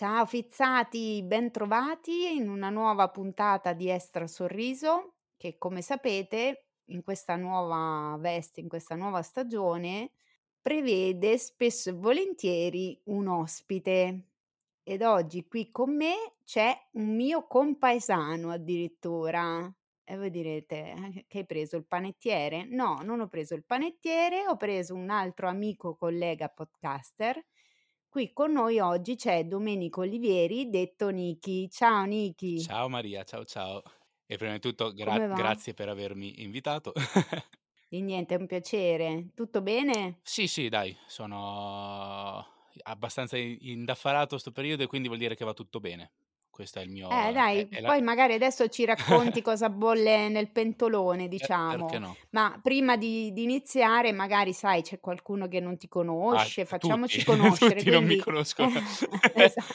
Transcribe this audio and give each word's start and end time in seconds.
Ciao 0.00 0.24
fizzati, 0.24 1.22
bentrovati 1.22 2.34
in 2.34 2.48
una 2.48 2.70
nuova 2.70 3.10
puntata 3.10 3.74
di 3.74 3.90
Estra 3.90 4.26
Sorriso 4.26 5.16
che 5.36 5.58
come 5.58 5.82
sapete 5.82 6.68
in 6.86 7.02
questa 7.02 7.36
nuova 7.36 8.16
veste, 8.18 8.60
in 8.60 8.68
questa 8.70 8.94
nuova 8.94 9.20
stagione 9.20 10.12
prevede 10.58 11.36
spesso 11.36 11.90
e 11.90 11.92
volentieri 11.92 12.98
un 13.08 13.28
ospite. 13.28 14.28
Ed 14.82 15.02
oggi 15.02 15.46
qui 15.46 15.70
con 15.70 15.94
me 15.94 16.14
c'è 16.46 16.74
un 16.92 17.14
mio 17.14 17.46
compaesano 17.46 18.52
addirittura. 18.52 19.70
E 20.02 20.16
voi 20.16 20.30
direte, 20.30 20.94
eh, 20.94 21.24
che 21.28 21.38
hai 21.40 21.44
preso 21.44 21.76
il 21.76 21.84
panettiere? 21.84 22.64
No, 22.64 23.00
non 23.02 23.20
ho 23.20 23.28
preso 23.28 23.52
il 23.52 23.64
panettiere, 23.66 24.48
ho 24.48 24.56
preso 24.56 24.94
un 24.94 25.10
altro 25.10 25.46
amico 25.46 25.94
collega 25.94 26.48
podcaster 26.48 27.38
Qui 28.10 28.32
con 28.34 28.52
noi 28.52 28.78
oggi 28.78 29.14
c'è 29.16 29.46
Domenico 29.46 30.00
Olivieri, 30.00 30.68
detto 30.68 31.08
Niki. 31.08 31.70
Ciao 31.70 32.04
Niki. 32.04 32.66
Ciao 32.66 32.88
Maria, 32.88 33.24
ciao 33.24 33.44
ciao. 33.44 33.82
E 34.26 34.36
prima 34.36 34.52
di 34.52 34.60
tutto 34.60 34.92
gra- 34.92 35.24
grazie 35.32 35.74
per 35.74 35.88
avermi 35.88 36.42
invitato. 36.42 36.92
Di 37.88 38.00
niente, 38.00 38.34
è 38.34 38.38
un 38.38 38.46
piacere. 38.46 39.32
Tutto 39.34 39.60
bene? 39.62 40.22
Sì, 40.22 40.46
sì, 40.46 40.68
dai, 40.68 40.96
sono 41.06 42.46
abbastanza 42.82 43.36
indaffarato 43.36 44.38
sto 44.38 44.52
periodo 44.52 44.82
e 44.82 44.86
quindi 44.86 45.08
vuol 45.08 45.20
dire 45.20 45.34
che 45.34 45.44
va 45.44 45.52
tutto 45.54 45.80
bene. 45.80 46.12
Questo 46.50 46.80
è 46.80 46.82
il 46.82 46.90
mio... 46.90 47.08
Eh 47.08 47.32
dai, 47.32 47.60
è, 47.60 47.68
è 47.68 47.82
poi 47.82 47.98
la... 47.98 48.04
magari 48.04 48.34
adesso 48.34 48.68
ci 48.68 48.84
racconti 48.86 49.40
cosa 49.40 49.70
bolle 49.70 50.28
nel 50.28 50.50
pentolone, 50.50 51.28
diciamo. 51.28 51.88
Eh, 51.90 51.98
no? 51.98 52.16
Ma 52.30 52.58
prima 52.62 52.96
di, 52.96 53.32
di, 53.32 53.44
iniziare, 53.44 54.12
magari 54.12 54.52
sai, 54.52 54.82
c'è 54.82 55.00
qualcuno 55.00 55.48
che 55.48 55.60
non 55.60 55.78
ti 55.78 55.88
conosce, 55.88 56.62
ah, 56.62 56.66
facciamoci 56.66 57.24
tutti. 57.24 57.30
conoscere. 57.38 57.76
tutti 57.76 57.90
quindi... 57.90 57.90
non 57.90 58.04
mi 58.04 58.18
conoscono. 58.18 58.68
esatto. 59.34 59.74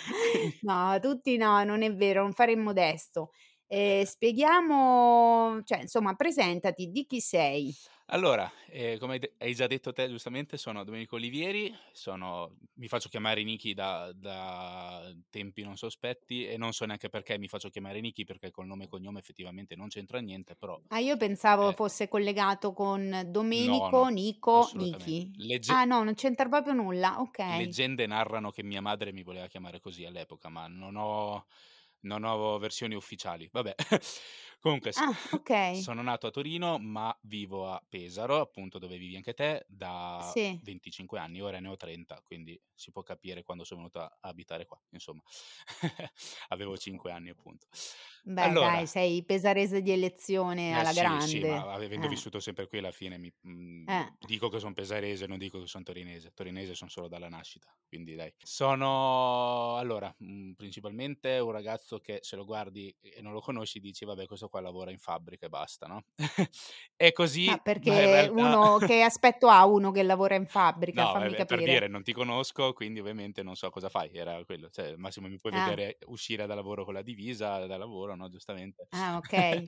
No, 0.61 0.99
tutti 0.99 1.37
no, 1.37 1.63
non 1.63 1.81
è 1.81 1.93
vero, 1.93 2.21
non 2.21 2.33
fare 2.33 2.51
il 2.51 2.59
modesto. 2.59 3.31
Eh, 3.67 4.03
spieghiamo, 4.05 5.61
cioè, 5.63 5.81
insomma, 5.81 6.13
presentati, 6.13 6.91
di 6.91 7.05
chi 7.05 7.19
sei. 7.19 7.73
Allora, 8.09 8.51
eh, 8.69 8.97
come 8.99 9.19
hai 9.39 9.55
già 9.55 9.65
detto 9.65 9.91
te 9.91 10.07
giustamente, 10.07 10.57
sono 10.57 10.83
Domenico 10.83 11.15
Olivieri, 11.15 11.73
sono, 11.91 12.55
mi 12.75 12.87
faccio 12.87 13.09
chiamare 13.09 13.43
Niki 13.43 13.73
da, 13.73 14.11
da, 14.13 15.11
tempi 15.31 15.63
non 15.63 15.75
sospetti 15.75 16.45
e 16.45 16.55
non 16.55 16.71
so 16.71 16.85
neanche 16.85 17.09
perché 17.09 17.39
mi 17.39 17.47
faccio 17.47 17.69
chiamare 17.69 17.99
Niki 18.01 18.23
perché 18.23 18.51
col 18.51 18.67
nome 18.67 18.83
e 18.83 18.87
cognome 18.89 19.19
effettivamente 19.19 19.75
non 19.75 19.87
c'entra 19.87 20.19
niente, 20.19 20.55
però... 20.55 20.79
Ah, 20.89 20.99
io 20.99 21.17
pensavo 21.17 21.69
eh, 21.69 21.73
fosse 21.73 22.07
collegato 22.07 22.73
con 22.73 23.23
Domenico, 23.31 23.89
no, 23.89 24.03
no, 24.03 24.09
Nico, 24.09 24.69
Niki. 24.75 25.31
Legge- 25.37 25.73
ah 25.73 25.85
no, 25.85 26.03
non 26.03 26.13
c'entra 26.13 26.47
proprio 26.47 26.73
nulla, 26.73 27.19
ok. 27.21 27.39
Leggende 27.39 28.05
narrano 28.05 28.51
che 28.51 28.61
mia 28.61 28.81
madre 28.81 29.13
mi 29.13 29.23
voleva 29.23 29.47
chiamare 29.47 29.79
così 29.79 30.05
all'epoca, 30.05 30.49
ma 30.49 30.67
non 30.67 30.95
ho 30.95 31.47
non 32.05 32.23
ho 32.23 32.57
versioni 32.57 32.95
ufficiali. 32.95 33.49
Vabbè. 33.51 33.75
Comunque, 34.65 34.93
Ah, 34.95 35.21
ok. 35.31 35.51
sono 35.69 36.01
nato 36.01 36.25
a 36.25 36.31
Torino, 36.31 36.79
ma 36.79 37.15
vivo 37.21 37.69
a 37.71 37.85
Pesaro, 37.87 38.39
appunto 38.41 38.79
dove 38.79 38.97
vivi 38.97 39.15
anche 39.15 39.35
te, 39.35 39.63
da 39.69 40.35
Sì. 40.35 40.61
25 40.61 41.19
anni, 41.19 41.39
ora 41.39 41.59
ne 41.59 41.67
ho 41.67 41.75
30, 41.75 42.19
quindi 42.23 42.59
si 42.73 42.89
può 42.91 43.03
capire 43.03 43.43
quando 43.43 43.63
sono 43.63 43.81
venuto 43.81 43.99
a 44.01 44.17
abitare 44.21 44.65
qua, 44.65 44.81
insomma. 44.89 45.21
Avevo 46.49 46.75
5 46.77 47.11
anni, 47.11 47.29
appunto. 47.29 47.67
Beh, 48.27 48.55
Allora, 48.55 48.57
dai, 48.57 48.87
sei 48.87 49.23
pesarese 49.23 49.81
di 49.81 49.91
elezione 49.91 50.75
eh 50.77 50.83
alla 50.83 50.93
sì, 50.93 51.19
sì, 51.19 51.43
ma 51.45 51.59
grande. 51.59 51.69
avendo 51.73 52.07
Eh, 52.07 52.07
vissuto 52.07 52.39
sempre 52.39 52.67
qui 52.67 52.79
alla 52.79 52.91
fine 52.91 53.19
mi, 53.19 53.31
mm, 53.47 53.87
eh. 53.87 54.09
dico 54.17 54.49
che 54.49 54.57
sono 54.59 54.73
pesarese, 54.73 55.27
non 55.27 55.37
dico 55.37 55.59
che 55.59 55.67
sono 55.67 55.83
torinese. 55.83 56.31
Torinese 56.33 56.73
sono 56.73 56.89
solo 56.89 57.07
dalla 57.07 57.29
nascita, 57.29 57.71
quindi 57.87 58.15
dai. 58.15 58.33
Sono, 58.41 59.77
allora, 59.77 60.13
mm, 60.23 60.53
principalmente 60.53 61.37
un 61.37 61.51
ragazzo 61.51 61.99
che 61.99 62.17
se 62.23 62.35
lo 62.35 62.45
guardi 62.45 62.95
e 62.99 63.21
non 63.21 63.33
lo 63.33 63.41
conosci 63.41 63.79
dici, 63.79 64.05
vabbè, 64.05 64.25
questo 64.25 64.49
qua 64.55 64.61
lavora 64.61 64.91
in 64.91 64.99
fabbrica 64.99 65.45
e 65.47 65.49
basta, 65.49 65.87
no? 65.87 66.03
È 66.95 67.11
così, 67.11 67.47
Ma 67.47 67.59
ma 67.79 67.99
perché 67.99 68.27
realtà... 68.29 68.31
uno, 68.31 68.81
che 68.81 69.01
aspetto 69.03 69.47
ha 69.49 69.65
uno 69.65 69.91
che 69.91 70.01
lavora 70.03 70.35
in 70.35 70.47
fabbrica? 70.47 71.05
No, 71.07 71.07
Fammi 71.07 71.35
vabbè, 71.35 71.45
per 71.45 71.61
dire, 71.61 71.87
non 71.87 72.03
ti 72.03 72.13
conosco, 72.13 72.71
quindi 72.73 72.99
ovviamente 72.99 73.43
non 73.43 73.55
so 73.55 73.69
cosa 73.69 73.89
fai, 73.89 74.11
era 74.13 74.43
quello. 74.45 74.69
Cioè, 74.69 74.95
massimo 74.95 75.27
mi 75.27 75.37
puoi 75.39 75.51
Ah, 75.51 75.75
vedere 75.75 75.97
uscire 76.05 76.45
da 76.45 76.53
lavoro 76.55 76.85
con 76.85 76.93
la 76.93 77.01
divisa, 77.01 77.65
da 77.65 77.75
lavoro, 77.77 78.15
no? 78.15 78.29
Giustamente. 78.29 78.87
ah, 78.91 79.17
ok. 79.19 79.67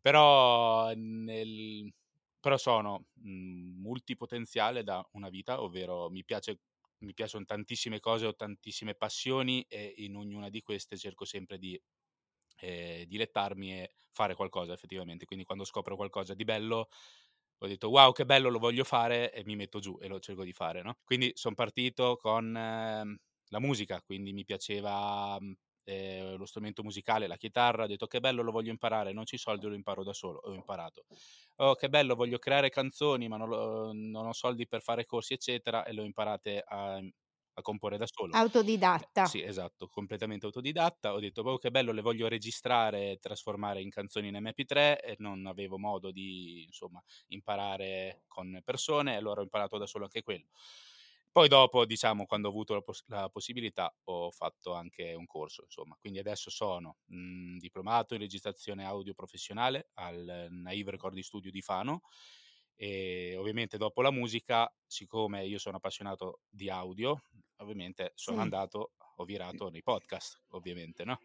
Però, 0.00 0.92
nel... 0.94 1.92
Però 2.40 2.56
sono 2.56 3.06
mh, 3.14 3.80
multipotenziale 3.80 4.82
da 4.84 5.06
una 5.12 5.28
vita, 5.30 5.62
ovvero 5.62 6.10
mi 6.10 6.24
piace 6.24 6.60
mi 7.02 7.14
piacciono 7.14 7.44
tantissime 7.44 7.98
cose, 7.98 8.26
ho 8.26 8.34
tantissime 8.36 8.94
passioni 8.94 9.64
e 9.68 9.92
in 9.98 10.14
ognuna 10.16 10.48
di 10.50 10.60
queste 10.62 10.96
cerco 10.96 11.24
sempre 11.24 11.58
di 11.58 11.80
eh, 12.62 13.04
dilettarmi 13.08 13.72
e 13.82 13.92
fare 14.12 14.34
qualcosa 14.34 14.72
effettivamente. 14.72 15.24
Quindi 15.26 15.44
quando 15.44 15.64
scopro 15.64 15.96
qualcosa 15.96 16.34
di 16.34 16.44
bello 16.44 16.88
ho 17.58 17.66
detto 17.66 17.88
wow 17.90 18.12
che 18.12 18.24
bello 18.24 18.48
lo 18.50 18.58
voglio 18.58 18.82
fare 18.84 19.32
e 19.32 19.44
mi 19.44 19.54
metto 19.56 19.78
giù 19.78 19.96
e 20.00 20.08
lo 20.08 20.18
cerco 20.20 20.42
di 20.44 20.52
fare, 20.52 20.82
no? 20.82 20.98
Quindi 21.04 21.30
sono 21.34 21.54
partito 21.54 22.16
con 22.16 22.56
eh, 22.56 23.16
la 23.48 23.60
musica, 23.60 24.00
quindi 24.02 24.32
mi 24.32 24.44
piaceva 24.44 25.38
eh, 25.84 26.34
lo 26.36 26.44
strumento 26.46 26.82
musicale, 26.82 27.26
la 27.28 27.36
chitarra, 27.36 27.84
ho 27.84 27.86
detto 27.86 28.06
che 28.06 28.18
bello 28.20 28.42
lo 28.42 28.50
voglio 28.52 28.70
imparare, 28.70 29.12
non 29.12 29.26
ci 29.26 29.36
soldi, 29.38 29.66
lo 29.68 29.74
imparo 29.74 30.02
da 30.02 30.12
solo, 30.12 30.38
ho 30.42 30.52
imparato. 30.54 31.04
Oh 31.56 31.74
che 31.76 31.88
bello, 31.88 32.14
voglio 32.16 32.38
creare 32.38 32.68
canzoni 32.70 33.28
ma 33.28 33.36
non, 33.36 33.48
lo, 33.48 33.92
non 33.92 34.26
ho 34.26 34.32
soldi 34.32 34.66
per 34.66 34.82
fare 34.82 35.04
corsi 35.06 35.34
eccetera 35.34 35.84
e 35.84 35.92
le 35.92 36.00
ho 36.00 36.04
imparate 36.04 36.62
a, 36.66 37.00
a 37.54 37.62
comporre 37.62 37.98
da 37.98 38.06
solo. 38.06 38.38
Eh, 38.96 39.04
Autodidatta. 39.04 39.26
sì, 39.26 39.42
esatto, 39.42 39.88
completamente 39.88 40.46
autodidatta. 40.46 41.12
Ho 41.14 41.20
detto, 41.20 41.42
oh, 41.42 41.58
che 41.58 41.70
bello, 41.70 41.92
le 41.92 42.00
voglio 42.02 42.28
registrare 42.28 43.12
e 43.12 43.18
trasformare 43.18 43.80
in 43.82 43.90
canzoni 43.90 44.28
in 44.28 44.36
MP3 44.40 45.00
e 45.00 45.16
non 45.18 45.46
avevo 45.46 45.78
modo 45.78 46.10
di, 46.10 46.64
insomma, 46.64 47.02
imparare 47.28 48.22
con 48.28 48.60
persone, 48.64 49.14
e 49.14 49.16
allora 49.16 49.40
ho 49.40 49.44
imparato 49.44 49.78
da 49.78 49.86
solo 49.86 50.04
anche 50.04 50.22
quello. 50.22 50.46
Poi 51.30 51.48
dopo, 51.48 51.86
diciamo, 51.86 52.26
quando 52.26 52.48
ho 52.48 52.50
avuto 52.50 52.74
la, 52.74 52.82
poss- 52.82 53.04
la 53.06 53.28
possibilità, 53.30 53.94
ho 54.04 54.30
fatto 54.30 54.74
anche 54.74 55.14
un 55.14 55.24
corso, 55.26 55.62
insomma. 55.62 55.96
Quindi 55.98 56.18
adesso 56.18 56.50
sono 56.50 56.98
mh, 57.06 57.56
diplomato 57.56 58.12
in 58.14 58.20
registrazione 58.20 58.84
audio 58.84 59.14
professionale 59.14 59.88
al 59.94 60.48
Naive 60.50 60.90
Recording 60.90 61.24
Studio 61.24 61.50
di 61.50 61.62
Fano 61.62 62.02
e 62.76 63.34
ovviamente 63.36 63.76
dopo 63.78 64.02
la 64.02 64.10
musica, 64.10 64.72
siccome 64.86 65.44
io 65.46 65.58
sono 65.58 65.76
appassionato 65.76 66.40
di 66.48 66.68
audio, 66.70 67.24
ovviamente 67.56 68.12
sono 68.14 68.40
Sì. 68.40 68.42
andato, 68.42 68.92
ho 69.16 69.24
virato 69.24 69.68
nei 69.68 69.82
podcast, 69.82 70.42
ovviamente, 70.48 71.04
no? 71.04 71.18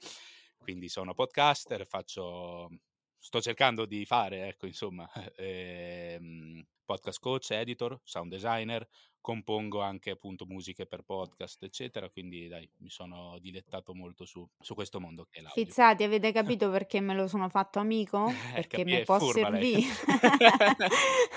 Quindi 0.57 0.90
sono 0.90 1.13
podcaster, 1.13 1.86
faccio, 1.88 2.69
sto 3.18 3.41
cercando 3.41 3.86
di 3.86 4.06
fare, 4.06 4.47
ecco, 4.47 4.66
insomma, 4.66 5.09
ehm, 5.38 6.66
podcast 6.86 7.19
coach, 7.19 7.52
editor, 7.52 8.00
sound 8.03 8.31
designer, 8.31 8.88
compongo 9.27 9.81
anche 9.81 10.11
appunto 10.11 10.45
musiche 10.45 10.85
per 10.85 11.01
podcast, 11.03 11.61
eccetera, 11.63 12.09
quindi 12.09 12.47
dai, 12.47 12.65
mi 12.77 12.89
sono 12.89 13.38
dilettato 13.41 13.93
molto 13.93 14.23
su, 14.23 14.47
su 14.57 14.73
questo 14.73 15.01
mondo 15.01 15.27
che 15.29 15.39
è 15.39 15.41
l'audio. 15.41 15.65
Fizzati, 15.65 16.03
avete 16.03 16.31
capito 16.31 16.69
perché 16.69 17.01
me 17.01 17.13
lo 17.13 17.27
sono 17.27 17.50
fatto 17.50 17.79
amico? 17.79 18.29
Eh, 18.29 18.53
Perché 18.53 18.85
mi 18.85 18.94
è 18.94 19.03
può 19.03 19.19
servire. 19.19 19.81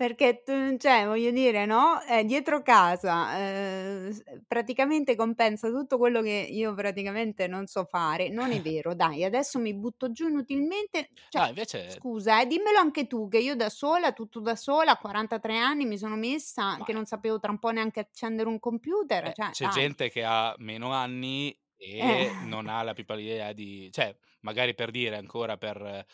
Perché 0.00 0.42
tu, 0.42 0.78
cioè, 0.78 1.04
voglio 1.04 1.30
dire, 1.30 1.66
no? 1.66 2.00
Eh, 2.08 2.24
dietro 2.24 2.62
casa 2.62 3.38
eh, 3.38 4.10
praticamente 4.48 5.14
compensa 5.14 5.68
tutto 5.68 5.98
quello 5.98 6.22
che 6.22 6.48
io 6.50 6.72
praticamente 6.72 7.46
non 7.46 7.66
so 7.66 7.84
fare. 7.84 8.30
Non 8.30 8.50
è 8.50 8.62
vero, 8.64 8.94
dai, 8.94 9.24
adesso 9.24 9.58
mi 9.58 9.74
butto 9.74 10.10
giù 10.10 10.28
inutilmente. 10.28 11.10
Cioè, 11.28 11.42
No, 11.42 11.48
invece, 11.48 11.90
scusa, 11.90 12.40
eh, 12.40 12.46
dimmelo 12.46 12.78
anche 12.78 13.06
tu, 13.06 13.28
che 13.28 13.40
io 13.40 13.54
da 13.54 13.68
sola, 13.68 14.12
tutto 14.12 14.40
da 14.40 14.56
sola, 14.56 14.92
a 14.92 14.96
43 14.96 15.58
anni 15.58 15.84
mi 15.84 15.98
sono 15.98 16.16
messa, 16.16 16.49
ma 16.56 16.84
che 16.84 16.92
non 16.92 17.06
sapevo 17.06 17.38
tra 17.38 17.50
un 17.50 17.58
po' 17.58 17.70
neanche 17.70 18.00
accendere 18.00 18.48
un 18.48 18.58
computer. 18.58 19.26
Eh, 19.26 19.32
Cioè, 19.34 19.50
c'è 19.50 19.64
dai. 19.64 19.74
gente 19.74 20.10
che 20.10 20.24
ha 20.24 20.54
meno 20.58 20.92
anni 20.92 21.56
Eh. 21.76 21.98
e 21.98 22.32
non 22.44 22.68
ha 22.68 22.82
la 22.82 22.92
più 22.92 23.04
pallida 23.04 23.32
idea 23.32 23.52
di... 23.52 23.88
cioè, 23.92 24.14
magari 24.40 24.74
per 24.74 24.90
dire 24.90 25.16
ancora 25.16 25.56
per 25.56 26.06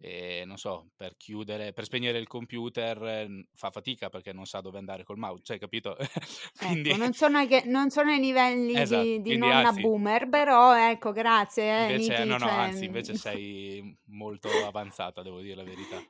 e 0.00 0.42
non 0.44 0.58
so, 0.58 0.90
per 0.96 1.16
chiudere, 1.16 1.72
per 1.72 1.84
spegnere 1.84 2.18
il 2.18 2.26
computer 2.26 3.26
fa 3.54 3.70
fatica 3.70 4.10
perché 4.10 4.32
non 4.32 4.44
sa 4.44 4.60
dove 4.60 4.76
andare 4.76 5.02
col 5.02 5.16
mouse, 5.16 5.42
cioè, 5.44 5.58
capito? 5.58 5.96
quindi... 6.58 6.90
Ecco, 6.90 6.98
non 6.98 7.12
sono, 7.14 7.38
ai, 7.38 7.62
non 7.66 7.90
sono 7.90 8.10
ai 8.10 8.20
livelli 8.20 8.78
esatto, 8.78 9.02
di, 9.02 9.22
di 9.22 9.36
nonna 9.38 9.68
anzi, 9.68 9.80
boomer, 9.80 10.28
però 10.28 10.76
ecco, 10.76 11.12
grazie. 11.12 11.64
Eh, 11.64 11.92
invece, 11.92 12.10
Niti, 12.10 12.28
no, 12.28 12.36
no, 12.36 12.46
cioè... 12.46 12.50
anzi, 12.50 12.84
invece 12.84 13.14
sei 13.16 13.96
molto 14.08 14.48
avanzata, 14.66 15.22
devo 15.22 15.40
dire 15.40 15.54
la 15.54 15.64
verità. 15.64 16.02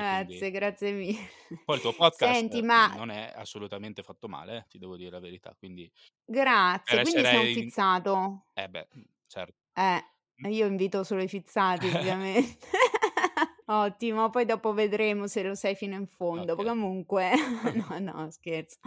Grazie, 0.00 0.50
grazie 0.50 0.92
mille. 0.92 1.28
Poi 1.64 1.76
il 1.76 1.82
tuo 1.82 1.92
podcast 1.96 2.32
Senti, 2.32 2.62
ma 2.62 2.94
non 2.94 3.10
è 3.10 3.32
assolutamente 3.34 4.02
fatto 4.02 4.28
male, 4.28 4.56
eh, 4.56 4.64
ti 4.68 4.78
devo 4.78 4.96
dire 4.96 5.10
la 5.10 5.20
verità, 5.20 5.54
quindi 5.58 5.90
grazie, 6.24 7.02
quindi 7.02 7.22
sei 7.22 7.38
un 7.38 7.46
in... 7.46 7.54
fizzato. 7.54 8.46
Eh 8.54 8.68
beh, 8.68 8.88
certo. 9.26 9.62
Eh, 9.74 10.48
io 10.48 10.66
invito 10.66 11.04
solo 11.04 11.22
i 11.22 11.28
fizzati, 11.28 11.86
ovviamente. 11.88 12.58
Ottimo, 13.66 14.28
poi 14.30 14.44
dopo 14.44 14.72
vedremo 14.72 15.26
se 15.26 15.42
lo 15.42 15.54
sei 15.54 15.74
fino 15.74 15.94
in 15.94 16.06
fondo. 16.06 16.52
Ok. 16.52 16.64
Comunque, 16.64 17.32
no, 17.72 17.98
no, 17.98 18.30
scherzo. 18.30 18.78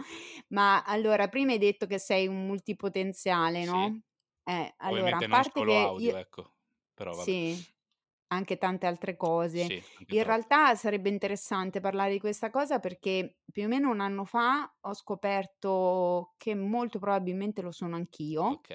Ma 0.48 0.84
allora, 0.84 1.28
prima 1.28 1.52
hai 1.52 1.58
detto 1.58 1.86
che 1.86 1.98
sei 1.98 2.26
un 2.26 2.46
multipotenziale, 2.46 3.62
Sì. 3.62 3.70
no? 3.70 4.00
Eh, 4.44 4.74
allora, 4.78 5.16
a 5.16 5.18
non 5.18 5.28
parte 5.28 5.58
solo 5.58 5.72
che 5.72 5.78
audio, 5.78 6.10
io... 6.10 6.16
ecco, 6.16 6.52
però 6.94 7.10
vabbè. 7.10 7.22
Sì, 7.22 7.66
anche 8.28 8.56
tante 8.58 8.86
altre 8.86 9.16
cose. 9.16 9.72
Sì, 9.72 9.82
In 10.08 10.22
realtà 10.22 10.74
sarebbe 10.74 11.08
interessante 11.08 11.80
parlare 11.80 12.12
di 12.12 12.20
questa 12.20 12.50
cosa 12.50 12.78
perché 12.78 13.38
più 13.50 13.64
o 13.64 13.68
meno 13.68 13.90
un 13.90 14.00
anno 14.00 14.24
fa 14.24 14.74
ho 14.80 14.94
scoperto 14.94 16.34
che 16.36 16.54
molto 16.54 16.98
probabilmente 16.98 17.62
lo 17.62 17.70
sono 17.72 17.96
anch'io. 17.96 18.56
Ok, 18.56 18.70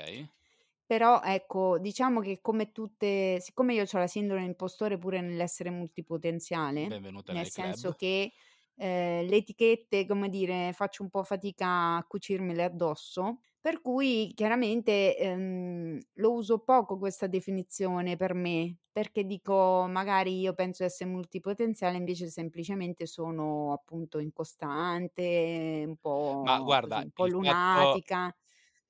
Però 0.85 1.21
ecco, 1.23 1.79
diciamo 1.79 2.19
che 2.19 2.39
come 2.41 2.71
tutte, 2.71 3.39
siccome 3.39 3.73
io 3.73 3.83
ho 3.83 3.97
la 3.97 4.07
sindrome 4.07 4.41
dell'impostore 4.41 4.97
pure 4.97 5.21
nell'essere 5.21 5.69
multipotenziale, 5.71 6.91
benvenuta 6.91 7.33
nel 7.33 7.47
nel 7.49 7.49
senso 7.49 7.93
club. 7.93 7.95
che 7.95 8.33
eh, 8.75 9.25
le 9.27 9.35
etichette, 9.37 10.05
come 10.05 10.29
dire, 10.29 10.71
faccio 10.73 11.03
un 11.03 11.09
po' 11.09 11.23
fatica 11.23 11.95
a 11.97 12.05
cucirmele 12.07 12.63
addosso, 12.63 13.39
per 13.61 13.81
cui 13.81 14.31
chiaramente 14.35 15.17
ehm, 15.17 15.99
lo 16.15 16.33
uso 16.33 16.59
poco 16.59 16.97
questa 16.97 17.27
definizione 17.27 18.15
per 18.17 18.33
me, 18.33 18.77
perché 18.91 19.25
dico 19.25 19.85
magari 19.87 20.39
io 20.39 20.53
penso 20.53 20.83
di 20.83 20.89
essere 20.89 21.09
multipotenziale, 21.09 21.97
invece 21.97 22.29
semplicemente 22.29 23.05
sono 23.05 23.71
appunto 23.73 24.19
incostante, 24.19 25.83
un 25.85 25.95
Ma 26.41 26.59
po' 26.59 26.77
così, 26.79 26.99
guarda, 26.99 27.03
un 27.03 27.11
po' 27.11 27.25
il 27.25 27.35
fatto 27.39 28.03
lunatica. 28.05 28.35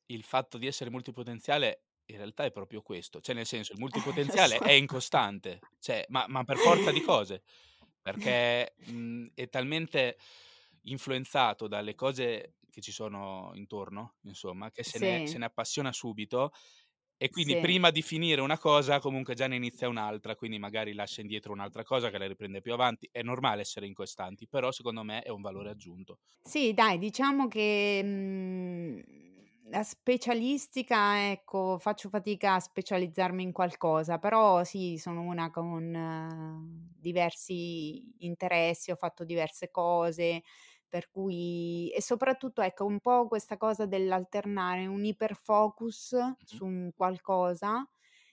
il 0.07 0.23
fatto 0.23 0.57
di 0.57 0.67
essere 0.67 0.89
multipotenziale 0.89 1.85
in 2.05 2.17
realtà 2.17 2.43
è 2.43 2.51
proprio 2.51 2.81
questo, 2.81 3.21
cioè 3.21 3.35
nel 3.35 3.45
senso 3.45 3.73
il 3.73 3.79
multipotenziale 3.79 4.59
so. 4.59 4.63
è 4.63 4.71
incostante, 4.71 5.63
cioè 5.79 6.05
ma 6.09 6.25
ma 6.27 6.43
per 6.43 6.57
forza 6.57 6.91
di 6.91 7.01
cose, 7.01 7.43
perché, 8.03 8.75
mhmm, 8.77 9.29
è 9.35 9.49
talmente 9.49 10.17
influenzato 10.83 11.67
dalle 11.67 11.95
cose 11.95 12.57
che 12.71 12.81
ci 12.81 12.91
sono 12.93 13.51
intorno, 13.55 14.17
insomma, 14.23 14.71
che 14.71 14.83
se 14.83 14.99
ne 14.99 15.21
se 15.25 15.37
Sì, 15.37 15.39
ne 15.39 15.45
appassiona 15.45 15.91
subito 15.93 16.51
e 17.17 17.29
quindi 17.29 17.57
sì. 17.57 17.57
prima 17.57 17.91
di 17.91 18.01
finire 18.01 18.41
una 18.41 18.57
cosa 18.59 18.99
comunque 18.99 19.35
già 19.35 19.47
ne 19.47 19.55
inizia 19.55 19.87
un'altra, 19.89 20.35
quindi 20.35 20.59
magari 20.59 20.93
lascia 20.93 21.21
indietro 21.21 21.53
un'altra 21.53 21.83
cosa 21.83 22.09
che 22.11 22.17
la 22.19 22.27
riprende 22.27 22.61
più 22.61 22.73
avanti. 22.73 23.09
È 23.11 23.21
normale 23.23 23.61
essere 23.61 23.85
incostanti, 23.87 24.47
però 24.47 24.71
secondo 24.71 25.03
me 25.03 25.21
è 25.23 25.29
un 25.29 25.41
valore 25.41 25.69
aggiunto. 25.71 26.19
Sì, 26.45 26.73
dai, 26.73 26.97
diciamo 26.97 27.47
che, 27.47 28.01
mhmm, 28.03 29.01
la 29.67 29.83
specialistica, 29.83 31.29
ecco, 31.31 31.77
faccio 31.79 32.09
fatica 32.09 32.55
a 32.55 32.59
specializzarmi 32.59 33.43
in 33.43 33.51
qualcosa, 33.53 34.17
però 34.19 34.63
sì, 34.63 34.97
sono 34.97 35.21
una 35.21 35.49
con 35.51 36.89
diversi 36.97 38.13
interessi, 38.25 38.91
ho 38.91 38.95
fatto 38.95 39.23
diverse 39.23 39.71
cose, 39.71 40.43
per 40.87 41.09
cui 41.09 41.89
e 41.91 42.01
soprattutto, 42.01 42.61
ecco, 42.61 42.85
un 42.85 42.99
po' 42.99 43.27
questa 43.27 43.57
cosa 43.57 43.85
dell'alternare 43.85 44.85
un 44.85 45.03
iperfocus 45.05 46.15
su 46.43 46.65
un 46.65 46.91
qualcosa 46.95 47.87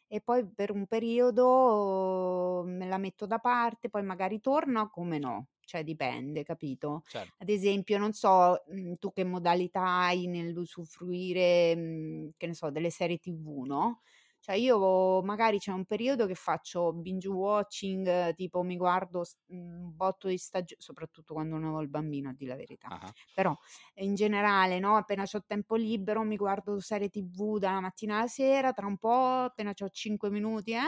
e 0.08 0.20
poi 0.20 0.44
per 0.52 0.72
un 0.72 0.86
periodo 0.86 2.64
me 2.66 2.86
la 2.88 2.98
metto 2.98 3.26
da 3.26 3.38
parte, 3.38 3.88
poi 3.88 4.02
magari 4.02 4.40
torno, 4.40 4.90
come 4.90 5.18
no, 5.18 5.46
cioè 5.70 5.84
dipende, 5.84 6.42
capito? 6.42 7.04
Certo. 7.06 7.34
Ad 7.38 7.48
esempio, 7.48 7.96
non 7.96 8.12
so, 8.12 8.60
mhmm, 8.68 8.94
tu 8.98 9.12
che 9.12 9.22
modalità 9.24 9.82
hai 10.06 10.26
nell'usufruire, 10.26 11.76
mhmm, 11.76 12.30
che 12.36 12.46
ne 12.48 12.54
so, 12.54 12.70
delle 12.70 12.90
serie 12.90 13.18
TV, 13.18 13.62
no, 13.66 14.00
cioè 14.40 14.56
io 14.56 15.22
magari 15.22 15.58
c'è 15.58 15.70
un 15.70 15.84
periodo 15.84 16.26
che 16.26 16.34
faccio 16.34 16.92
binge 16.92 17.28
watching, 17.28 18.34
tipo 18.34 18.62
mi 18.62 18.76
guardo 18.76 19.22
mhmm, 19.46 19.82
un 19.84 19.96
botto 19.96 20.26
di 20.28 20.38
stagio 20.38 20.74
soprattutto 20.78 21.34
quando 21.34 21.56
non 21.58 21.74
ho 21.74 21.80
il 21.82 21.88
bambino, 21.88 22.30
a 22.30 22.32
dir 22.34 22.48
la 22.48 22.56
verità. 22.56 22.90
Ah-ah. 22.90 23.14
Però 23.32 23.56
in 23.94 24.14
generale, 24.16 24.78
no, 24.80 24.96
appena 24.96 25.24
c'ho 25.24 25.42
tempo 25.46 25.76
libero 25.76 26.22
mi 26.24 26.36
guardo 26.36 26.80
serie 26.80 27.08
TV 27.08 27.58
dalla 27.58 27.80
mattina 27.80 28.18
alla 28.18 28.26
sera, 28.28 28.72
tra 28.72 28.86
un 28.86 28.98
po' 28.98 29.12
appena 29.44 29.72
c'ho 29.72 29.88
5 29.88 30.30
minuti, 30.30 30.72
eh, 30.72 30.80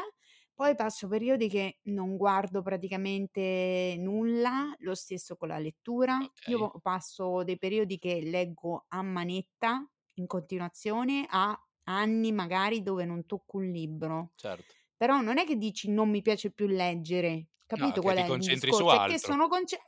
poi 0.63 0.75
passo 0.77 1.09
periodi 1.09 1.49
che 1.49 1.79
non 1.85 2.17
guardo 2.17 2.63
praticamente 2.63 3.97
nulla, 3.99 4.75
lo 4.79 4.95
stesso 4.95 5.37
con 5.37 5.49
la 5.49 5.59
lettura. 5.59 6.19
Io 6.45 6.57
Okay, 6.57 6.59
vo 6.59 6.79
passo 6.81 7.43
dei 7.45 7.59
periodi 7.59 7.99
che 7.99 8.21
leggo 8.23 8.85
a 8.89 9.03
manetta 9.03 9.85
in 10.15 10.27
continuazione, 10.27 11.27
a 11.29 11.59
anni 11.85 12.33
magari 12.33 12.83
dove 12.83 13.05
non 13.05 13.27
tocco 13.27 13.57
un 13.59 13.71
libro. 13.71 14.33
certo. 14.37 14.75
Però 14.97 15.21
non 15.21 15.39
è 15.39 15.45
che 15.47 15.57
dici: 15.57 15.91
"Non 15.91 16.11
mi 16.11 16.23
piace 16.23 16.53
più 16.53 16.67
leggere", 16.67 17.49
capito 17.73 18.03
che 18.03 18.13
qual 18.13 18.17
è 18.17 18.21
il 18.21 18.25
concentri 18.25 18.73
su 18.73 18.85
discorso? 18.85 19.03
Che 19.05 19.19
sono 19.19 19.49
conce 19.49 19.83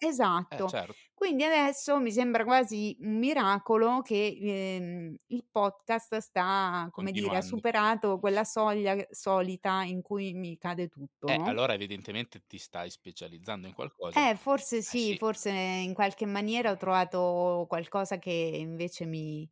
Eh, 0.51 0.63
esatto. 0.63 0.65
certo, 0.65 0.99
Quindi 1.15 1.45
adesso 1.45 1.99
mi 2.01 2.11
sembra 2.13 2.45
quasi 2.45 2.97
un 3.01 3.19
miracolo 3.19 4.03
che, 4.03 4.37
ehm, 4.41 5.17
il 5.29 5.47
podcast 5.51 6.17
sta 6.19 6.89
come 6.91 7.13
dire, 7.15 7.37
ha 7.37 7.43
superato 7.43 8.19
quella 8.19 8.45
soglia 8.45 8.97
solita 9.11 9.83
in 9.85 10.03
cui 10.03 10.33
mi 10.35 10.59
cade 10.59 10.89
tutto, 10.89 11.33
Eh, 11.33 11.37
no? 11.37 11.45
allora 11.45 11.73
evidentemente 11.75 12.45
ti 12.47 12.59
stai 12.59 12.91
specializzando 12.91 13.67
in 13.67 13.75
qualcosa. 13.75 14.27
Eh, 14.27 14.37
forse 14.37 14.81
Eh 14.87 14.97
sì, 14.99 15.15
sì, 15.17 15.19
forse 15.19 15.51
in 15.51 15.93
qualche 15.93 16.25
maniera 16.25 16.71
ho 16.71 16.77
trovato 16.77 17.67
qualcosa 17.69 18.19
che 18.19 18.31
invece 18.31 19.07
mi 19.07 19.51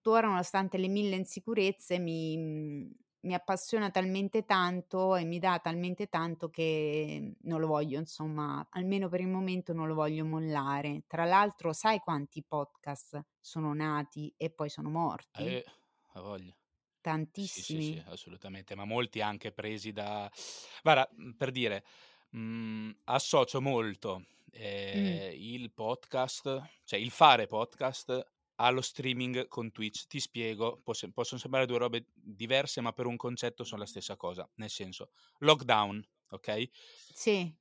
tuttora, 0.00 0.28
nonostante 0.28 0.78
le 0.78 0.88
mille 0.88 1.16
insicurezze, 1.16 1.98
mi 1.98 2.36
mhmm, 2.38 2.90
mi 3.28 3.34
appassiona 3.34 3.90
talmente 3.90 4.44
tanto 4.44 5.14
e 5.16 5.24
mi 5.24 5.38
dà 5.38 5.58
talmente 5.60 6.08
tanto 6.08 6.48
che 6.50 7.34
non 7.42 7.60
lo 7.60 7.66
voglio 7.68 7.98
insomma, 7.98 8.66
almeno 8.70 9.08
per 9.08 9.20
il 9.20 9.28
momento 9.28 9.72
non 9.72 9.86
lo 9.88 9.94
voglio 9.94 10.24
mollare. 10.24 11.04
Tra 11.06 11.24
l'altro 11.24 11.72
sai 11.72 12.00
quanti 12.00 12.42
podcast 12.44 13.20
sono 13.40 13.72
nati 13.74 14.32
e 14.36 14.50
poi 14.50 14.68
sono 14.70 14.90
morti? 14.90 15.54
eh, 15.54 15.64
a 16.14 16.20
voglia. 16.20 16.56
Sì, 17.50 17.62
sì, 17.62 17.80
sì, 17.80 17.96
Tantissimi. 17.96 18.06
assolutamente, 18.06 18.74
ma 18.74 18.84
molti 18.84 19.20
anche 19.22 19.52
presi 19.52 19.92
da 19.92 20.30
guarda, 20.82 21.08
mhmm, 21.12 21.32
per 21.34 21.50
dire, 21.50 21.84
mhmm, 22.30 23.00
associo 23.04 23.60
molto, 23.60 24.24
Mh, 24.92 25.20
ehm, 25.20 25.32
il 25.36 25.72
podcast, 25.72 26.62
cioè 26.84 26.98
il 26.98 27.10
fare 27.10 27.46
podcast 27.46 28.26
allo 28.60 28.80
streaming 28.80 29.48
con 29.48 29.70
Twitch. 29.72 30.06
Ti 30.06 30.20
spiego, 30.20 30.82
sem 30.92 31.10
possono 31.12 31.40
sembrare 31.40 31.66
2 31.66 31.78
robe 31.78 32.06
diverse, 32.14 32.80
ma 32.80 32.92
per 32.92 33.06
un 33.06 33.16
concetto 33.16 33.64
son 33.64 33.78
la 33.78 33.86
stessa 33.86 34.16
cosa. 34.16 34.48
Nel 34.56 34.70
senso, 34.70 35.10
lockdown, 35.38 36.06
okay, 36.30 36.70
sì. 37.14 37.56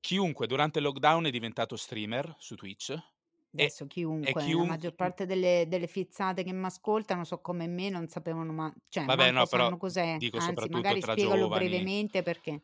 chiunque 0.00 0.46
durante 0.46 0.78
il 0.78 0.84
lockdown 0.86 1.26
è 1.26 1.30
diventato 1.30 1.76
streamer 1.76 2.34
su 2.38 2.54
Twitch 2.54 2.96
e 3.54 3.66
Adesso 3.66 3.86
e 4.20 4.34
chiunque, 4.34 4.52
la 4.54 4.64
chiunque 4.64 4.64
maggior 4.64 4.94
mh, 4.98 5.06
parte 5.06 5.24
delle 5.24 5.64
delle 5.68 5.86
fizzate 5.86 6.42
che 6.44 6.52
m'ascoltano 6.52 7.24
so' 7.24 7.40
come 7.40 7.66
me, 7.66 7.88
non 7.88 8.06
sapevano 8.08 8.52
ma 8.52 8.72
cioè 8.88 9.08
vabbè 9.08 9.30
no, 9.30 9.46
però 9.46 9.72
cos'è, 9.78 10.18
dico 10.18 10.38
anzi 10.38 10.68
magari 10.68 11.00
spiegalo 11.00 11.48
giovani. 11.48 11.50
brevemente 11.50 12.22
perché 12.22 12.60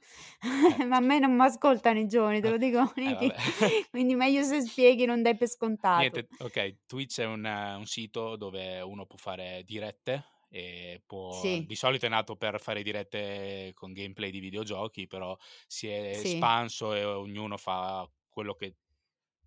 Eh, 0.68 0.82
ma 0.86 0.96
a 0.96 1.00
me 1.00 1.18
non 1.18 1.34
m'ascoltano 1.34 1.98
i 1.98 2.06
giovani, 2.06 2.40
te 2.42 2.48
lo 2.50 2.58
dico 2.58 2.92
eh 3.04 3.32
quindi 3.90 4.14
meglio 4.14 4.42
se 4.42 4.60
spieghi, 4.60 5.04
non 5.06 5.22
dai 5.22 5.36
per 5.36 5.48
scontato. 5.48 5.88
Niente, 5.94 6.28
okay, 6.38 6.78
Twitch 6.86 7.20
è 7.20 7.26
un 7.26 7.44
un 7.44 7.84
sito 7.86 8.36
dove 8.36 8.80
uno 8.80 9.04
può 9.06 9.18
fare 9.18 9.62
dirette 9.64 10.24
e 10.48 11.02
può 11.06 11.60
Sì, 11.60 11.66
di 11.66 11.74
solito 11.76 12.06
è 12.06 12.08
nato 12.08 12.36
per 12.36 12.60
fare 12.60 12.82
dirette 12.82 13.72
con 13.74 13.92
gameplay 13.92 14.30
di 14.30 14.40
videogiochi, 14.40 15.06
però 15.06 15.36
si 15.66 15.88
è 15.88 16.18
sì. 16.18 16.54
espanso 16.60 16.94
e 16.94 17.04
ognuno 17.04 17.58
fa 17.58 18.10
quello 18.28 18.54
che 18.54 18.76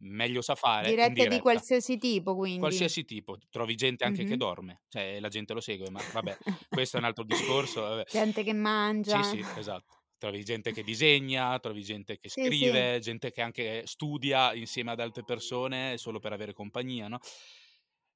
meglio 0.05 0.41
sa 0.41 0.55
fare 0.55 0.97
Dirette 0.97 1.27
di 1.27 1.39
diretta. 1.39 1.39
qualsiasi 1.39 1.97
tipo 1.97 2.33
quindi. 2.35 2.89
Qualsiasi 2.89 3.03
tipo, 3.03 3.37
trovi 3.49 3.75
gente 3.75 4.05
anche 4.05 4.23
che 4.23 4.37
Mh-mh. 4.37 4.39
dorme, 4.39 4.83
cioè 4.87 5.19
la 5.19 5.27
gente 5.27 5.53
lo 5.53 5.59
segue, 5.59 5.89
ma 5.89 6.05
vabbè, 6.09 6.39
questo 6.71 6.95
è 6.95 6.99
un 6.99 7.05
altro 7.05 7.23
discorso, 7.25 7.81
vabbè. 7.81 8.05
Gente 8.07 8.43
che 8.43 8.53
Sì, 9.01 9.23
mangia. 9.23 9.23
sì, 9.23 9.47
esatto. 9.53 10.03
Trovi 10.17 10.43
gente 10.45 10.71
che 10.71 10.81
disegna, 10.83 11.59
trovi 11.59 11.83
gente 11.83 12.17
che 12.17 12.29
Sì, 12.33 12.51
sì, 12.51 12.69
scrive, 12.69 12.99
gente 13.01 13.31
che 13.31 13.41
anche 13.41 13.83
studia 13.85 14.53
insieme 14.53 14.91
ad 14.91 14.99
altre 15.01 15.23
persone 15.25 15.97
solo 15.97 16.19
per 16.19 16.31
avere 16.33 16.53
compagnia, 16.53 17.07
no, 17.09 17.19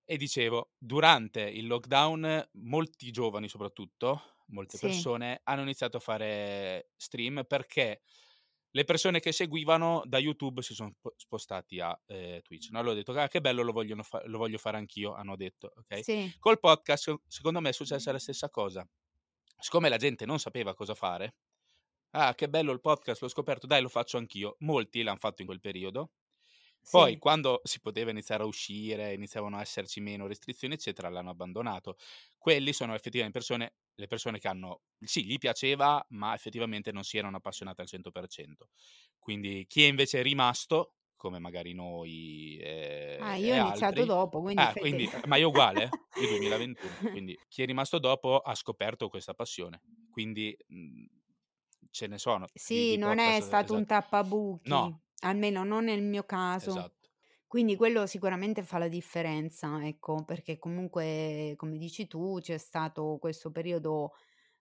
e 0.06 0.18
dicevo, 0.18 0.72
durante 0.78 1.42
il 1.42 1.68
lockdown 1.68 2.50
molti 2.54 3.12
giovani 3.12 3.48
soprattutto, 3.48 4.44
molte 4.48 4.78
sì. 4.78 4.80
persone, 4.80 5.42
hanno 5.44 5.62
iniziato 5.62 5.98
a 5.98 6.00
fare 6.00 6.90
stream 6.98 7.44
perché 7.48 8.02
le 8.72 8.84
persone 8.84 9.20
che 9.20 9.32
seguivano 9.32 10.04
da 10.06 10.20
YouTube 10.20 10.62
si 10.62 10.74
sono 10.74 10.92
spo- 10.92 11.14
spostati 11.18 11.80
a 11.80 12.00
eh, 12.06 12.42
Twitch. 12.44 12.70
No? 12.70 12.80
Allora 12.80 12.94
ho 12.94 12.98
detto, 12.98 13.12
ah, 13.14 13.28
che 13.28 13.42
bello, 13.42 13.64
lo, 13.64 13.72
vogliono 13.72 14.04
fa- 14.04 14.24
lo 14.26 14.38
voglio 14.38 14.58
fare 14.58 14.78
anch'io, 14.78 15.14
hanno 15.14 15.36
detto. 15.36 15.74
ok? 15.76 16.04
Sì. 16.04 16.36
Col 16.40 16.60
podcast, 16.60 17.22
secondo 17.28 17.60
me 17.60 17.70
è 17.70 17.74
successa 17.74 18.12
la 18.12 18.20
stessa 18.20 18.50
cosa. 18.50 18.88
Siccome 19.58 19.90
la 19.90 19.98
gente 19.98 20.26
non 20.26 20.40
sapeva 20.40 20.74
cosa 20.74 20.94
fare, 20.94 21.36
ah, 22.12 22.34
che 22.36 22.48
bello 22.48 22.72
il 22.72 22.80
podcast, 22.80 23.22
l'ho 23.22 23.28
scoperto, 23.28 23.68
dai, 23.68 23.82
lo 23.82 23.90
faccio 23.90 24.18
anch'io. 24.18 24.56
Molti 24.60 25.02
l'hanno 25.04 25.20
fatto 25.20 25.42
in 25.42 25.48
quel 25.48 25.60
periodo. 25.60 26.12
Poi, 26.88 27.18
Sì. 27.18 27.20
quando 27.20 27.62
si 27.64 27.80
poteva 27.82 28.10
iniziare 28.12 28.44
a 28.44 28.46
uscire, 28.48 29.14
iniziavano 29.14 29.58
a 29.58 29.62
esserci 29.62 30.00
meno 30.02 30.26
restrizioni, 30.28 30.74
eccetera, 30.74 31.10
l'hanno 31.10 31.30
abbandonato. 31.30 31.96
Quelli 32.38 32.74
sono 32.74 32.96
effettivamente 32.96 33.38
persone, 33.38 33.76
le 33.96 34.08
persone 34.08 34.40
che 34.40 34.48
hanno, 34.48 34.82
sì, 35.00 35.24
gli 35.26 35.38
piaceva, 35.38 36.04
ma 36.10 36.34
effettivamente 36.34 36.92
non 36.92 37.04
si 37.04 37.18
erano 37.18 37.38
appassionate 37.38 37.82
al 37.82 37.88
100%. 37.88 38.70
Quindi 39.20 39.66
chi 39.68 39.84
è 39.84 39.88
invece 39.88 40.22
rimasto, 40.24 40.96
come 41.16 41.38
magari 41.40 41.74
noi 41.74 42.58
eh, 42.60 43.22
Ah, 43.22 43.38
e 43.38 43.46
io 43.46 43.54
ho 43.54 43.58
iniziato 43.58 44.04
altri, 44.04 44.06
dopo, 44.06 44.42
quindi 44.42 44.68
ah, 44.68 44.76
quindi, 44.76 45.16
ma 45.24 45.36
io 45.36 45.50
uguale, 45.50 46.00
io 46.14 46.28
2021, 46.28 47.04
quindi 47.08 47.40
chi 47.48 47.62
è 47.62 47.66
rimasto 47.66 48.00
dopo 48.00 48.40
ha 48.40 48.56
scoperto 48.56 49.10
questa 49.10 49.34
passione. 49.36 49.84
Quindi 50.10 50.56
mh, 50.68 51.06
ce 51.92 52.08
ne 52.08 52.18
sono 52.18 52.52
di, 52.66 52.86
Sì, 52.86 52.88
di 52.88 52.98
non 52.98 53.18
è 53.18 53.40
podcast, 53.40 53.42
stato 53.42 53.74
un 53.74 53.86
esatto. 53.86 53.88
tappabuchi, 53.88 54.64
No, 54.68 55.02
almeno 55.22 55.64
non 55.64 55.86
nel 55.86 56.02
mio 56.04 56.24
caso. 56.24 56.90
esatto, 56.90 57.10
Quindi 57.48 57.76
quello 57.76 58.06
sicuramente 58.06 58.64
fa 58.64 58.78
la 58.78 58.88
differenza, 58.88 59.86
ecco, 59.86 60.24
perché 60.26 60.60
comunque, 60.60 61.54
come 61.58 61.78
dici 61.80 62.08
tu, 62.08 62.38
c'è 62.40 62.58
stato 62.60 63.18
questo 63.20 63.52
periodo 63.52 64.12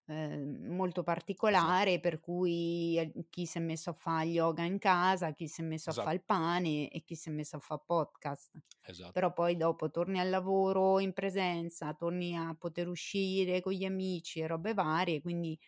ehm, 0.07 0.67
molto 0.75 1.03
esatto, 1.50 1.83
particolare 1.83 2.00
per 2.00 2.21
cui 2.21 2.99
eh, 2.99 3.12
chi 3.31 3.47
si 3.47 3.59
è 3.59 3.61
messo 3.61 3.91
a 3.91 3.93
fare 3.95 4.27
yoga 4.29 4.65
in 4.65 4.79
casa, 4.79 5.33
chi 5.33 5.49
si 5.49 5.61
è 5.62 5.65
messo 5.65 5.91
a 5.91 5.95
esatto, 5.95 6.12
fare 6.12 6.17
il 6.17 6.25
pane 6.25 6.91
e 6.91 7.03
chi 7.05 7.15
si 7.15 7.29
è 7.29 7.33
messo 7.33 7.57
a 7.57 7.61
fare 7.61 7.83
podcast. 7.87 8.59
esatto. 8.83 9.12
Però 9.12 9.33
poi 9.33 9.57
dopo 9.57 9.91
torni 9.91 10.19
al 10.21 10.29
lavoro 10.31 11.00
in 11.00 11.12
presenza, 11.12 11.95
torni 11.95 12.37
a 12.37 12.55
poter 12.59 12.88
uscire 12.88 13.61
con 13.61 13.73
gli 13.73 13.85
amici 13.85 14.41
e 14.41 14.47
robe 14.47 14.75
varie, 14.75 15.21
quindi 15.23 15.59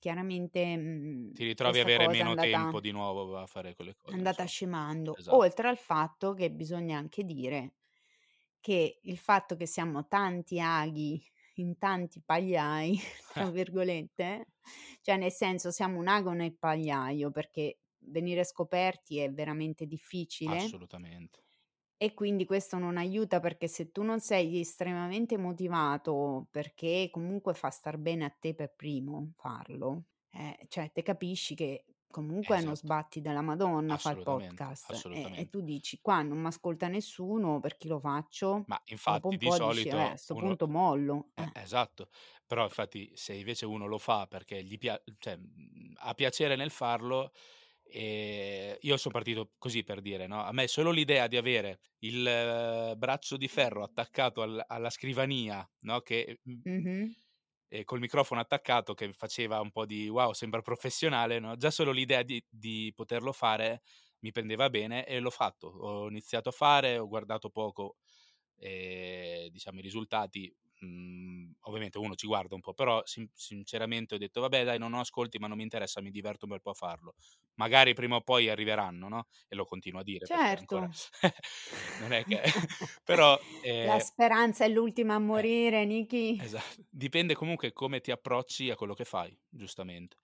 chiaramente 0.00 0.76
mh, 0.76 1.32
Ti 1.32 1.44
ritrovi 1.44 1.78
a 1.80 1.82
avere 1.82 2.06
è 2.06 2.08
meno 2.08 2.36
andata, 2.36 2.38
tempo 2.38 2.78
di 2.80 2.92
nuovo 2.92 3.36
a 3.36 3.46
fare 3.48 3.74
quelle 3.74 3.90
è 3.90 3.96
cose, 3.96 4.14
andata 4.14 4.44
insomma. 4.44 4.46
scemando. 4.46 5.20
Esatto, 5.20 5.36
Oltre 5.36 5.68
al 5.68 5.76
fatto 5.78 6.34
che 6.34 6.50
bisogna 6.50 6.98
anche 6.98 7.24
dire 7.24 7.74
che 8.60 9.00
il 9.02 9.18
fatto 9.18 9.56
che 9.56 9.66
siamo 9.66 10.06
tanti 10.06 10.60
aghi 10.60 11.22
in 11.54 11.78
tanti 11.78 12.22
pagliai, 12.24 12.98
tra 13.32 13.50
virgolette, 13.50 14.48
cioè 15.02 15.16
nel 15.16 15.32
senso 15.32 15.70
siamo 15.70 15.98
un 15.98 16.08
ago 16.08 16.32
nel 16.32 16.56
pagliaio 16.56 17.30
perché 17.30 17.80
venire 18.04 18.44
scoperti 18.44 19.18
è 19.18 19.30
veramente 19.32 19.86
difficile 19.86 20.74
assolutamente. 20.74 21.42
E 22.02 22.14
quindi 22.14 22.46
questo 22.46 22.78
non 22.78 22.96
aiuta 22.96 23.40
perché 23.40 23.68
se 23.68 23.90
tu 23.92 24.02
non 24.02 24.20
sei 24.20 24.60
estremamente 24.60 25.36
motivato 25.36 26.46
perché 26.50 27.08
comunque 27.10 27.52
fa 27.54 27.68
star 27.70 27.98
bene 27.98 28.24
a 28.24 28.30
te 28.30 28.54
per 28.54 28.74
primo 28.74 29.32
farlo, 29.36 30.04
eh, 30.30 30.58
cioè 30.68 30.90
te 30.92 31.02
capisci 31.02 31.54
che 31.54 31.84
comunque 32.10 32.56
Esatto, 32.56 32.74
sbatti 32.74 33.20
della 33.20 33.42
Madonna 33.42 33.98
fa 33.98 34.10
il 34.10 34.20
podcast 34.22 35.06
e, 35.10 35.30
e 35.34 35.48
tu 35.50 35.60
dici 35.60 36.00
qua 36.00 36.22
non 36.22 36.38
mi 36.38 36.46
ascolta 36.46 36.88
nessuno 36.88 37.60
per 37.60 37.76
chi 37.76 37.86
lo 37.88 38.00
faccio, 38.00 38.68
Ma 38.68 38.80
infatti 38.86 39.36
di 39.36 39.50
dici 39.50 39.88
eh, 39.88 39.92
a 39.94 40.16
solito 40.16 40.16
sto 40.16 40.34
uno 40.34 40.56
punto 40.56 40.66
mollo. 40.68 41.32
eh, 41.34 41.50
eh. 41.52 41.52
esatto, 41.52 42.08
però 42.46 42.64
infatti 42.64 43.10
se 43.16 43.34
invece 43.34 43.66
uno 43.66 43.86
lo 43.86 43.98
fa 43.98 44.26
perché 44.26 44.62
gli 44.64 44.78
pia 44.78 45.02
cioè, 45.18 45.36
mhmm, 45.36 45.94
ha 45.98 46.14
piacere 46.14 46.56
nel 46.56 46.70
farlo, 46.70 47.32
ehm, 47.90 48.76
io 48.80 48.96
son 48.96 49.12
partito 49.12 49.52
così 49.58 49.82
per 49.84 50.00
dire, 50.00 50.26
no, 50.26 50.42
a 50.44 50.52
me 50.52 50.66
solo 50.68 50.90
l'idea 50.90 51.26
di 51.26 51.36
avere 51.36 51.80
il 52.00 52.26
eh, 52.26 52.94
braccio 52.96 53.36
di 53.36 53.48
ferro 53.48 53.82
attaccato 53.84 54.42
al 54.42 54.64
alla 54.66 54.90
scrivania, 54.90 55.68
no, 55.80 56.00
che, 56.00 56.40
mhmm 56.44 56.62
Mhm. 56.64 57.14
e 57.72 57.84
col 57.84 58.00
microfono 58.00 58.40
attaccato 58.40 58.94
che 58.94 59.12
faceva 59.12 59.60
un 59.60 59.70
po' 59.70 59.86
di 59.86 60.08
wow, 60.08 60.32
sembra 60.32 60.60
professionale, 60.60 61.38
no? 61.38 61.56
Già 61.56 61.70
solo 61.70 61.92
l'idea 61.92 62.22
di, 62.22 62.44
di 62.48 62.92
poterlo 62.94 63.32
fare 63.32 63.82
mi 64.20 64.32
prendeva 64.32 64.68
bene 64.70 65.06
e 65.06 65.20
l'ho 65.20 65.30
fatto. 65.30 65.68
Ho 65.68 66.08
iniziato 66.08 66.48
a 66.48 66.52
fare, 66.52 66.98
ho 66.98 67.06
guardato 67.08 67.48
poco, 67.50 67.96
eh, 68.56 69.48
diciamo, 69.52 69.78
i 69.78 69.82
risultati. 69.82 70.52
Mm, 70.84 71.50
ovviamente 71.62 71.98
uno 71.98 72.14
ci 72.14 72.26
guarda 72.26 72.54
un 72.54 72.60
po', 72.62 72.72
però 72.72 73.02
sin- 73.04 73.28
sinceramente 73.34 74.14
ho 74.14 74.18
detto, 74.18 74.40
vabbè, 74.40 74.64
dai, 74.64 74.78
non 74.78 74.94
ho 74.94 75.00
ascolti, 75.00 75.38
ma 75.38 75.46
non 75.46 75.56
mi 75.58 75.62
interessa, 75.62 76.00
mi 76.00 76.10
diverto 76.10 76.46
un 76.46 76.52
bel 76.52 76.62
po' 76.62 76.70
a 76.70 76.74
farlo. 76.74 77.14
Magari 77.54 77.92
prima 77.92 78.16
o 78.16 78.22
poi 78.22 78.48
arriveranno, 78.48 79.08
no? 79.08 79.26
E 79.48 79.56
lo 79.56 79.64
continuo 79.64 80.00
a 80.00 80.02
dire 80.02 80.26
ancora 80.30 80.88
Certo. 80.88 80.90
non 82.00 82.12
è 82.12 82.24
che... 82.24 82.40
però... 83.04 83.38
La 83.62 83.96
eh, 83.96 84.00
speranza 84.00 84.64
è 84.64 84.68
l'ultima 84.68 85.14
a 85.14 85.18
eh, 85.18 85.20
morire, 85.20 85.84
Niki. 85.84 86.38
Esatto. 86.40 86.82
Dipende 86.88 87.34
comunque 87.34 87.72
come 87.72 88.00
ti 88.00 88.10
approcci 88.10 88.70
a 88.70 88.76
quello 88.76 88.94
che 88.94 89.04
fai, 89.04 89.36
giustamente. 89.48 90.16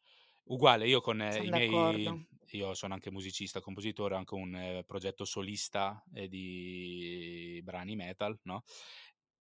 Uguale, 0.44 0.86
io 0.86 1.00
con 1.00 1.20
eh, 1.20 1.42
i 1.42 1.48
d'accordo. 1.48 2.10
miei, 2.10 2.26
io 2.50 2.74
sono 2.74 2.94
anche 2.94 3.10
musicista, 3.10 3.60
compositore, 3.60 4.14
ho 4.14 4.18
anche 4.18 4.34
un 4.34 4.54
eh, 4.54 4.84
progetto 4.86 5.24
solista 5.24 6.02
eh, 6.14 6.28
di 6.28 7.60
brani 7.64 7.96
metal, 7.96 8.38
no? 8.44 8.62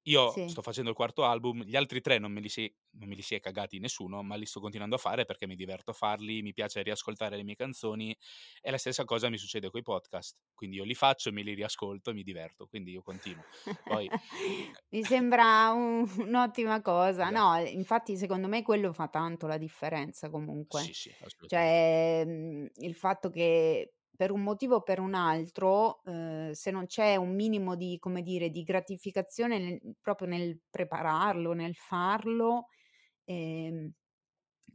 Io 0.08 0.32
Sì. 0.34 0.46
sto 0.46 0.62
facendo 0.62 0.90
il 0.92 0.96
quarto 0.96 1.24
album, 1.26 1.64
gli 1.64 1.76
altri 1.76 2.02
tre 2.02 2.20
non 2.20 2.32
me 2.32 2.40
li 2.40 2.50
si, 2.50 2.72
non 2.92 3.08
me 3.10 3.16
li 3.16 3.22
si 3.24 3.36
è 3.36 3.40
cagati 3.40 3.80
nessuno, 3.80 4.22
ma 4.24 4.36
li 4.36 4.46
sto 4.46 4.60
continuando 4.60 4.96
a 4.96 5.00
fare 5.00 5.26
perché 5.26 5.48
mi 5.48 5.56
diverto 5.56 5.92
a 5.92 5.94
farli, 5.94 6.42
mi 6.44 6.54
piace 6.54 6.82
riascoltare 6.84 7.36
le 7.38 7.44
mie 7.44 7.56
canzoni 7.56 8.16
e 8.62 8.72
la 8.72 8.78
stessa 8.78 9.04
cosa 9.06 9.30
mi 9.30 9.38
succede 9.38 9.70
con 9.70 9.80
i 9.80 9.84
podcast. 9.84 10.38
Quindi 10.54 10.78
io 10.78 10.84
li 10.84 10.94
faccio, 10.96 11.32
me 11.32 11.42
li 11.42 11.54
riascolto 11.54 12.12
e 12.12 12.14
mi 12.14 12.24
diverto, 12.24 12.68
quindi 12.68 12.92
io 12.92 13.02
continuo. 13.02 13.46
Poi, 13.86 14.12
Mi 14.90 15.04
sembra 15.04 15.72
un- 15.72 16.08
un'ottima 16.20 16.82
cosa. 16.82 17.30
esatto. 17.30 17.30
No, 17.30 17.58
infatti 17.60 18.18
secondo 18.18 18.48
me 18.48 18.62
quello 18.62 18.94
fa 18.94 19.08
tanto 19.08 19.48
la 19.48 19.58
differenza 19.58 20.30
comunque. 20.30 20.82
Sì, 20.82 20.94
sì. 20.94 21.12
Cioè, 21.46 22.24
mhmm, 22.26 22.68
il 22.78 22.96
fatto 22.96 23.30
che 23.30 23.95
per 24.16 24.32
un 24.32 24.42
motivo 24.44 24.76
o 24.78 24.82
per 24.84 25.00
un 25.00 25.14
altro, 25.14 26.02
uhm, 26.06 26.52
se 26.52 26.72
non 26.72 26.86
c'è 26.88 27.16
un 27.16 27.34
minimo 27.36 27.76
di, 27.76 27.98
come 28.00 28.22
dire, 28.22 28.50
di 28.50 28.64
gratificazione 28.64 29.60
nel 29.60 29.80
proprio 30.02 30.28
nel 30.28 30.60
prepararlo, 30.70 31.54
nel 31.54 31.76
farlo, 31.76 32.68
ehm, 33.26 33.92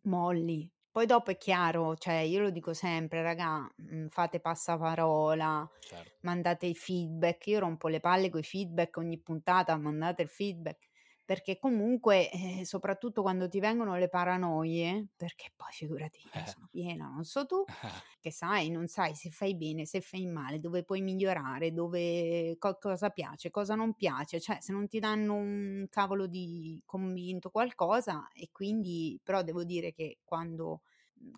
molli. 0.05 0.71
Poi 0.91 1.07
dopo 1.07 1.31
è 1.31 1.37
chiaro, 1.37 1.97
cioè 1.97 2.15
io 2.21 2.41
lo 2.43 2.51
dico 2.51 2.75
sempre: 2.75 3.23
"Raga, 3.23 3.69
mhmm, 3.77 4.09
fate 4.09 4.41
passaparola, 4.41 5.69
Certo. 5.81 6.21
mandate 6.23 6.67
i 6.67 6.75
feedback." 6.75 7.47
Io 7.49 7.61
rompo 7.61 7.89
le 7.89 8.01
palle 8.01 8.31
coi 8.31 8.43
feedback 8.43 8.97
ogni 8.99 9.21
puntata, 9.21 9.77
mandate 9.77 10.23
il 10.23 10.29
feedback, 10.29 10.90
perché 11.31 11.59
comunque, 11.59 12.29
eh, 12.29 12.65
soprattutto 12.65 13.23
quando 13.23 13.49
ti 13.49 13.61
vengono 13.61 13.95
le 13.95 14.09
paranoie, 14.09 15.11
perché 15.15 15.53
poi 15.55 15.71
figurati, 15.71 16.19
ne 16.35 16.45
sono 16.45 16.67
piena, 16.69 17.07
non 17.07 17.23
so 17.23 17.47
tu, 17.47 17.63
che 18.19 18.33
sai, 18.33 18.69
non 18.69 18.89
sai 18.89 19.15
se 19.15 19.31
fai 19.31 19.55
bene, 19.55 19.87
se 19.87 20.01
fai 20.01 20.27
male, 20.27 20.59
dove 20.59 20.83
puoi 20.83 21.03
migliorare, 21.03 21.73
dove 21.73 22.57
co 22.59 22.77
cosa 22.81 23.11
piace, 23.11 23.49
cosa 23.51 23.77
non 23.77 23.95
piace, 23.95 24.41
cioè 24.41 24.59
se 24.61 24.73
non 24.73 24.89
ti 24.89 24.99
danno 24.99 25.37
un 25.37 25.87
cavolo 25.89 26.27
di 26.27 26.83
commento, 26.85 27.51
qualcosa 27.51 28.29
e 28.35 28.49
quindi 28.51 29.17
però 29.23 29.45
devo 29.45 29.63
dire 29.63 29.93
che 29.93 30.19
quando, 30.25 30.81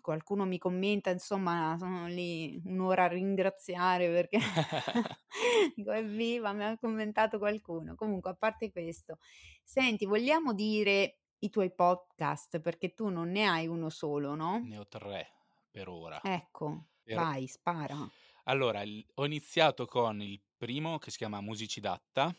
qualcuno 0.01 0.45
mi 0.45 0.57
commenta, 0.57 1.09
insomma, 1.09 1.75
sono 1.79 2.07
lì 2.07 2.61
1 2.65 2.79
ora 2.79 3.03
a 3.05 3.07
ringraziare 3.07 4.09
perché 4.09 4.39
dico: 5.75 5.91
"Evviva, 5.91 6.53
mi 6.53 6.63
ha 6.63 6.77
commentato 6.77 7.37
qualcuno." 7.39 7.95
Comunque 7.95 8.31
a 8.31 8.35
parte 8.35 8.71
questo, 8.71 9.17
senti, 9.63 10.05
vogliamo 10.05 10.53
dire 10.53 11.19
i 11.39 11.49
tuoi 11.49 11.73
podcast, 11.73 12.59
perché 12.61 12.93
tu 12.93 13.09
non 13.09 13.29
ne 13.31 13.45
hai 13.47 13.67
uno 13.67 13.89
solo, 13.89 14.35
no? 14.35 14.69
Ne 14.69 14.77
ho 14.79 14.87
3 14.87 15.29
per 15.69 15.87
ora. 15.89 16.19
Ecco, 16.21 16.87
Per 17.03 17.19
vai, 17.19 17.47
spara. 17.47 18.11
allora, 18.45 18.83
ho 19.15 19.25
iniziato 19.25 19.85
con 19.85 20.21
il 20.21 20.41
primo 20.57 20.97
che 20.97 21.11
si 21.11 21.17
chiama 21.17 21.41
Musicidatta, 21.41 22.33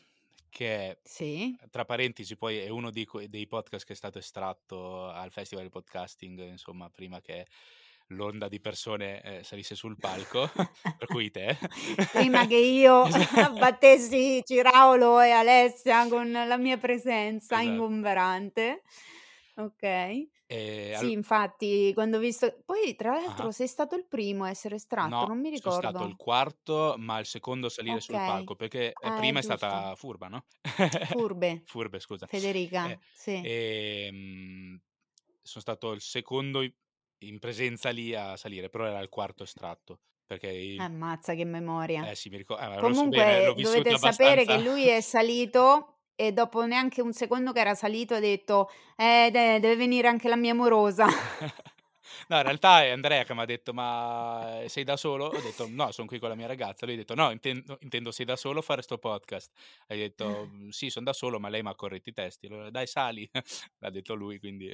che 0.54 1.00
Sì. 1.04 1.56
tra 1.70 1.84
parentesi 1.84 2.36
poi 2.36 2.58
è 2.58 2.68
uno 2.68 2.90
di 2.90 3.04
que 3.04 3.28
dei 3.28 3.46
podcast 3.48 3.84
che 3.84 3.92
è 3.94 3.96
stato 3.96 4.18
estratto 4.18 5.08
al 5.08 5.32
Festival 5.32 5.64
del 5.64 5.72
Podcasting, 5.72 6.40
insomma, 6.48 6.88
prima 6.90 7.20
che 7.20 7.46
l'onda 8.08 8.48
di 8.48 8.60
persone, 8.60 9.20
ehm, 9.22 9.42
salisse 9.42 9.74
sul 9.74 9.98
palco, 9.98 10.48
per 10.96 11.08
cui 11.08 11.30
te. 11.30 11.58
Prima 12.12 12.46
che 12.46 12.56
io 12.56 13.04
Esa 13.46 13.46
abbattessi 13.46 14.42
Ciraulo 14.44 15.20
e 15.20 15.30
Alessia 15.30 16.06
con 16.08 16.30
la 16.30 16.56
mia 16.56 16.76
presenza 16.78 17.60
Esatto. 17.60 17.62
ingombrante. 17.62 18.82
Ehm, 20.48 20.94
Sì, 20.96 21.10
al 21.10 21.12
infatti 21.12 21.92
quando 21.94 22.18
ho 22.18 22.20
visto 22.20 22.62
poi 22.64 22.94
tra 22.96 23.12
l'altro 23.14 23.50
ah-ah. 23.50 23.52
sei 23.52 23.66
stato 23.66 23.96
il 23.96 24.06
primo 24.06 24.44
a 24.44 24.50
essere 24.50 24.76
estratto, 24.76 25.24
No, 25.24 25.26
non 25.26 25.40
mi 25.40 25.50
son 25.52 25.72
stato 25.72 26.04
il 26.04 26.14
ricordo. 26.14 26.16
quarto, 26.16 26.94
ma 26.98 27.18
il 27.18 27.26
secondo 27.26 27.66
a 27.66 27.70
salire 27.70 28.00
sul 28.00 28.22
Okay. 28.22 28.22
palco, 28.22 28.54
perché, 28.56 28.96
ehm, 28.98 29.12
Ah, 29.12 29.28
è 29.30 29.34
prima 29.34 29.38
è 29.40 29.42
giusto. 29.42 29.82
stata 29.82 29.94
Furba, 29.96 30.28
no? 30.28 30.46
Furbe. 31.10 31.52
Furbe, 31.64 31.98
scusa. 32.00 32.28
Eh, 32.82 32.98
Federica, 32.98 33.00
sì. 33.12 33.36
ehm, 33.40 34.80
son 35.42 35.60
stato 35.62 35.92
il 35.92 36.00
secondo 36.00 36.62
in 37.18 37.38
presenza 37.38 37.90
lì 37.90 38.14
a 38.14 38.36
salire, 38.36 38.68
però 38.70 38.86
era 38.86 39.00
il 39.00 39.08
quarto 39.08 39.42
estratto. 39.44 40.00
Perché 40.26 40.48
il 40.50 40.84
Ammazza 40.84 41.34
che 41.34 41.44
memoria. 41.44 42.08
Eh 42.08 42.14
sì, 42.16 42.28
mi 42.28 42.36
ricor 42.38 42.60
eh, 42.60 42.92
so 42.92 43.08
bene, 43.08 43.40
Comunque 43.40 43.52
vissuto 43.52 43.96
dovete 43.96 43.96
sapere 43.96 44.46
che 44.46 44.58
lui 44.58 44.88
è 44.88 45.00
salito 45.00 45.93
e 46.16 46.32
dopo 46.32 46.64
neanche 46.64 47.00
un 47.02 47.12
secondo 47.12 47.52
che 47.52 47.60
era 47.60 47.74
salito 47.74 48.14
ha 48.14 48.20
detto: 48.20 48.70
"Eh, 48.96 49.30
de 49.32 49.60
deve 49.60 49.76
venire 49.76 50.08
anche 50.08 50.28
la 50.28 50.36
mia 50.36 50.54
morosa." 50.54 51.06
No, 52.28 52.36
in 52.36 52.42
realtà 52.42 52.82
è 52.84 52.90
Andrea 52.90 53.24
che 53.24 53.34
m'ha 53.34 53.44
detto: 53.44 53.72
"Ma 53.74 54.62
sei 54.66 54.84
da 54.84 54.96
solo?" 54.96 55.26
Ho 55.26 55.40
detto: 55.40 55.66
"No, 55.68 55.90
son 55.92 56.06
qui 56.06 56.18
con 56.18 56.28
la 56.28 56.34
mia 56.34 56.46
ragazza." 56.46 56.86
Lui 56.86 56.94
ha 56.94 56.98
detto: 56.98 57.14
"No, 57.14 57.30
intendo 57.30 57.78
intendo 57.80 58.10
sei 58.12 58.24
da 58.26 58.36
solo 58.36 58.60
a 58.60 58.62
fare 58.62 58.82
'sto 58.82 58.98
podcast?" 58.98 59.50
Hai 59.88 59.98
detto: 59.98 60.46
"Mhmm, 60.50 60.68
sì, 60.70 60.90
son 60.90 61.04
da 61.04 61.12
solo, 61.12 61.38
ma 61.40 61.48
lei 61.48 61.62
m'ha 61.62 61.74
corretto 61.74 62.08
i 62.10 62.12
testi." 62.12 62.46
Allora: 62.46 62.70
"Dai 62.70 62.86
sali." 62.86 63.28
L'ha 63.80 63.90
detto 63.90 64.14
lui, 64.14 64.38
quindi 64.38 64.70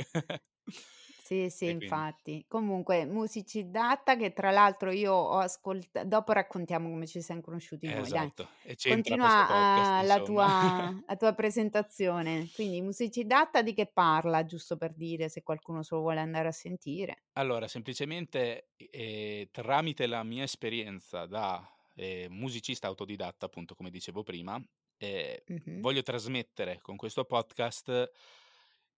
Sì, 1.32 1.48
sì, 1.48 1.68
e 1.68 1.74
quindi 1.76 2.04
infatti. 2.08 2.44
Comunque 2.48 3.04
Musicidatta 3.06 4.16
che 4.16 4.32
tra 4.32 4.50
l'altro 4.50 4.90
io 4.90 5.12
ho 5.14 5.38
ascolt 5.38 6.02
dopo 6.02 6.32
raccontiamo 6.32 6.88
come 6.90 7.06
ci 7.06 7.20
siam 7.22 7.40
conosciuti 7.40 7.88
noi, 7.88 8.10
dai. 8.10 8.32
Esatto, 8.32 8.52
e 8.62 8.74
c'entra 8.76 9.16
questo 9.18 9.44
podcast, 9.44 9.92
Continua, 9.92 10.02
la 10.02 10.18
insomma. 10.18 10.22
tua 10.22 10.90
la 11.06 11.16
tua 11.16 11.32
presentazione. 11.34 12.50
Quindi 12.52 12.80
Musicidatta 12.82 13.62
di 13.62 13.74
che 13.74 13.86
parla? 13.86 14.44
Giusto 14.44 14.76
per 14.76 14.92
dire, 14.94 15.28
se 15.28 15.42
qualcuno 15.44 15.84
se 15.84 15.94
lo 15.94 16.00
vuole 16.00 16.18
andare 16.18 16.48
a 16.48 16.52
sentire. 16.52 17.22
Allora, 17.34 17.68
semplicemente, 17.68 18.70
i 18.76 18.88
ehm, 18.90 19.48
tramite 19.52 20.06
la 20.06 20.22
mia 20.24 20.42
esperienza 20.44 21.26
da, 21.26 21.64
ehm, 21.94 22.32
musicista 22.32 22.88
autodidatta, 22.88 23.46
appunto, 23.46 23.74
come 23.74 23.90
dicevo 23.90 24.22
prima, 24.24 24.60
ehm, 24.98 25.36
Mh-mh. 25.50 25.80
voglio 25.80 26.02
trasmettere 26.02 26.80
con 26.82 26.96
questo 26.96 27.24
podcast, 27.24 28.10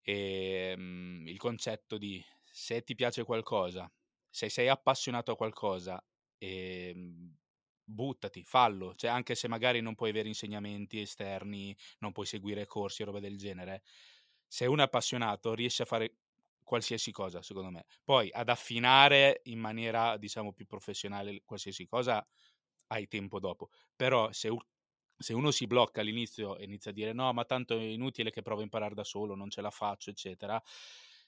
ehm, 0.02 1.25
il 1.26 1.37
concetto 1.38 1.99
di: 1.99 2.23
se 2.45 2.83
ti 2.83 2.95
piace 2.95 3.25
qualcosa, 3.25 3.90
se 4.28 4.49
sei 4.49 4.69
appassionato 4.69 5.33
a 5.33 5.37
qualcosa, 5.37 6.02
ehm, 6.38 7.37
buttati, 7.85 8.45
fallo. 8.45 8.95
Cioè, 8.95 9.09
anche 9.11 9.35
se 9.35 9.49
magari 9.49 9.80
non 9.80 9.95
puoi 9.95 10.11
avere 10.11 10.28
insegnamenti 10.28 11.00
esterni, 11.00 11.76
non 11.99 12.12
puoi 12.12 12.26
seguire 12.26 12.66
corsi 12.66 13.02
o 13.02 13.07
robe 13.07 13.21
del 13.21 13.37
genere, 13.38 13.83
se 14.47 14.66
uno 14.66 14.83
è 14.83 14.85
appassionato 14.85 15.54
riesce 15.54 15.83
a 15.83 15.87
fare 15.87 16.16
qualsiasi 16.62 17.11
cosa, 17.12 17.42
secondo 17.42 17.71
me. 17.71 17.85
Poi 18.04 18.30
ad 18.33 18.49
affinare 18.49 19.40
in 19.45 19.59
maniera, 19.59 20.16
diciamo, 20.16 20.52
più 20.52 20.66
professionale 20.66 21.42
qualsiasi 21.45 21.87
cosa 21.87 22.25
hai 22.88 23.07
tempo 23.09 23.38
dopo. 23.40 23.71
Però 23.97 24.33
se 24.33 24.49
se 25.21 25.35
uno 25.35 25.50
si 25.53 25.67
blocca 25.67 26.00
all'inizio 26.03 26.57
e 26.59 26.65
inizia 26.65 26.91
a 26.93 26.95
dire: 26.95 27.12
"No, 27.12 27.33
ma 27.33 27.45
tanto 27.45 27.77
è 27.79 27.83
inutile 27.83 28.31
che 28.31 28.43
provo 28.43 28.61
a 28.61 28.65
imparar 28.65 28.95
da 28.95 29.05
solo, 29.05 29.35
non 29.37 29.50
ce 29.50 29.61
la 29.62 29.71
faccio", 29.71 30.11
eccetera, 30.11 30.61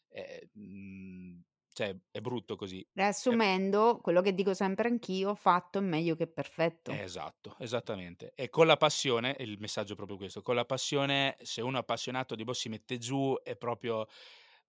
eh, 0.09 0.49
mhmm, 0.55 1.43
cioè 1.73 1.97
è 2.11 2.21
brutto 2.21 2.57
così. 2.57 2.87
E 3.27 3.39
Riassumendo, 3.45 3.99
quello 4.01 4.23
che 4.23 4.33
dico 4.33 4.55
sempre 4.55 4.89
anch'io: 4.89 5.35
fatto 5.35 5.77
è 5.77 5.83
meglio 5.83 6.17
che 6.17 6.27
perfetto. 6.27 7.05
Esatto, 7.05 7.55
esattamente. 7.61 8.33
E 8.35 8.49
con 8.51 8.67
la 8.67 8.77
passione 8.77 9.37
il 9.39 9.57
messaggio 9.61 9.93
è 9.93 9.97
proprio 9.97 10.17
questo, 10.17 10.43
con 10.43 10.57
la 10.57 10.65
passione 10.65 11.37
se 11.41 11.63
uno 11.63 11.77
è 11.77 11.81
appassionato 11.81 12.35
di 12.35 12.43
boh, 12.45 12.53
si 12.53 12.69
mette 12.69 12.99
giù 12.99 13.35
e 13.43 13.57
proprio, 13.57 14.07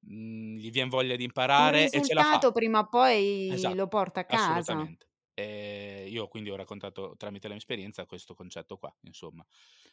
mhmm, 0.02 0.56
gli 0.58 0.70
vien 0.72 0.90
voglia 0.90 1.16
di 1.16 1.24
imparare 1.24 1.90
e 1.90 2.02
ce 2.02 2.14
la 2.14 2.24
fa. 2.24 2.38
risultato 2.38 2.52
prima 2.52 2.80
o 2.80 2.88
poi 2.88 3.74
lo 3.76 3.88
Esatto, 3.88 3.88
porta 3.88 4.22
a 4.22 4.26
casa. 4.26 4.90
assolutamente. 4.90 5.08
Ehm, 5.38 6.08
io 6.12 6.28
quindi 6.28 6.50
ho 6.52 6.56
raccontato 6.56 7.16
tramite 7.18 7.48
la 7.48 7.54
mia 7.54 7.62
esperienza 7.62 8.06
questo 8.06 8.34
concetto 8.36 8.78
qua, 8.78 8.96
insomma. 9.02 9.46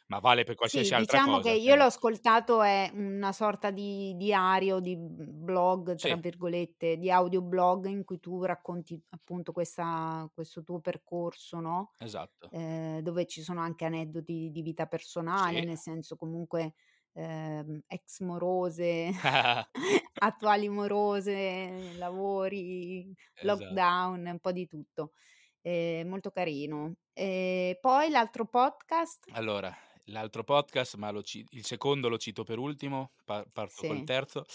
Ma 0.07 0.19
vale 0.19 0.43
per 0.43 0.55
Sì, 0.63 0.93
qualsiasi 0.93 0.93
altra 0.93 1.19
diciamo 1.19 1.39
che 1.39 1.49
cosa, 1.49 1.55
io 1.55 1.75
cioè 1.75 1.75
l'ho 1.75 1.85
ascoltato, 1.85 2.61
è 2.61 2.91
una 2.93 3.31
sorta 3.31 3.71
di 3.71 4.15
diario, 4.15 4.79
di 4.79 4.95
"blog" 4.95 5.99
tra 5.99 6.15
Sì. 6.15 6.17
virgolette, 6.17 6.97
di 6.97 7.09
audioblog 7.09 7.85
in 7.87 8.03
cui 8.05 8.19
tu 8.19 8.43
racconti 8.43 9.01
appunto 9.09 9.51
questa 9.53 10.29
questo 10.33 10.61
tuo 10.63 10.79
percorso, 10.79 11.59
no, 11.59 11.89
Esatto. 11.99 12.51
ehm, 12.51 12.99
dove 13.01 13.25
ci 13.27 13.41
sono 13.41 13.61
anche 13.61 13.85
aneddoti 13.85 14.49
di 14.51 14.61
vita 14.61 14.85
personale, 14.87 15.61
Sì. 15.61 15.63
nel 15.63 15.77
senso 15.77 16.15
comunque, 16.15 16.75
ehm, 17.13 17.81
ex 17.87 18.19
morose, 18.21 19.11
attuali 20.17 20.69
morose, 20.69 21.93
lavori, 21.95 23.13
Esa 23.35 23.69
lockdown, 23.69 24.25
un 24.27 24.39
po' 24.39 24.51
di 24.51 24.67
tutto. 24.67 25.13
Ehm, 25.61 26.07
molto 26.07 26.31
carino. 26.31 26.95
E 27.13 27.77
poi 27.81 28.09
l'altro 28.09 28.45
podcast? 28.45 29.27
Allora, 29.33 29.73
l'altro 30.05 30.43
podcast, 30.43 30.95
ma 30.95 31.11
ci 31.23 31.45
il 31.51 31.65
secondo 31.65 32.09
lo 32.09 32.17
cito 32.17 32.43
per 32.43 32.57
ultimo, 32.57 33.13
pa 33.23 33.45
parto 33.51 33.83
col 33.83 34.03
Sì. 34.03 34.03
terzo, 34.03 34.45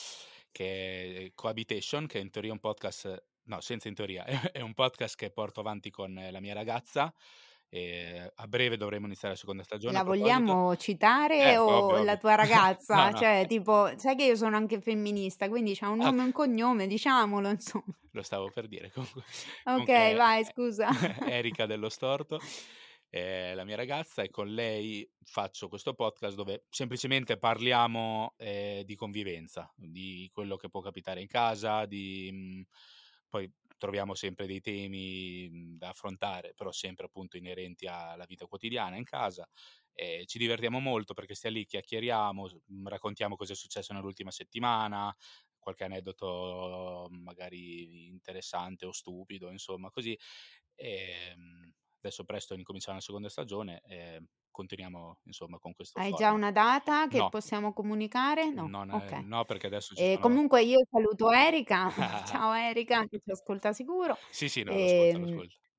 che 0.52 1.26
è 1.26 1.32
Cohabitation, 1.34 2.06
che 2.06 2.18
in 2.18 2.30
teoria 2.30 2.50
è 2.50 2.52
un 2.54 2.60
podcast 2.60 3.24
no, 3.44 3.60
senza 3.60 3.88
in 3.88 3.94
teoria, 3.94 4.24
è 4.52 4.60
un 4.60 4.74
podcast 4.74 5.16
che 5.16 5.30
porto 5.30 5.60
avanti 5.60 5.90
con 5.90 6.12
la 6.14 6.40
mia 6.40 6.52
ragazza, 6.54 7.12
ehm, 7.68 8.28
a 8.34 8.46
breve 8.48 8.76
dovremmo 8.76 9.06
iniziare 9.06 9.34
la 9.34 9.40
seconda 9.40 9.62
stagione 9.64 9.94
La 9.94 10.02
vogliamo 10.04 10.74
citare 10.76 11.56
Certo, 11.56 11.72
o 11.72 11.78
ovvio, 11.78 12.02
la 12.02 12.16
ovvio. 12.16 12.18
tua 12.18 12.34
No, 12.90 13.08
ragazza? 13.08 13.10
no. 13.10 13.22
Cioè 13.22 13.46
tipo 13.48 13.90
sai 13.98 14.16
che 14.16 14.24
io 14.24 14.36
sono 14.36 14.56
anche 14.56 14.80
femminista, 14.80 15.48
quindi 15.48 15.74
c'ha 15.76 15.88
un 15.88 16.00
nome 16.00 16.22
e 16.22 16.24
Oka 16.24 16.26
un 16.26 16.32
cognome, 16.32 16.86
diciamolo 16.86 17.48
insomma. 17.50 17.84
Lo 18.12 18.22
stavo 18.22 18.50
per 18.50 18.66
dire 18.66 18.90
comunque. 18.90 19.24
Okay, 19.64 20.14
Comunque 20.14 20.14
vai 20.14 20.44
è 20.44 20.44
scusa. 20.44 20.88
Erica 21.22 21.66
dello 21.66 21.88
Storto, 21.90 22.40
è 23.08 23.52
la 23.54 23.64
mia 23.64 23.76
ragazza 23.76 24.22
e 24.22 24.30
con 24.30 24.48
lei 24.48 25.08
faccio 25.22 25.68
questo 25.68 25.92
podcast 25.94 26.34
dove 26.34 26.64
semplicemente 26.70 27.38
parliamo, 27.38 28.34
ehm, 28.38 28.82
di 28.82 28.94
convivenza, 28.94 29.70
di 29.76 30.30
quello 30.32 30.56
che 30.56 30.70
può 30.70 30.80
capitare 30.80 31.20
in 31.20 31.26
casa, 31.26 31.84
di 31.84 32.30
mhmm, 32.32 32.62
poi 33.28 33.52
troviamo 33.78 34.14
sempre 34.14 34.46
dei 34.46 34.60
temi, 34.60 35.48
mhmm, 35.50 35.76
da 35.78 35.90
affrontare, 35.90 36.52
però 36.54 36.72
sempre 36.72 37.06
appunto 37.06 37.36
inerenti 37.36 37.86
alla 37.86 38.24
vita 38.26 38.46
quotidiana 38.46 38.96
in 38.96 39.04
casa, 39.04 39.48
e 39.92 40.24
ci 40.26 40.38
divertiamo 40.38 40.78
molto 40.80 41.14
perché 41.14 41.34
stia 41.34 41.50
lì, 41.50 41.64
chiacchieriamo, 41.64 42.46
mhmm, 42.66 42.88
raccontiamo 42.88 43.36
cosa 43.36 43.52
è 43.52 43.56
successo 43.56 43.92
nell'ultima 43.92 44.30
settimana, 44.30 45.14
qualche 45.58 45.84
aneddoto 45.84 47.08
magari 47.10 48.06
interessante 48.06 48.86
o 48.86 48.92
stupido, 48.92 49.50
insomma 49.50 49.90
così. 49.90 50.16
Ehm, 50.76 51.72
adesso 51.98 52.24
presto 52.24 52.54
incominciamo 52.54 52.96
la 52.96 53.02
seconda 53.02 53.28
stagione 53.28 53.80
e 53.82 54.22
continuiamo 54.56 55.18
insomma 55.24 55.58
con 55.58 55.74
questo 55.74 55.98
Hai 55.98 56.12
già 56.12 56.30
format. 56.30 56.32
una 56.32 56.52
data 56.52 57.08
che 57.08 57.24
No. 57.24 57.26
possiamo 57.26 57.72
comunicare? 57.72 58.50
No, 58.50 58.70
Non 58.70 58.88
okay. 58.88 59.26
no, 59.28 59.44
perché 59.44 59.66
adesso 59.66 59.94
ci 59.94 60.04
E 60.04 60.06
sono 60.06 60.20
comunque 60.20 60.62
io 60.62 60.78
saluto 60.90 61.30
Erica, 61.32 61.94
ciao 62.24 62.52
Erica 62.54 63.06
che 63.06 63.20
ci 63.24 63.30
ascolta 63.30 63.72
sicuro. 63.72 64.20
Sì, 64.30 64.48
sì, 64.48 64.62
no, 64.62 64.76
lo 64.76 64.84
ascolta, 64.84 65.18
lo 65.18 65.26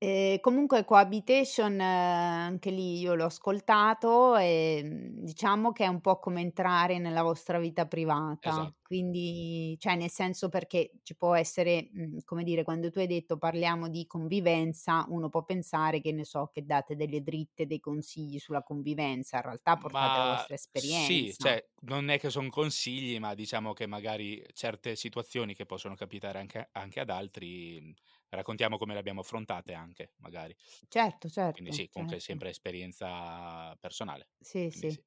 Ehm, 0.01 0.33
e 0.35 0.39
comunque 0.41 0.85
Cohabitation 0.85 1.79
anche 1.79 2.69
lì 2.69 2.99
io 2.99 3.15
l'ho 3.15 3.25
ascoltato, 3.25 4.35
ehm, 4.35 5.23
diciamo 5.23 5.71
che 5.71 5.85
è 5.85 5.87
un 5.87 6.01
po' 6.01 6.19
come 6.19 6.41
entrare 6.41 6.99
nella 6.99 7.23
vostra 7.23 7.57
vita 7.59 7.87
privata. 7.87 8.71
Esatto. 8.71 8.77
Quindi 8.83 9.75
cioè 9.79 9.95
nel 9.95 10.09
senso 10.11 10.49
perché 10.49 10.91
ci 11.03 11.15
può 11.15 11.33
essere, 11.35 11.89
mhmm, 11.91 12.19
come 12.25 12.43
dire, 12.43 12.63
quando 12.63 12.89
tu 12.91 12.99
hai 12.99 13.07
detto: 13.07 13.37
"Parliamo 13.37 13.89
di 13.89 14.05
convivenza", 14.05 15.05
uno 15.09 15.29
può 15.29 15.43
pensare, 15.43 15.99
che 15.99 16.11
ne 16.13 16.23
so, 16.23 16.49
che 16.53 16.63
date 16.65 16.95
delle 16.95 17.21
dritte, 17.23 17.65
dei 17.65 17.79
consigli 17.79 18.37
sulla 18.39 18.63
convivenza, 18.63 19.37
in 19.37 19.43
realtà 19.43 19.77
portate 19.77 20.19
la 20.19 20.25
Ma 20.25 20.25
vostra 20.25 20.53
sì, 20.71 21.35
esperienza. 21.35 21.37
cioè 21.37 21.69
non 21.81 22.09
è 22.09 22.19
che 22.19 22.29
son 22.29 22.49
consigli, 22.49 23.19
ma 23.19 23.33
diciamo 23.33 23.73
che 23.73 23.87
magari 23.87 24.43
certe 24.53 24.95
situazioni 24.95 25.55
che 25.55 25.65
possono 25.65 25.95
capitare 25.95 26.39
anche 26.39 26.69
anche 26.73 26.99
ad 26.99 27.09
altri, 27.09 27.79
mhmm, 27.81 27.93
raccontiamo 28.29 28.77
come 28.77 28.93
le 28.93 28.99
abbiamo 28.99 29.21
affrontate 29.21 29.73
anche, 29.73 30.13
magari. 30.17 30.55
Certo, 30.89 31.29
Quindi 31.51 31.71
certo, 31.71 31.73
sì, 31.73 31.89
comunque 31.89 32.19
certo. 32.19 32.19
sempre 32.19 32.49
esperienza 32.49 33.75
personale. 33.79 34.29
Sì, 34.39 34.69
Quindi 34.69 34.89
sì. 34.89 34.91
sì. 34.91 35.03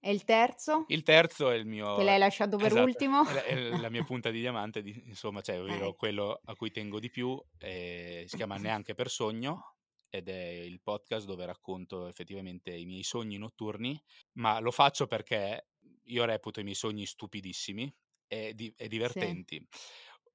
E 0.00 0.10
il 0.12 0.24
terzo? 0.24 0.74
Il 0.90 1.02
terzo 1.02 1.50
è 1.50 1.54
il 1.56 1.64
Che 1.90 2.02
mio 2.02 2.04
l'hai 2.04 2.18
lasciato 2.18 2.58
per 2.58 2.72
esatto, 2.72 2.74
ultimo. 2.74 3.22
è 3.22 3.32
la 3.32 3.42
è 3.42 3.74
la 3.76 3.88
mia 3.88 4.02
punta 4.02 4.30
di 4.30 4.40
diamante 4.40 4.82
di 4.82 5.02
insomma, 5.06 5.40
cioè 5.40 5.58
ovvero 5.60 5.94
Eh. 5.94 5.94
quello 5.94 6.40
a 6.44 6.54
cui 6.54 6.70
tengo 6.70 6.98
di 7.00 7.08
più, 7.10 7.42
ehm, 7.58 8.26
si 8.26 8.36
chiama 8.36 8.56
"Neanche 8.58 8.94
per 8.94 9.08
sogno" 9.08 9.76
ed 10.10 10.28
è 10.28 10.42
il 10.48 10.80
podcast 10.82 11.26
dove 11.26 11.46
racconto 11.46 12.06
effettivamente 12.06 12.70
i 12.74 12.84
miei 12.84 13.02
sogni 13.02 13.38
notturni, 13.38 14.00
ma 14.34 14.58
lo 14.60 14.70
faccio 14.70 15.06
perché 15.06 15.68
io 16.04 16.24
reputo 16.26 16.60
i 16.60 16.64
miei 16.64 16.76
sogni 16.76 17.06
stupidissimi 17.06 17.92
e 18.26 18.52
di 18.54 18.72
e 18.76 18.86
Sì. 19.02 19.22
divertenti. 19.28 19.66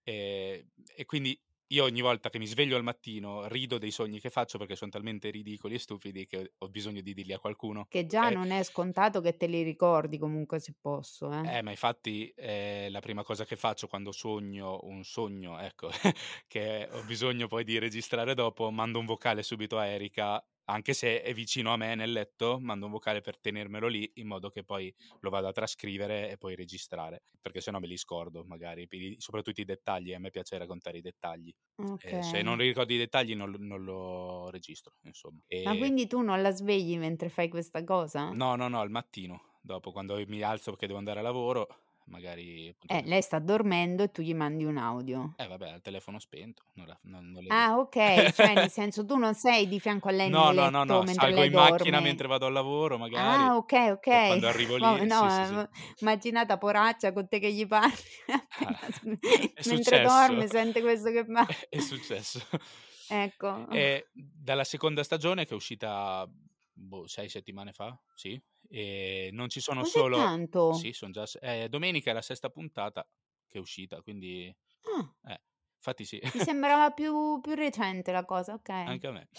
Ehm, 0.03 0.67
e 0.95 1.05
quindi 1.05 1.39
io 1.69 1.83
ogni 1.83 2.01
volta 2.01 2.29
che 2.29 2.39
mi 2.39 2.45
sveglio 2.47 2.75
al 2.77 2.83
mattino 2.83 3.47
rido 3.47 3.77
dei 3.77 3.91
sogni 3.91 4.19
che 4.19 4.29
faccio 4.29 4.57
perché 4.57 4.75
son 4.75 4.89
talmente 4.89 5.29
ridicoli 5.29 5.75
e 5.75 5.79
stupidi 5.79 6.25
che 6.25 6.53
ho 6.57 6.69
bisogno 6.69 7.01
di 7.01 7.13
dirli 7.13 7.33
a 7.33 7.39
qualcuno, 7.39 7.87
Che 7.87 8.07
già 8.07 8.29
okay? 8.29 8.31
non 8.31 8.49
è 8.49 8.63
scontato 8.63 9.21
che 9.21 9.37
te 9.37 9.45
li 9.45 9.61
ricordi 9.61 10.17
comunque 10.17 10.59
se 10.59 10.73
posso, 10.79 11.31
eh. 11.31 11.51
Eh, 11.51 11.61
ma 11.61 11.71
infatti, 11.71 12.33
ehm, 12.35 12.91
la 12.91 12.99
prima 12.99 13.23
cosa 13.23 13.45
che 13.45 13.55
faccio 13.55 13.87
quando 13.87 14.11
sogno 14.11 14.79
un 14.83 15.05
sogno, 15.05 15.57
ecco, 15.59 15.89
che 16.47 16.87
ho 16.91 17.03
bisogno 17.03 17.47
poi 17.47 17.63
di 17.63 17.79
registrare 17.79 18.33
dopo, 18.33 18.69
mando 18.71 18.99
un 18.99 19.05
vocale 19.05 19.41
subito 19.41 19.77
a 19.77 19.85
Erica 19.85 20.45
anche 20.69 20.93
se 20.93 21.21
è 21.21 21.33
vicino 21.33 21.73
a 21.73 21.77
me 21.77 21.95
nel 21.95 22.11
letto, 22.11 22.59
mando 22.59 22.85
un 22.85 22.91
vocale 22.91 23.21
per 23.21 23.39
tenermelo 23.39 23.87
lì 23.87 24.09
in 24.15 24.27
modo 24.27 24.49
che 24.49 24.63
poi 24.63 24.93
lo 25.21 25.29
vado 25.29 25.47
a 25.47 25.51
trascrivere 25.51 26.29
e 26.29 26.37
poi 26.37 26.55
registrare, 26.55 27.23
perché 27.41 27.59
sennò 27.59 27.79
me 27.79 27.87
li 27.87 27.97
scordo 27.97 28.43
magari, 28.45 28.87
soprattutto 29.17 29.61
i 29.61 29.65
dettagli, 29.65 30.13
a 30.13 30.19
me 30.19 30.29
piace 30.29 30.57
raccontare 30.57 30.99
i 30.99 31.01
dettagli. 31.01 31.53
Okay. 31.75 32.19
Eh, 32.19 32.23
se 32.23 32.41
non 32.41 32.57
ricordo 32.57 32.93
i 32.93 32.97
dettagli 32.97 33.35
non, 33.35 33.55
non 33.57 33.83
lo 33.83 34.49
registro, 34.51 34.93
insomma. 35.03 35.39
E... 35.47 35.63
Ma 35.63 35.75
quindi 35.75 36.07
tu 36.07 36.21
non 36.21 36.41
la 36.41 36.51
svegli 36.51 36.97
mentre 36.97 37.29
fai 37.29 37.49
questa 37.49 37.83
cosa? 37.83 38.31
No, 38.31 38.55
no, 38.55 38.67
no, 38.67 38.79
al 38.79 38.91
mattino, 38.91 39.57
dopo 39.61 39.91
quando 39.91 40.23
mi 40.27 40.41
alzo 40.41 40.71
perché 40.71 40.85
devo 40.85 40.99
andare 40.99 41.19
a 41.19 41.23
lavoro, 41.23 41.88
magari... 42.09 42.75
Eh, 42.87 43.03
lei 43.05 43.21
sta 43.21 43.39
dormendo 43.39 44.03
e 44.03 44.11
tu 44.11 44.21
gli 44.21 44.33
mandi 44.33 44.65
un 44.65 44.77
audio. 44.77 45.33
Eh 45.37 45.47
vabbè, 45.47 45.71
al 45.71 45.81
telefono 45.81 46.19
spento. 46.19 46.63
Non 46.73 46.87
la, 46.87 46.97
non, 47.03 47.31
non 47.31 47.45
ah, 47.49 47.77
ok, 47.77 48.31
cioè 48.33 48.53
nel 48.53 48.69
senso 48.69 49.05
tu 49.05 49.17
non 49.17 49.33
sei 49.33 49.67
di 49.67 49.79
fianco 49.79 50.09
a 50.09 50.11
lei 50.13 50.29
no, 50.29 50.51
no, 50.51 50.69
no, 50.69 50.83
no, 50.83 51.05
salgo 51.07 51.43
in 51.43 51.51
dorme. 51.51 51.69
macchina 51.71 51.99
mentre 51.99 52.27
vado 52.27 52.45
al 52.45 52.53
lavoro 52.53 52.97
magari. 52.97 53.41
Ah, 53.41 53.55
ok, 53.55 53.73
ok. 53.91 54.01
quando 54.01 54.47
arrivo 54.47 54.75
lì, 54.75 54.81
no, 54.81 55.03
no, 55.03 55.29
sì, 55.29 55.45
sì, 55.45 55.53
sì. 55.95 56.03
immaginata 56.03 56.57
poraccia 56.57 57.13
con 57.13 57.27
te 57.27 57.39
che 57.39 57.51
gli 57.51 57.65
parli 57.65 57.93
ah, 58.27 58.79
mentre 59.67 60.01
dorme, 60.01 60.47
sente 60.47 60.81
questo 60.81 61.11
che 61.11 61.25
fa. 61.25 61.47
È 61.69 61.79
successo. 61.79 62.41
Ecco. 63.11 63.67
E 63.71 64.09
dalla 64.13 64.63
seconda 64.63 65.03
stagione 65.03 65.45
che 65.45 65.51
è 65.51 65.55
uscita 65.55 66.29
boh, 66.79 67.07
sei 67.07 67.29
settimane 67.29 67.73
fa, 67.73 67.97
sì, 68.15 68.41
e 68.67 69.29
non 69.31 69.49
ci 69.49 69.59
sono 69.59 69.81
Così 69.81 69.91
solo... 69.91 70.17
tanto? 70.17 70.73
Sì, 70.73 70.93
sono 70.93 71.11
già... 71.11 71.25
Eh, 71.41 71.67
domenica 71.69 72.11
è 72.11 72.13
la 72.13 72.21
sesta 72.21 72.49
puntata 72.49 73.07
che 73.47 73.57
è 73.57 73.61
uscita, 73.61 74.01
quindi... 74.01 74.53
Ah. 74.81 75.31
Eh, 75.31 75.41
infatti 75.75 76.05
sì. 76.05 76.19
Mi 76.33 76.39
sembrava 76.39 76.91
più, 76.91 77.39
più 77.41 77.53
recente 77.53 78.11
la 78.11 78.25
cosa, 78.25 78.53
ok. 78.53 78.69
Anche 78.69 79.07
a 79.07 79.11
me. 79.11 79.29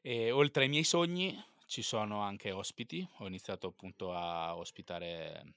E 0.00 0.30
oltre 0.30 0.64
ai 0.64 0.68
miei 0.68 0.84
sogni 0.84 1.36
ci 1.66 1.82
sono 1.82 2.20
anche 2.20 2.52
ospiti, 2.52 3.06
ho 3.18 3.26
iniziato 3.26 3.66
appunto 3.66 4.12
a 4.12 4.56
ospitare 4.56 5.54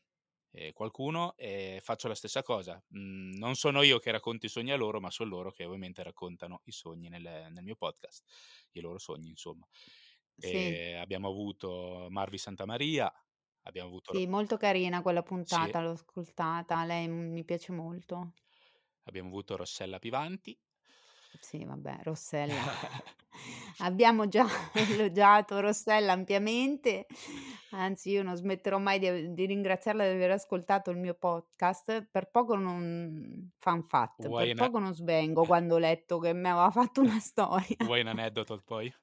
eh, 0.52 0.74
qualcuno 0.74 1.36
e 1.38 1.80
faccio 1.84 2.08
la 2.08 2.16
stessa 2.16 2.42
cosa. 2.42 2.82
Mm, 2.98 3.34
non 3.34 3.56
sono 3.56 3.84
io 3.84 4.00
che 4.00 4.12
racconto 4.12 4.48
i 4.48 4.50
sogni 4.50 4.72
a 4.72 4.76
loro, 4.76 5.00
ma 5.00 5.12
sono 5.12 5.30
loro 5.30 5.52
che 5.52 5.66
ovviamente 5.66 6.02
raccontano 6.02 6.62
i 6.66 6.72
sogni 6.72 7.10
nel, 7.10 7.48
nel 7.52 7.64
mio 7.64 7.76
podcast, 7.76 8.24
i 8.72 8.80
loro 8.80 8.98
sogni 8.98 9.30
insomma. 9.30 9.68
Sì. 10.40 10.94
abbiamo 10.94 11.28
avuto 11.28 12.08
Marvi 12.10 12.38
Santamaria, 12.38 13.12
abbiamo 13.64 13.90
avuto... 13.90 14.14
Sì, 14.14 14.28
molto 14.28 14.58
carina 14.58 15.02
quella 15.02 15.24
puntata, 15.24 15.80
sì. 15.80 15.84
l'ho 15.86 15.92
ascoltata, 15.92 16.86
lei 16.86 17.08
mi 17.08 17.44
piace 17.44 17.72
molto. 17.72 18.34
Abbiamo 19.04 19.30
avuto 19.30 19.56
Rossella 19.56 20.00
Pivanti. 20.00 20.58
Sì, 21.40 21.64
vabbè, 21.64 22.00
Rossella. 22.04 22.54
Abbiamo 23.80 24.28
già 24.28 24.46
elogiato 24.74 25.60
Rossella 25.60 26.12
ampiamente, 26.12 27.06
anzi 27.72 28.10
io 28.10 28.24
non 28.24 28.36
smetterò 28.36 28.78
mai 28.78 29.00
di, 29.00 29.34
di, 29.34 29.46
ringraziarla 29.46 30.04
di 30.04 30.10
aver 30.10 30.32
ascoltato 30.32 30.90
il 30.92 30.98
mio 30.98 31.14
podcast. 31.14 32.08
Per 32.12 32.30
poco 32.30 32.56
non 32.56 33.52
fan 33.58 33.84
fact, 33.84 34.28
Vuoi 34.28 34.54
per 34.54 34.66
poco 34.66 34.80
non 34.80 34.94
svengo 34.94 35.44
quando 35.46 35.76
ho 35.76 35.80
letto 35.80 36.20
che 36.20 36.34
mi 36.34 36.50
aveva 36.50 36.72
fatto 36.72 37.02
una 37.02 37.20
storia. 37.20 37.78
Vuoi 37.86 38.02
un 38.02 38.08
aneddoto 38.08 38.62
poi? 38.66 38.94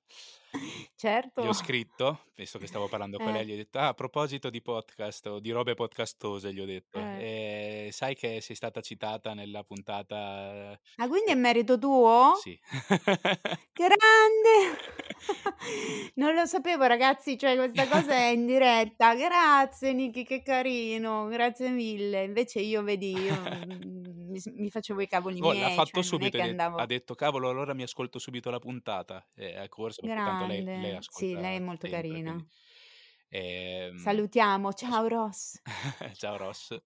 Certo. 0.97 1.42
Gli 1.42 1.47
ho 1.47 1.53
scritto, 1.53 2.21
visto 2.35 2.59
che 2.59 2.66
stavo 2.66 2.88
parlando 2.88 3.19
con 3.19 3.31
lei, 3.33 3.45
gli 3.45 3.53
ho 3.53 3.57
detto, 3.57 3.79
ah, 3.79 3.88
a 3.88 3.95
proposito 3.95 4.49
di 4.49 4.62
podcast 4.62 5.27
o 5.27 5.40
di 5.40 5.51
robe 5.51 5.75
podcastose, 5.75 6.53
gli 6.53 6.61
ho 6.61 6.64
detto, 6.64 6.99
Eh. 6.99 7.87
"Eh, 7.87 7.92
sai 7.92 8.14
che 8.14 8.40
sei 8.40 8.57
stata 8.57 8.81
citata 8.81 9.35
nella 9.35 9.62
puntata... 9.62 10.79
Ah, 10.97 11.09
quindi 11.09 11.31
è 11.31 11.35
eh, 11.35 11.37
merito 11.37 11.79
tuo? 11.79 12.33
Sì. 12.40 12.59
Grande! 13.73 14.79
Non 16.14 16.35
lo 16.35 16.47
sapevo 16.47 16.85
ragazzi, 16.85 17.38
cioè 17.38 17.57
questa 17.57 17.87
cosa 17.88 18.14
è 18.14 18.27
in 18.27 18.47
diretta. 18.47 19.14
Grazie 19.14 19.92
Niki, 19.92 20.25
che 20.25 20.42
carino, 20.42 21.27
grazie 21.27 21.71
mille. 21.71 22.25
Invece 22.25 22.61
io 22.61 22.83
vedi, 22.83 23.12
io 23.12 23.35
mm, 23.35 24.25
mi, 24.44 24.62
mi 24.62 24.70
facevo 24.70 25.01
i 25.01 25.07
cavoli 25.09 25.40
Oh, 25.40 25.53
l'ha 25.53 25.53
miei, 25.53 25.75
fatto 25.75 25.90
cioè 25.90 26.01
è 26.01 26.03
subito, 26.03 26.37
che 26.37 26.42
ha 26.42 26.46
detto, 26.46 26.62
andavo... 26.62 26.79
ha 26.79 26.87
detto, 26.87 27.14
cavolo, 27.14 27.49
allora 27.51 27.75
mi 27.75 27.83
ascolto 27.83 28.18
subito 28.18 28.51
la 28.51 28.59
puntata. 28.59 29.27
E 29.35 29.57
ha 29.57 29.68
corso 29.68 30.01
perché 30.01 30.22
tanto 30.22 30.46
lei, 30.46 30.62
lei 30.72 30.90
Grande. 30.90 31.03
Sì, 31.09 31.09
ascolta 31.33 31.40
lei 31.40 31.57
è 31.57 31.61
molto 31.61 31.87
sempre, 31.87 32.01
carina. 32.03 32.22
quindi... 32.22 32.49
Ehm, 33.29 33.99
Salutiamo, 33.99 34.72
ciao 34.72 35.07
Ross. 35.09 35.61
Ciao 36.14 36.37
Ross. 36.37 36.77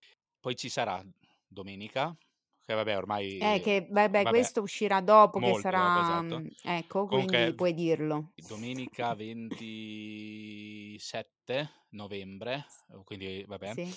Poi 0.41 0.57
ci 0.57 0.69
sarà 0.69 1.05
domenica, 1.47 2.17
che 2.65 2.75
vabbè 2.75 2.93
Eh, 2.93 2.97
ormai... 2.97 3.39
che 3.61 3.87
vabbè, 3.91 4.23
Vabbè, 4.23 4.29
questo 4.31 4.63
uscirà 4.63 5.01
dopo, 5.01 5.39
che 5.39 5.47
molto 5.47 5.61
dopo, 5.61 5.63
sarà... 5.63 6.01
esatto. 6.01 6.39
mm, 6.39 6.47
Ecco, 6.63 7.07
quindi 7.07 7.27
Comunque, 7.37 7.55
puoi 7.55 7.75
dirlo. 7.75 8.33
domenica 8.35 9.15
27 9.15 11.71
novembre, 11.91 12.67
quindi 13.05 13.45
vabbè, 13.47 13.75
Sì. 13.75 13.95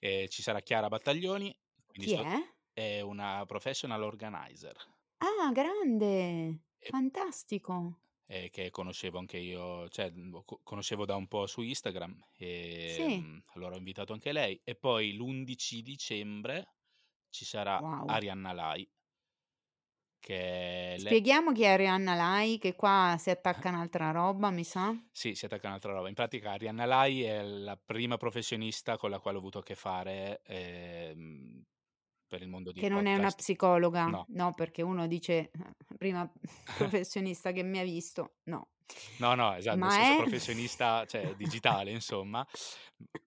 eh, 0.00 0.28
ci 0.28 0.42
sarà 0.42 0.60
Chiara 0.60 0.88
Battaglioni, 0.88 1.56
quindi 1.86 2.08
Chi 2.08 2.14
sto- 2.14 2.22
è? 2.24 2.54
È 2.76 3.00
una 3.00 3.42
professional 3.46 4.02
organizer. 4.02 4.76
Ah, 5.20 5.52
grande, 5.52 6.58
E 6.80 6.90
fantastico. 6.90 7.98
eh, 8.28 8.50
che 8.50 8.70
conoscevo 8.70 9.18
anche 9.18 9.38
io, 9.38 9.88
cioè 9.88 10.10
lo 10.10 10.42
co- 10.44 10.60
conoscevo 10.62 11.04
da 11.04 11.14
un 11.16 11.28
po' 11.28 11.46
su 11.46 11.62
Instagram 11.62 12.28
e 12.36 13.06
Sì, 13.06 13.08
mm, 13.08 13.38
allora 13.54 13.74
ho 13.76 13.78
invitato 13.78 14.12
anche 14.12 14.32
lei 14.32 14.60
e 14.64 14.74
poi 14.76 15.12
l'11 15.14 15.80
dicembre 15.82 16.74
ci 17.30 17.44
sarà 17.44 17.82
wow. 17.82 18.06
Arianna 18.06 18.52
Lai 18.52 18.88
che 20.20 20.96
Spieghiamo 20.96 21.52
chi 21.52 21.62
è 21.62 21.68
Arianna 21.68 22.14
Lai, 22.14 22.58
che 22.58 22.74
qua 22.74 23.14
si 23.20 23.30
attacca 23.30 23.68
un'altra 23.68 24.10
roba, 24.10 24.50
mi 24.50 24.64
sa. 24.64 24.92
sì, 25.10 25.34
si 25.34 25.46
attacca 25.46 25.68
un'altra 25.68 25.92
roba. 25.92 26.08
In 26.08 26.14
pratica 26.14 26.52
Arianna 26.52 26.84
Lai 26.84 27.22
è 27.22 27.42
la 27.42 27.76
prima 27.82 28.16
professionista 28.18 28.96
con 28.98 29.10
la 29.10 29.18
quale 29.18 29.36
ho 29.36 29.40
avuto 29.40 29.58
a 29.58 29.62
che 29.62 29.74
fare 29.74 30.42
ehm, 30.44 31.62
per 32.26 32.42
il 32.42 32.48
mondo 32.48 32.72
di 32.72 32.80
Che 32.80 32.88
non 32.88 33.06
è 33.06 33.12
una 33.12 33.18
podcast. 33.22 33.36
psicologa, 33.38 34.04
No, 34.06 34.26
no, 34.30 34.52
perché 34.54 34.82
uno 34.82 35.06
dice 35.06 35.50
"Eh, 35.50 35.50
prima 35.96 36.30
professionista 37.04 37.52
che 37.52 37.62
mi 37.62 37.78
ha 37.78 37.84
visto, 37.84 38.36
no. 38.44 38.68
No, 39.18 39.34
no, 39.34 39.54
esatto, 39.54 39.76
nel 39.78 39.86
Ma 39.86 39.90
senso 39.90 40.12
è... 40.12 40.16
professionista, 40.22 41.04
cioè 41.06 41.34
digitale, 41.36 41.90
insomma. 41.90 42.46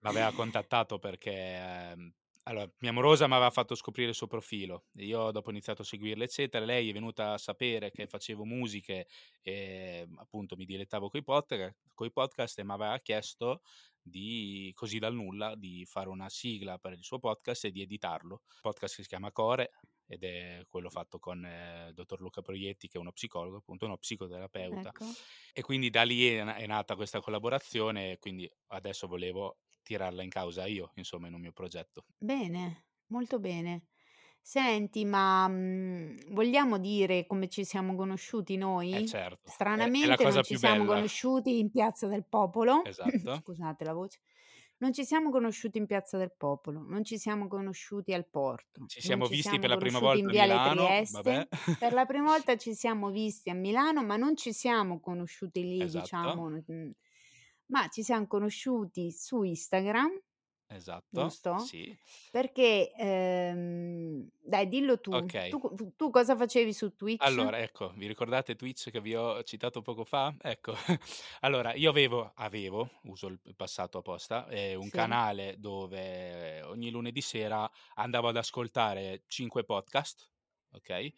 M'aveva 0.00 0.32
contattato 0.32 0.98
perché, 0.98 1.32
ehm, 1.32 2.12
allora, 2.44 2.68
mia 2.78 2.92
morosa 2.92 3.26
mi 3.26 3.34
aveva 3.34 3.50
fatto 3.50 3.74
scoprire 3.74 4.08
il 4.08 4.14
suo 4.14 4.26
profilo. 4.26 4.86
Io 4.94 5.30
dopo 5.30 5.48
ho 5.48 5.50
iniziato 5.52 5.82
a 5.82 5.84
seguirla, 5.84 6.24
eccetera. 6.24 6.64
Lei 6.64 6.88
è 6.88 6.92
venuta 6.92 7.34
a 7.34 7.38
sapere 7.38 7.90
che 7.90 8.06
facevo 8.06 8.44
musiche 8.44 9.06
e 9.42 10.08
appunto 10.16 10.56
mi 10.56 10.64
dilettavo 10.64 11.10
coi 11.10 11.22
podcast, 11.22 11.74
coi 11.94 12.10
podcast 12.10 12.58
e 12.58 12.64
mi 12.64 12.72
aveva 12.72 12.98
chiesto 13.00 13.60
di, 14.02 14.72
così 14.74 14.98
dal 14.98 15.14
nulla, 15.14 15.54
di 15.54 15.84
fare 15.86 16.08
una 16.08 16.28
sigla 16.28 16.78
per 16.78 16.92
il 16.92 17.02
suo 17.02 17.18
podcast 17.18 17.64
e 17.66 17.70
di 17.70 17.82
editarlo. 17.82 18.42
Il 18.48 18.58
podcast 18.60 18.96
che 18.96 19.02
si 19.02 19.08
chiama 19.08 19.32
Core 19.32 19.70
ed 20.06 20.24
è 20.24 20.64
quello 20.68 20.90
fatto 20.90 21.18
con 21.18 21.38
il 21.38 21.44
eh, 21.44 21.92
dottor 21.94 22.20
Luca 22.20 22.42
Proietti, 22.42 22.88
che 22.88 22.98
è 22.98 23.00
uno 23.00 23.12
psicologo, 23.12 23.58
appunto 23.58 23.86
uno 23.86 23.96
psicoterapeuta. 23.96 24.88
Ecco. 24.88 25.04
E 25.52 25.62
quindi 25.62 25.88
da 25.88 26.02
lì 26.02 26.26
è, 26.26 26.44
è 26.44 26.66
nata 26.66 26.96
questa 26.96 27.20
collaborazione 27.20 28.18
quindi 28.18 28.50
adesso 28.68 29.06
volevo 29.06 29.58
tirarla 29.82 30.22
in 30.22 30.28
causa 30.28 30.66
io, 30.66 30.92
insomma, 30.96 31.28
in 31.28 31.34
un 31.34 31.40
mio 31.40 31.52
progetto. 31.52 32.04
Bene, 32.18 32.86
molto 33.06 33.38
bene. 33.38 33.86
Senti, 34.42 35.04
ma 35.04 35.46
mm, 35.48 36.16
vogliamo 36.32 36.78
dire 36.78 37.26
come 37.26 37.48
ci 37.48 37.64
siamo 37.64 37.94
conosciuti 37.94 38.56
Eh 38.88 39.02
noi? 39.04 39.04
certo, 39.04 39.58
è, 39.74 39.92
è 39.96 40.06
la 40.06 40.16
Stranamente 40.16 40.16
cosa 40.16 40.40
non 40.40 40.42
ci 40.42 40.54
più 40.54 40.58
siamo 40.58 40.84
bella. 40.84 40.84
conosciuti 40.84 41.58
in 41.58 41.70
Piazza 41.70 42.06
del 42.08 42.24
Popolo. 42.26 42.90
Esatto. 43.32 43.42
Scusate 43.42 43.84
la 43.84 43.92
voce. 43.92 44.20
Non 44.78 44.92
ci 44.94 45.04
siamo 45.04 45.30
conosciuti 45.30 45.76
in 45.78 45.84
Piazza 45.86 46.16
del 46.16 46.32
Popolo, 46.34 46.80
non 46.82 47.04
ci 47.04 47.18
siamo 47.18 47.48
conosciuti 47.48 48.14
al 48.14 48.26
porto, 48.26 48.88
Ci 48.88 49.00
non 49.02 49.20
siamo 49.20 49.22
ci 49.22 49.36
visti 49.36 49.38
siamo 49.38 49.60
per 49.60 49.68
la 49.70 49.76
prima 49.76 49.98
conosciuti 49.98 50.18
in 50.18 50.28
volta 50.28 50.30
a 50.30 50.34
Viale 50.34 50.34
Milano, 50.34 50.84
Trieste. 50.84 51.08
vabbè. 51.08 51.48
Per 51.76 51.92
la 51.92 52.06
prima 52.06 52.30
volta 52.30 52.56
ci 52.56 52.74
siamo 52.74 53.10
visti 53.10 53.50
a 53.50 53.54
Milano, 53.54 54.02
ma 54.04 54.16
non 54.16 54.36
ci 54.36 54.52
siamo 54.54 54.98
conosciuti 55.00 55.62
lì, 55.62 55.86
Esatto, 55.86 55.90
diciamo, 55.90 56.48
mm, 56.48 56.90
ma 57.66 57.88
ci 57.88 58.02
siamo 58.02 58.26
conosciuti 58.26 59.12
su 59.12 59.42
Instagram, 59.42 60.10
esatto, 60.70 61.22
giusto? 61.22 61.58
sì. 61.58 61.96
Perché, 62.30 62.92
ehm, 62.96 64.28
dai, 64.38 64.68
dillo 64.68 65.00
tu. 65.00 65.12
Ok. 65.12 65.48
Tu, 65.48 65.92
tu 65.96 66.10
cosa 66.10 66.36
facevi 66.36 66.72
su 66.72 66.94
Twitch? 66.96 67.24
Allora, 67.24 67.58
ecco, 67.58 67.92
vi 67.96 68.06
ricordate 68.06 68.56
Twitch 68.56 68.90
che 68.90 69.00
vi 69.00 69.14
ho 69.14 69.42
citato 69.42 69.82
poco 69.82 70.04
fa? 70.04 70.34
Ecco, 70.40 70.74
allora, 71.40 71.74
io 71.74 71.90
avevo, 71.90 72.32
avevo, 72.34 72.90
uso 73.04 73.26
il 73.26 73.54
passato 73.56 73.98
apposta, 73.98 74.48
eh, 74.48 74.74
un 74.74 74.84
Sì. 74.84 74.90
canale 74.90 75.56
dove 75.58 76.62
ogni 76.62 76.90
lunedì 76.90 77.20
sera 77.20 77.70
andavo 77.94 78.28
ad 78.28 78.36
ascoltare 78.36 79.24
5 79.26 79.64
podcast, 79.64 80.30
ok? 80.72 81.12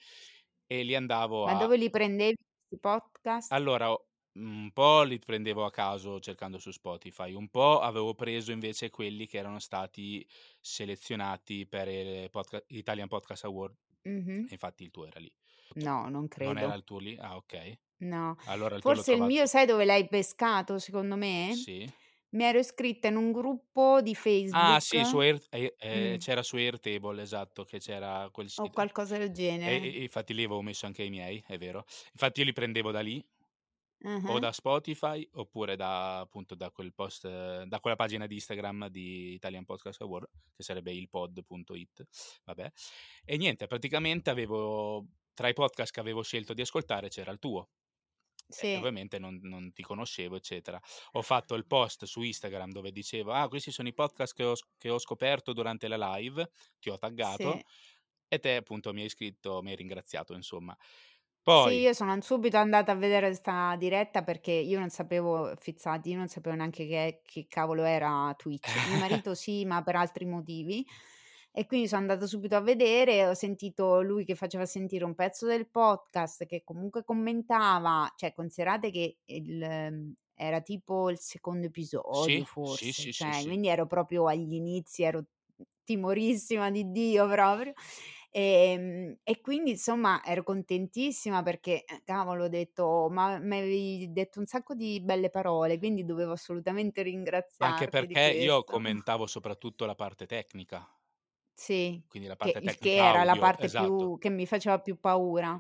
E 0.67 0.83
li 0.83 0.95
andavo 0.95 1.45
Ma 1.45 1.53
a... 1.53 1.57
dove 1.57 1.77
li 1.77 1.91
prendevi 1.91 2.37
questi 2.37 2.79
podcast? 2.81 3.53
Allora, 3.53 3.95
un 4.35 4.71
po' 4.73 5.03
li 5.03 5.19
prendevo 5.19 5.65
a 5.65 5.71
caso 5.71 6.19
cercando 6.21 6.59
su 6.59 6.71
Spotify, 6.71 7.33
un 7.35 7.49
po' 7.51 7.81
avevo 7.81 8.15
preso 8.15 8.53
invece 8.53 8.91
quelli 8.91 9.27
che 9.27 9.39
erano 9.39 9.59
stati 9.59 10.27
selezionati 10.61 11.67
per 11.67 11.89
il 11.89 12.31
podca- 12.31 12.63
Italian 12.69 13.09
Podcast 13.09 13.45
Award, 13.45 13.77
Mhm. 14.05 14.49
e 14.49 14.53
infatti 14.55 14.85
il 14.85 14.91
tuo 14.91 15.07
era 15.07 15.21
lì. 15.21 15.33
No, 15.75 16.09
non 16.09 16.29
Non 16.45 16.59
era 16.59 16.75
credo. 16.75 16.75
il 16.75 16.85
tuo 16.85 16.99
lì? 16.99 17.17
Ah, 17.19 17.37
ok. 17.37 17.79
No. 18.01 18.37
Allora 18.45 18.77
il 18.77 18.83
Forse 18.83 19.13
il 19.15 19.23
mio 19.23 19.47
sai 19.47 19.65
dove 19.67 19.85
l'hai 19.85 20.09
pescato 20.09 20.79
secondo 20.79 21.17
me? 21.17 21.65
Sì. 21.65 21.93
Mi 22.31 22.45
ero 22.45 22.59
iscritta 22.59 23.09
in 23.09 23.17
un 23.17 23.31
gruppo 23.33 24.01
di 24.03 24.15
Ah 24.55 24.79
Facebook 24.79 24.81
sì, 24.81 25.03
su 25.05 25.19
Air 25.19 25.41
e 25.51 25.75
ehm, 25.79 26.19
mh. 26.19 26.19
c'era 26.19 26.43
su 26.43 26.57
Airtable, 26.57 27.23
esatto, 27.23 27.65
che 27.65 27.79
c'era 27.79 28.29
quel 28.31 28.51
O 28.57 28.71
sito. 28.71 28.71
qualcosa 28.71 29.19
del 29.19 29.31
E 29.61 29.77
genere. 29.81 29.83
e 29.95 30.03
infatti 30.03 30.35
lì 30.35 30.45
avevo 30.45 30.63
messo 30.63 30.87
anche 30.87 31.03
i 31.05 31.11
miei, 31.11 31.43
è 31.47 31.59
vero. 31.59 31.85
Infatti 32.13 32.41
io 32.41 32.47
li 32.47 32.53
prendevo 32.53 32.91
da 32.91 33.01
lì 33.01 33.25
o 34.25 34.39
Ah-ah. 34.39 34.41
da 34.41 34.53
Spotify 34.53 35.29
oppure 35.35 35.77
da 35.77 36.21
appunto 36.21 36.55
da 36.55 36.71
quel 36.71 36.95
post 36.95 37.27
da 37.65 37.81
quella 37.81 37.97
pagina 37.97 38.27
di 38.27 38.35
Instagram 38.35 38.89
di 38.89 39.33
Italian 39.35 39.65
Podcast 39.65 40.01
Award, 40.03 40.27
che 40.57 40.63
sarebbe 40.63 40.93
ilpod.it, 40.93 42.07
vabbè. 42.45 42.71
E 43.25 43.37
niente, 43.37 43.67
praticamente 43.67 44.31
avevo 44.31 45.07
tra 45.35 45.49
i 45.49 45.55
podcast 45.55 45.93
che 45.93 46.01
avevo 46.01 46.23
scelto 46.23 46.55
di 46.55 46.61
ascoltare 46.63 47.09
c'era 47.09 47.31
il 47.33 47.39
tuo. 47.39 47.71
Sì. 48.49 48.83
ovviamente 48.83 49.19
non 49.19 49.39
non 49.43 49.73
ti 49.73 49.83
conoscevo, 49.83 50.37
eccetera. 50.37 50.81
Ho 51.13 51.23
fatto 51.23 51.55
il 51.55 51.67
post 51.67 52.05
su 52.05 52.23
Instagram 52.23 52.71
dove 52.73 52.91
dicevo: 52.93 53.33
"Ah, 53.33 53.49
questi 53.49 53.71
sono 53.71 53.89
i 53.89 53.95
podcast 53.95 54.35
che 54.35 54.45
ho 54.45 54.55
che 54.79 54.91
ho 54.91 54.99
scoperto 54.99 55.53
durante 55.53 55.89
la 55.89 56.17
live", 56.17 56.51
ti 56.79 56.91
ho 56.91 56.99
taggato 56.99 57.61
Sì. 57.61 57.65
e 58.29 58.39
te 58.39 58.57
appunto 58.57 58.93
mi 58.95 59.03
hai 59.03 59.09
scritto 59.11 59.63
mi 59.63 59.71
hai 59.71 59.77
ringraziato 59.77 60.35
insomma. 60.35 60.77
Sì, 61.45 61.69
Poi 61.69 61.81
io 61.81 61.93
sono 61.93 62.19
subito 62.23 62.57
andata 62.57 62.93
a 62.93 62.95
vedere 62.95 63.35
'sta 63.35 63.77
diretta 63.77 64.23
perché 64.23 64.53
io 64.53 64.79
non 64.79 64.89
sapevo 64.91 65.55
Fizzati, 65.59 66.11
io 66.11 66.17
non 66.17 66.29
sapevo 66.29 66.57
neanche 66.57 66.87
che 66.87 67.21
che 67.25 67.47
cavolo 67.49 67.85
era 67.85 68.35
Twitch. 68.37 68.81
Mio 68.83 68.97
marito 68.97 69.35
sì, 69.35 69.65
ma 69.65 69.83
per 69.83 69.97
altri 69.97 70.25
motivi. 70.25 70.85
E 71.55 71.67
quindi 71.67 71.87
so 71.89 71.97
andata 71.97 72.27
subito 72.27 72.57
a 72.57 72.61
vedere, 72.61 73.27
ho 73.27 73.35
sentito 73.35 74.01
lui 74.01 74.25
che 74.25 74.35
faceva 74.35 74.65
sentire 74.65 75.05
un 75.05 75.15
pezzo 75.15 75.47
del 75.47 75.69
podcast, 75.69 76.47
che 76.47 76.63
comunque 76.65 77.05
commentava, 77.05 78.11
cioè 78.17 78.33
considerate 78.33 78.91
che 78.91 79.19
il 79.27 80.15
era 80.35 80.61
tipo 80.63 81.11
il 81.11 81.19
secondo 81.21 81.67
episodio 81.67 82.43
Sì, 82.43 82.47
sì, 82.65 82.91
forse, 82.91 82.93
sì, 82.93 83.13
sì, 83.13 83.33
cioè 83.33 83.33
sì. 83.33 83.45
quindi 83.45 83.69
ero 83.69 83.87
proprio 83.87 84.27
agli 84.27 84.55
inizi, 84.55 85.03
ero 85.03 85.25
timorissima 85.85 86.71
di 86.71 86.91
Dio 86.91 87.29
proprio. 87.29 87.73
Ehm, 88.35 89.19
e 89.23 89.41
quindi 89.43 89.73
insomma 89.73 90.25
ero 90.25 90.43
contentissima 90.43 91.43
perché, 91.43 91.85
eh, 91.85 92.03
cavolo 92.05 92.45
ho 92.45 92.49
detto: 92.49 93.09
"Ma 93.11 93.39
m'avevi 93.39 94.11
detto 94.11 94.39
un 94.41 94.47
sacco 94.47 94.75
di 94.75 95.03
belle 95.03 95.29
parole, 95.29 95.77
quindi 95.79 96.05
dovevo 96.07 96.33
assolutamente 96.33 97.03
Anche 97.63 97.89
ringraziarti 97.89 98.07
di 98.07 98.19
perché 98.19 98.31
io 98.31 98.63
questo." 98.63 98.63
commentavo 98.63 99.27
soprattutto 99.27 99.87
la 99.87 99.95
parte 99.95 100.27
tecnica. 100.27 100.87
Sì, 101.55 102.03
Quindi 102.07 102.29
la 102.29 102.37
che 102.39 102.59
parte 102.61 102.79
che 102.79 102.79
tecnica 102.79 103.03
era 103.05 103.23
la 103.25 103.37
audio, 103.37 103.37
parte 103.37 103.69
esatto. 103.69 104.13
più 104.13 104.19
che 104.19 104.31
mi 104.31 104.47
faceva 104.47 104.81
più 104.81 104.99
paura. 104.99 105.53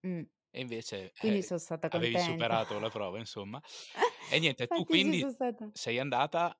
Mh. 0.00 0.22
E 0.54 0.60
invece, 0.60 1.12
Quindi 1.16 1.42
eh, 1.42 1.42
so' 1.42 1.58
stata 1.58 1.88
avevi 1.88 2.18
superato 2.18 2.78
la 2.78 2.90
prova 2.90 3.18
insomma. 3.18 3.60
E 4.26 4.38
niente, 4.38 4.68
tu 4.68 4.84
quindi 4.84 5.26
sei 5.72 5.98
andata 5.98 6.58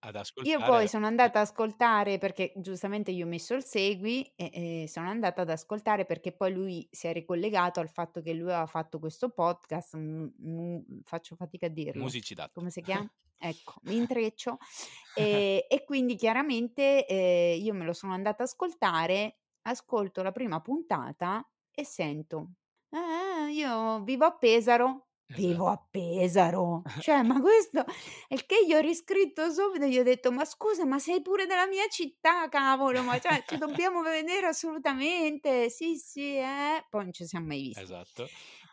ad 0.00 0.16
Io 0.42 0.62
poi 0.62 0.88
ascoltare 0.88 0.88
sono 0.88 1.06
andata 1.06 1.38
a 1.38 1.42
ascoltare 1.42 2.16
perché 2.18 2.52
giustamente 2.56 3.12
gli 3.12 3.22
ho 3.22 3.26
messo 3.26 3.54
il 3.54 3.62
segui 3.64 4.22
e 4.36 4.82
e 4.82 4.88
sono 4.88 5.08
andata 5.10 5.42
ad 5.42 5.50
ascoltare 5.50 6.06
perché 6.06 6.32
poi 6.32 6.52
lui 6.52 6.88
si 6.90 7.06
è 7.08 7.12
ricollegato 7.12 7.78
al 7.80 7.90
fatto 7.90 8.22
che 8.22 8.32
lui 8.32 8.44
aveva 8.50 8.64
fatto 8.66 8.98
questo 8.98 9.28
podcast, 9.30 9.96
mhmm, 9.96 10.32
mhmm, 10.38 11.00
faccio 11.04 11.36
fatica 11.36 11.66
a 11.66 11.68
dirlo. 11.68 12.14
Musicidat. 12.14 12.52
Come 12.52 12.70
si 12.70 12.82
chiama? 12.82 13.06
Ecco, 13.38 13.74
mi 13.84 13.96
intreccio. 13.96 14.56
Ehm, 15.12 15.60
e 15.68 15.84
quindi 15.84 16.14
chiaramente, 16.16 17.06
ehm, 17.06 17.60
io 17.62 17.74
me 17.74 17.84
lo 17.84 17.92
sono 17.92 18.12
andata 18.14 18.42
a 18.42 18.46
ascoltare, 18.46 19.40
ascolto 19.62 20.22
la 20.22 20.32
prima 20.32 20.60
puntata 20.60 21.46
e 21.70 21.84
sento: 21.84 22.52
"Ah, 22.90 23.44
ah, 23.44 23.48
io 23.50 24.02
vivo 24.04 24.24
a 24.24 24.36
Pesaro." 24.36 25.09
Esa 25.32 25.38
Vivo 25.38 25.66
a 25.68 25.76
Pesaro? 25.90 26.82
Cioè, 26.98 27.22
ma 27.22 27.40
questo 27.40 27.84
il 28.28 28.44
che 28.46 28.64
gli 28.66 28.72
ho 28.74 28.80
riscritto 28.80 29.50
subito, 29.50 29.86
gli 29.86 29.98
ho 29.98 30.02
detto: 30.02 30.32
"Ma 30.32 30.44
scusa, 30.44 30.84
ma 30.84 30.98
sei 30.98 31.22
pure 31.22 31.46
della 31.46 31.66
mia 31.66 31.86
città, 31.88 32.48
cavolo, 32.48 33.02
ma 33.02 33.18
cioè 33.18 33.44
ci 33.46 33.56
dobbiamo 33.56 34.02
vedere 34.02 34.46
assolutamente." 34.46 35.70
"Sì, 35.70 35.96
sì, 35.96 36.36
eh." 36.36 36.84
Poi 36.88 37.04
non 37.04 37.12
ci 37.12 37.26
siam 37.26 37.44
mai 37.44 37.62
visti. 37.62 37.80
Esatto. 37.80 38.26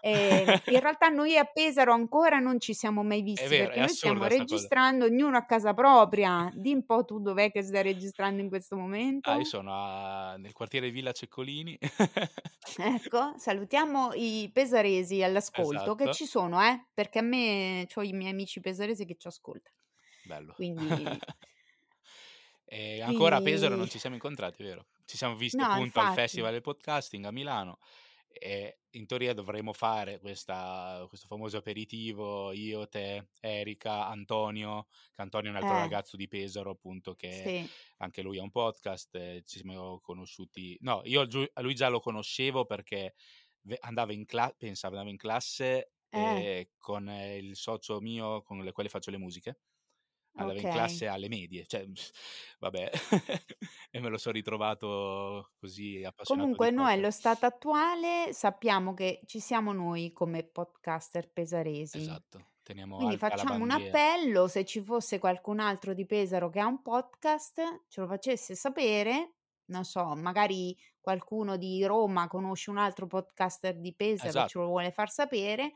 Ehm, 0.10 0.62
in 0.66 0.80
realtà 0.80 1.10
noi 1.10 1.38
a 1.38 1.44
Pesaro 1.46 1.92
ancora 1.94 2.40
non 2.40 2.60
ci 2.60 2.74
siamo 2.74 3.04
mai 3.04 3.22
visti 3.22 3.56
vero, 3.56 3.74
perché 3.74 3.82
noi 3.82 3.94
stiamo 3.94 4.28
'sta 4.28 4.46
cosa. 4.46 4.70
registrando 4.70 5.06
ognuno 5.06 5.38
a 5.38 5.46
casa 5.46 5.74
propria. 5.74 6.50
Dì 6.54 6.74
un 6.74 6.86
po' 6.86 7.04
tu 7.06 7.20
dov'è 7.20 7.52
che 7.52 7.62
stai 7.64 7.84
registrando 7.84 8.42
in 8.42 8.50
questo 8.50 8.76
Ah, 9.22 9.36
io 9.36 9.44
momento? 9.44 9.46
sono 9.46 9.74
a 9.74 10.36
nel 10.38 10.54
quartiere 10.54 10.90
Villa 10.90 11.12
Ceccolini. 11.12 11.78
Ecco, 12.80 13.34
salutiamo 13.38 14.14
i 14.14 14.50
pesaresi 14.54 15.24
all'ascolto 15.24 15.96
che 15.96 16.10
Esatto. 16.10 16.12
ci 16.12 16.26
sono, 16.26 16.62
eh, 16.64 16.88
perché 16.94 17.20
a 17.20 17.22
me 17.22 17.86
c'ho 17.88 18.02
i 18.04 18.14
miei 18.14 18.32
amici 18.32 18.60
pesaresi 18.60 19.06
che 19.06 19.16
ci 19.18 19.28
ascoltano. 19.28 19.76
Bello. 20.24 20.54
Quindi 20.54 21.24
E 22.70 23.02
ancora 23.02 23.38
a 23.38 23.42
Pesaro 23.42 23.76
non 23.76 23.88
quindi 23.88 23.90
ci 23.90 23.98
siamo 24.00 24.16
incontrati, 24.16 24.62
vero? 24.64 24.88
Ci 25.06 25.16
siamo 25.18 25.36
visti 25.36 25.62
No, 25.62 25.64
appunto 25.64 26.00
al 26.02 26.10
infatti. 26.10 26.12
Festival 26.12 26.52
del 26.52 26.62
Podcasting 26.62 27.26
a 27.26 27.32
Milano 27.32 27.80
e 28.40 28.80
in 28.92 29.06
teoria 29.08 29.34
dovremmo 29.34 29.74
fare 29.74 30.20
questa 30.20 31.06
questo 31.08 31.28
famoso 31.28 31.58
aperitivo 31.58 32.52
io, 32.54 32.88
te, 32.88 33.30
Erika, 33.42 34.08
Antonio, 34.08 34.88
che 35.14 35.22
Antonio 35.22 35.48
è 35.50 35.52
un 35.52 35.58
altro 35.58 35.78
Eh. 35.78 35.78
ragazzo 35.78 36.18
di 36.18 36.28
Pesaro 36.28 36.72
appunto 36.72 37.16
che 37.16 37.54
Sì. 37.54 37.70
anche 37.98 38.22
lui 38.22 38.40
ha 38.40 38.44
un 38.44 38.52
podcast, 38.52 39.16
e 39.16 39.44
ci 39.46 39.60
siamo 39.60 40.00
conosciuti 40.00 40.78
no, 40.82 41.02
io 41.06 41.22
a 41.54 41.62
lui 41.62 41.74
già 41.76 41.90
lo 41.90 42.00
conoscevo 42.00 42.66
perché 42.66 43.14
andava 43.82 44.14
in 44.14 44.26
cla 44.26 44.54
pensa, 44.58 44.88
andava 44.88 45.10
in 45.10 45.18
classe, 45.18 45.92
Eh. 46.14 46.48
ehm, 46.48 46.66
con 46.78 47.10
il 47.10 47.56
socio 47.56 48.00
mio 48.02 48.42
con 48.44 48.64
le 48.64 48.72
quale 48.72 48.90
faccio 48.90 49.12
le 49.12 49.18
musiche. 49.18 49.58
Andava 50.40 50.60
in 50.60 50.68
Okay. 50.68 50.70
classe 50.70 51.08
alle 51.08 51.28
medie, 51.30 51.66
cioè 51.66 51.86
vabbè, 52.60 52.90
e 53.92 54.00
me 54.00 54.10
lo 54.10 54.18
son 54.18 54.34
ritrovato 54.34 55.52
così 55.60 56.04
appassionato 56.04 56.50
Comunque 56.50 56.72
noi 56.72 56.92
allo 56.94 57.10
stato 57.12 57.46
attuale 57.46 58.34
sappiamo 58.34 58.94
che 58.94 59.22
ci 59.26 59.40
siamo 59.40 59.72
noi 59.72 60.12
come 60.12 60.44
podcaster 60.44 61.32
pesaresi. 61.32 61.98
Esatto, 61.98 62.52
teniamo 62.64 62.96
Quindi 62.96 63.18
facciamo 63.18 63.64
un 63.64 63.72
appello, 63.72 64.48
se 64.48 64.66
ci 64.66 64.82
fosse 64.82 65.20
qualcun 65.20 65.60
altro 65.60 65.94
di 65.94 66.06
Pesaro 66.06 66.50
che 66.50 66.60
ha 66.60 66.66
un 66.68 66.82
podcast, 66.82 67.86
ce 67.88 68.02
lo 68.02 68.08
facesse 68.08 68.56
sapere, 68.56 69.36
non 69.66 69.86
so, 69.86 70.16
magari 70.16 70.76
qualcuno 71.00 71.56
di 71.58 71.86
Roma 71.86 72.28
conosce 72.28 72.70
un 72.72 72.78
altro 72.78 73.08
podcaster 73.08 73.80
di 73.80 73.94
Pesaro 73.96 74.40
e 74.40 74.44
ce 74.46 74.58
lo 74.60 74.66
Esatto. 74.66 74.68
vuole 74.68 74.92
far 74.92 75.10
sapere, 75.12 75.74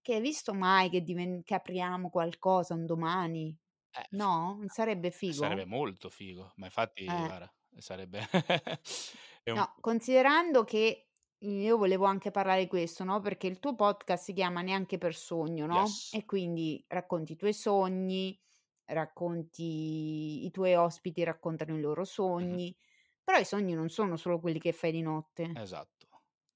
che 0.00 0.20
visto 0.20 0.54
mai 0.54 0.88
che 0.88 1.02
diven 1.02 1.42
che 1.42 1.54
apriamo 1.54 2.08
qualcosa 2.08 2.72
un 2.74 2.86
domani, 2.86 3.54
Eh, 3.94 4.04
no, 4.10 4.56
non 4.58 4.68
sarebbe 4.68 5.10
sarebbe 5.28 5.64
figo? 5.64 5.66
molto 5.66 6.10
figo, 6.10 6.52
ma 6.56 6.66
infatti 6.66 7.08
Eh. 7.08 7.24
guarda, 7.24 7.52
sarebbe 7.78 8.20
è 9.42 9.50
un 9.50 9.62
No, 9.62 9.74
considerando 9.80 10.62
che 10.64 11.08
io 11.38 11.76
volevo 11.76 12.04
anche 12.04 12.30
parlare 12.30 12.60
di 12.62 12.68
questo, 12.68 13.02
no, 13.04 13.20
perché 13.20 13.46
il 13.48 13.58
tuo 13.58 13.74
podcast 13.74 14.24
si 14.24 14.32
chiama 14.32 14.62
"Neanche 14.62 14.96
per 14.98 15.14
sogno", 15.14 15.66
no, 15.66 16.02
Yes. 16.02 16.10
e 16.10 16.24
quindi 16.24 16.84
racconti 16.88 17.32
i 17.32 17.36
tuoi 17.36 17.52
sogni, 17.52 18.38
racconti 18.86 20.44
i 20.46 20.50
tuoi 20.52 20.74
ospiti 20.74 21.24
raccontano 21.24 21.76
i 21.76 21.80
loro 21.80 22.04
Mh-mh. 22.38 22.60
sogni, 22.60 22.76
però 23.24 23.38
i 23.38 23.44
sogni 23.44 23.74
non 23.74 23.88
sono 23.88 24.16
solo 24.16 24.38
quelli 24.40 24.60
che 24.60 24.72
fai 24.72 24.92
di 24.92 25.02
notte. 25.02 25.62
Esatto. 25.64 26.09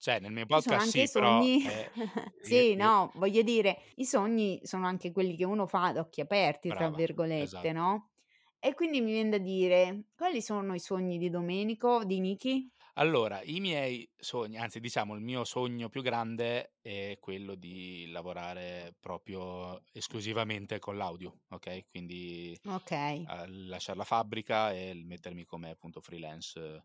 Cioè 0.04 0.18
nel 0.20 0.32
mio 0.32 0.44
Ci 0.46 0.60
sono 0.60 0.76
podcast 0.76 0.80
anche 0.80 1.00
i 1.00 1.06
sì, 1.06 1.10
però, 1.10 1.46
sogni 1.46 1.62
io 2.42 2.64
sì, 2.64 2.74
io 2.74 2.74
no, 2.74 3.10
voglio 3.14 3.42
dire, 3.42 3.78
i 3.96 4.04
sogni 4.04 4.60
sono 4.64 4.86
anche 4.86 5.10
quelli 5.12 5.36
che 5.36 5.44
uno 5.44 5.66
fa 5.66 5.84
ad 5.86 5.96
occhi 5.98 6.20
aperti, 6.20 6.72
tra 6.72 6.88
Brava, 6.88 6.90
virgolette, 6.90 7.72
esatto. 7.72 7.72
no, 7.72 8.10
e 8.58 8.74
quindi 8.74 9.00
mi 9.00 9.12
vien 9.12 9.30
da 9.30 9.38
dire: 9.38 10.08
quali 10.14 10.42
sono 10.42 10.74
i 10.74 10.80
sogni 10.80 11.18
di 11.18 11.30
Domenico 11.30 12.04
di 12.04 12.20
Nichi? 12.20 12.70
Allora, 12.96 13.42
i 13.42 13.60
miei 13.60 14.08
sogni 14.16 14.56
anzi 14.56 14.78
diciamo 14.80 15.14
il 15.14 15.20
mio 15.20 15.44
sogno 15.44 15.88
più 15.88 16.02
grande 16.02 16.74
è 16.80 17.16
quello 17.20 17.54
di 17.56 18.06
lavorare 18.10 18.94
proprio 19.00 19.82
esclusivamente 19.92 20.78
con 20.78 20.96
l'audio, 20.96 21.40
okay, 21.48 21.86
quindi, 21.88 22.58
Okay. 22.66 23.30
uhm, 23.30 23.68
lasciar 23.68 23.96
la 23.96 24.04
fabbrica 24.04 24.72
e 24.72 24.94
mettermi 24.94 25.44
come 25.44 25.70
appunto 25.70 26.00
freelance 26.00 26.84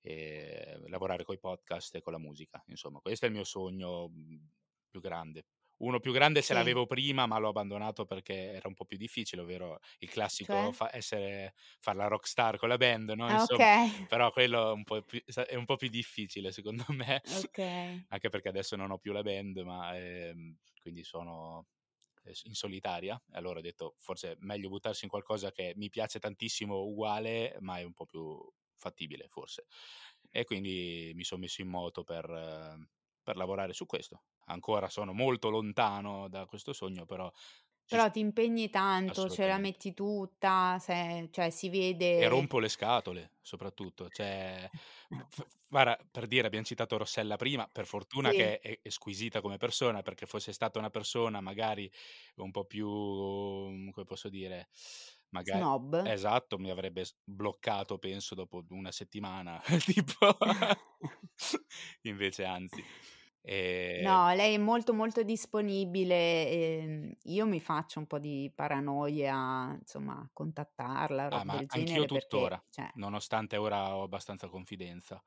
e 0.00 0.78
lavorare 0.88 1.24
coi 1.24 1.38
podcast 1.38 1.94
e 1.96 2.00
con 2.00 2.12
la 2.12 2.18
musica. 2.18 2.62
Insomma, 2.66 3.00
questo 3.00 3.26
è 3.26 3.28
il 3.28 3.34
mio 3.34 3.44
sogno, 3.44 4.08
mhmm, 4.08 4.48
più 4.90 5.00
grande. 5.00 5.46
Uno 5.78 6.00
più 6.00 6.12
grande 6.12 6.40
ce 6.42 6.52
Sì. 6.52 6.54
l'avevo 6.54 6.86
prima, 6.86 7.26
ma 7.26 7.36
l'ho 7.38 7.48
abbandonato 7.50 8.06
perché 8.06 8.52
era 8.52 8.66
un 8.68 8.72
po' 8.74 8.86
più 8.86 8.96
difficile, 8.96 9.42
ovvero 9.42 9.78
il 9.98 10.08
classico 10.08 10.70
Cioè? 10.70 10.72
fa 10.72 10.88
essere 10.94 11.52
far 11.80 11.96
la 11.96 12.06
rockstar 12.08 12.56
con 12.56 12.68
la 12.70 12.78
band, 12.78 13.10
no, 13.10 13.28
Ah, 13.28 13.44
insomma, 13.44 13.66
okay. 13.68 14.06
però 14.06 14.30
quello 14.32 14.70
è 14.70 14.72
un 14.72 14.84
po' 14.84 15.02
più 15.02 15.20
è 15.46 15.54
un 15.54 15.66
po' 15.66 15.76
più 15.76 15.88
difficile 15.88 16.50
secondo 16.50 16.84
me, 16.96 17.22
Okay. 17.30 18.06
anche 18.08 18.28
perché 18.30 18.48
adesso 18.48 18.76
non 18.76 18.90
ho 18.90 18.98
più 18.98 19.12
la 19.12 19.22
band, 19.22 19.58
ma, 19.58 19.96
ehm, 19.96 20.56
quindi 20.80 21.04
sono, 21.04 21.66
s 22.32 22.44
in 22.44 22.54
solitaria 22.54 23.20
allora 23.32 23.58
ho 23.58 23.62
detto: 23.62 23.96
"Forse 23.98 24.32
è 24.32 24.36
meglio 24.40 24.68
buttarsi 24.68 25.04
in 25.04 25.10
qualcosa 25.10 25.52
che 25.52 25.72
mi 25.76 25.88
piace 25.90 26.18
tantissimo 26.18 26.82
uguale, 26.84 27.56
ma 27.60 27.78
è 27.78 27.82
un 27.84 27.92
po' 27.94 28.06
più 28.06 28.38
fattibile 28.76 29.28
forse." 29.28 29.66
E 30.30 30.44
quindi 30.44 31.12
mi 31.14 31.24
son 31.24 31.40
messo 31.40 31.62
in 31.62 31.68
moto 31.68 32.04
per 32.04 32.76
per 33.22 33.36
lavorare 33.36 33.72
su 33.72 33.86
questo. 33.86 34.22
Ancora 34.46 34.88
sono 34.88 35.12
molto 35.12 35.48
lontano 35.50 36.28
da 36.28 36.46
questo 36.46 36.72
sogno, 36.72 37.04
però 37.06 37.28
Però 37.88 38.10
ti 38.10 38.18
impegni 38.20 38.68
tanto, 38.70 39.28
ce 39.28 39.46
la 39.46 39.58
metti 39.58 39.92
tutta, 39.94 40.78
se 40.80 41.28
cioè 41.32 41.50
si 41.50 41.68
E 42.18 42.28
vede 42.28 42.28
rompo 42.28 42.58
le 42.58 42.68
scatole 42.68 43.36
soprattutto, 43.42 44.08
cioè 44.08 44.70
f 45.28 45.44
guarda, 45.68 45.98
per 46.10 46.26
dire 46.26 46.46
abbiam 46.46 46.64
citato 46.64 46.96
Rossella 46.96 47.36
prima, 47.36 47.68
per 47.70 47.86
fortuna 47.86 48.32
Sì. 48.32 48.32
che 48.32 48.58
è 48.58 48.80
è 48.80 48.88
squisita 48.88 49.40
come 49.42 49.58
persona, 49.58 50.00
perché 50.02 50.24
fosse 50.26 50.52
stata 50.52 50.78
una 50.78 50.88
persona 50.90 51.40
magari 51.42 51.90
un 52.36 52.50
po' 52.50 52.64
più, 52.64 52.86
come 52.88 54.04
posso 54.06 54.28
dire, 54.30 54.68
maga 55.36 55.66
Snob? 55.68 55.94
esatto, 56.02 56.58
mi 56.58 56.70
avrebbe 56.70 57.04
bloccato 57.24 57.98
penso 57.98 58.34
dopo 58.34 58.64
1 58.70 58.92
settimana, 58.92 59.60
tipo 59.84 60.36
invece 62.02 62.44
anzi. 62.44 62.84
Ehm 63.42 63.96
No, 63.98 64.30
lei 64.34 64.54
è 64.54 64.58
molto, 64.58 64.92
molto 64.92 65.22
disponibile, 65.22 66.48
ehm, 66.50 67.12
io 67.24 67.46
mi 67.46 67.60
faccio 67.60 67.98
un 67.98 68.06
po' 68.06 68.18
di 68.18 68.52
paranoie 68.54 69.26
a, 69.26 69.74
insomma, 69.78 70.28
contattarla, 70.34 71.30
Ah, 71.30 71.44
ma 71.44 71.62
anch'io 71.68 72.04
genere, 72.04 72.10
perché 72.10 72.50
tuttora, 72.50 72.62
cioè 72.68 72.90
nonostante 72.94 73.56
ora 73.56 73.96
ho 73.96 74.02
abbastanza 74.02 74.48
confidenza. 74.48 75.22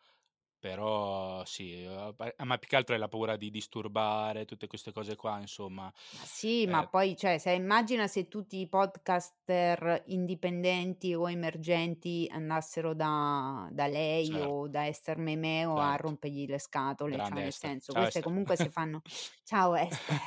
Però 0.64 1.46
sì, 1.46 1.86
ma 1.86 2.58
più 2.58 2.68
che 2.68 2.76
altro 2.76 2.94
è 2.94 2.98
la 2.98 3.08
paura 3.08 3.38
di 3.38 3.50
disturbare, 3.50 4.44
tutte 4.44 4.68
queste 4.68 4.92
cose 4.92 5.16
qua, 5.16 5.40
insomma. 5.40 5.92
Ma 6.12 6.26
sì, 6.26 6.66
ma 6.66 6.84
Ehm 6.84 6.90
poi 6.90 7.16
cioè, 7.16 7.38
se 7.38 7.52
immagina 7.52 8.08
se 8.08 8.28
tutti 8.28 8.58
i 8.60 8.68
podcaster 8.68 10.02
indipendenti 10.08 11.14
o 11.14 11.30
emergenti 11.30 12.28
andassero 12.32 12.96
da 12.96 13.70
da 13.72 13.86
lei 13.86 14.40
Certo, 14.40 14.42
o 14.42 14.68
da 14.68 14.88
Ester 14.88 15.18
Memeo 15.20 15.80
a 15.80 15.96
certo. 15.96 15.98
rompergli 15.98 16.48
le 16.48 16.58
scatole, 16.58 17.22
cioè 17.22 17.38
nel 17.38 17.54
Ester. 17.54 17.54
senso 17.54 17.94
Ciao 17.94 18.04
queste 18.04 18.24
Ester. 18.24 18.24
comunque 18.24 18.56
si 18.56 18.70
fanno 18.72 19.04
ciao 19.44 19.76
Ester, 19.76 20.18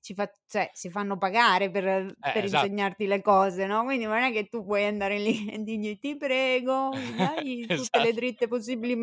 ci 0.00 0.12
fa 0.12 0.30
cioè 0.46 0.68
si 0.74 0.90
fanno 0.90 1.16
pagare 1.16 1.70
per 1.70 2.14
Eh, 2.22 2.30
per 2.30 2.44
esatto. 2.44 2.78
insegnarti 2.84 3.06
le 3.06 3.22
cose, 3.22 3.64
no, 3.64 3.84
quindi 3.84 4.04
non 4.04 4.18
è 4.18 4.30
che 4.30 4.46
tu 4.48 4.62
puoi 4.62 4.84
andare 4.84 5.18
lì 5.18 5.48
e 5.50 5.58
digli: 5.62 5.98
"Ti 5.98 6.16
prego, 6.18 7.08
dai 7.14 7.70
tutte 7.72 7.98
le 7.98 8.12
Esatto. 8.12 8.12
dritte 8.12 8.46
possibili 8.46 8.92
e 8.92 8.96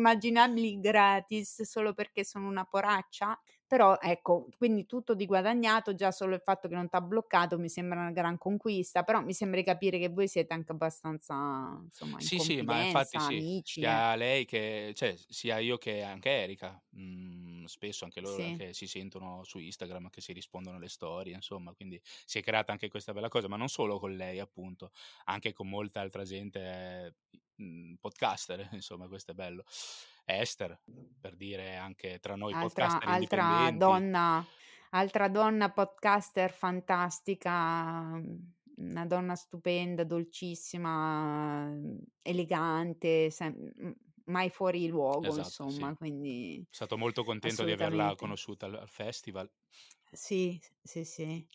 immaginabili 0.46 0.80
gratis 0.80 1.62
solo 1.62 1.94
perché 1.94 2.24
sono 2.24 2.48
una 2.48 2.64
poraccia?" 2.64 3.38
Però 3.66 3.96
ecco, 4.00 4.48
quindi 4.56 4.86
tutto 4.86 5.14
di 5.14 5.26
guadagnato, 5.26 5.94
già 5.94 6.10
solo 6.12 6.34
il 6.34 6.40
fatto 6.42 6.68
che 6.68 6.74
non 6.74 6.88
t'ha 6.88 7.00
bloccato 7.00 7.58
mi 7.58 7.68
sembra 7.68 8.00
una 8.00 8.12
gran 8.12 8.38
conquista, 8.38 9.02
però 9.02 9.20
mi 9.22 9.32
sembra 9.34 9.58
di 9.60 9.66
capire 9.66 9.98
che 9.98 10.08
voi 10.08 10.28
siete 10.28 10.54
anche 10.54 10.72
abbastanza, 10.72 11.34
insomma, 11.82 12.20
in 12.20 12.28
Sì, 12.28 12.38
sì, 12.38 12.62
ma 12.62 12.82
infatti 12.82 13.18
sì, 13.18 13.44
amici, 13.44 13.84
eh. 13.84 14.02
sia 14.02 14.14
lei 14.16 14.44
che 14.44 14.92
cioè 14.94 15.16
sia 15.16 15.58
io 15.58 15.76
che 15.78 16.02
anche 16.02 16.30
Erika, 16.30 16.82
mhmm, 16.90 17.64
spesso 17.66 18.04
anche 18.04 18.20
loro 18.20 18.44
Sì. 18.44 18.46
anche 18.46 18.72
si 18.74 18.86
sentono 18.86 19.44
su 19.44 19.58
Instagram, 19.58 20.08
che 20.10 20.20
si 20.20 20.32
rispondono 20.32 20.76
alle 20.76 20.88
storie, 20.88 21.34
insomma, 21.34 21.72
quindi 21.74 22.00
si 22.04 22.38
è 22.38 22.42
creata 22.42 22.72
anche 22.72 22.88
questa 22.88 23.12
bella 23.12 23.28
cosa, 23.28 23.48
ma 23.48 23.56
non 23.56 23.68
solo 23.68 23.98
con 23.98 24.14
lei 24.14 24.38
appunto, 24.40 24.90
anche 25.24 25.52
con 25.52 25.68
molta 25.68 26.00
altra 26.00 26.24
gente, 26.24 27.16
mhmm, 27.56 27.94
podcaster, 28.00 28.68
insomma, 28.72 29.08
questo 29.08 29.32
è 29.32 29.34
bello. 29.34 29.64
Ester, 30.28 30.76
per 31.20 31.36
dire 31.36 31.76
anche 31.76 32.18
tra 32.18 32.34
noi 32.36 32.56
Altra 32.62 33.00
podcaster 33.02 33.02
altra 33.02 33.72
donna 33.72 34.46
altra 34.90 35.28
donna 35.28 35.72
podcaster 35.72 36.52
fantastica, 36.52 37.50
mhmm, 38.14 38.52
una 38.76 39.04
donna 39.06 39.34
stupenda, 39.34 40.04
dolcissima, 40.04 41.66
mhmm, 41.66 41.98
elegante, 42.22 43.30
sem 43.30 43.52
m 43.78 43.92
mai 44.26 44.48
fuori 44.50 44.86
luogo 44.88 45.36
Esatto, 45.36 45.68
sì. 45.68 45.88
insomma, 45.88 45.94
quindi 45.96 46.66
Stato 46.68 46.96
molto 46.98 47.24
contento 47.24 47.64
di 47.64 47.72
averla 47.72 48.14
conosciuta 48.16 48.66
al 48.66 48.74
al 48.76 48.88
festival. 48.88 49.50
Sì, 50.12 50.60
sì, 50.82 51.04
sì. 51.04 51.48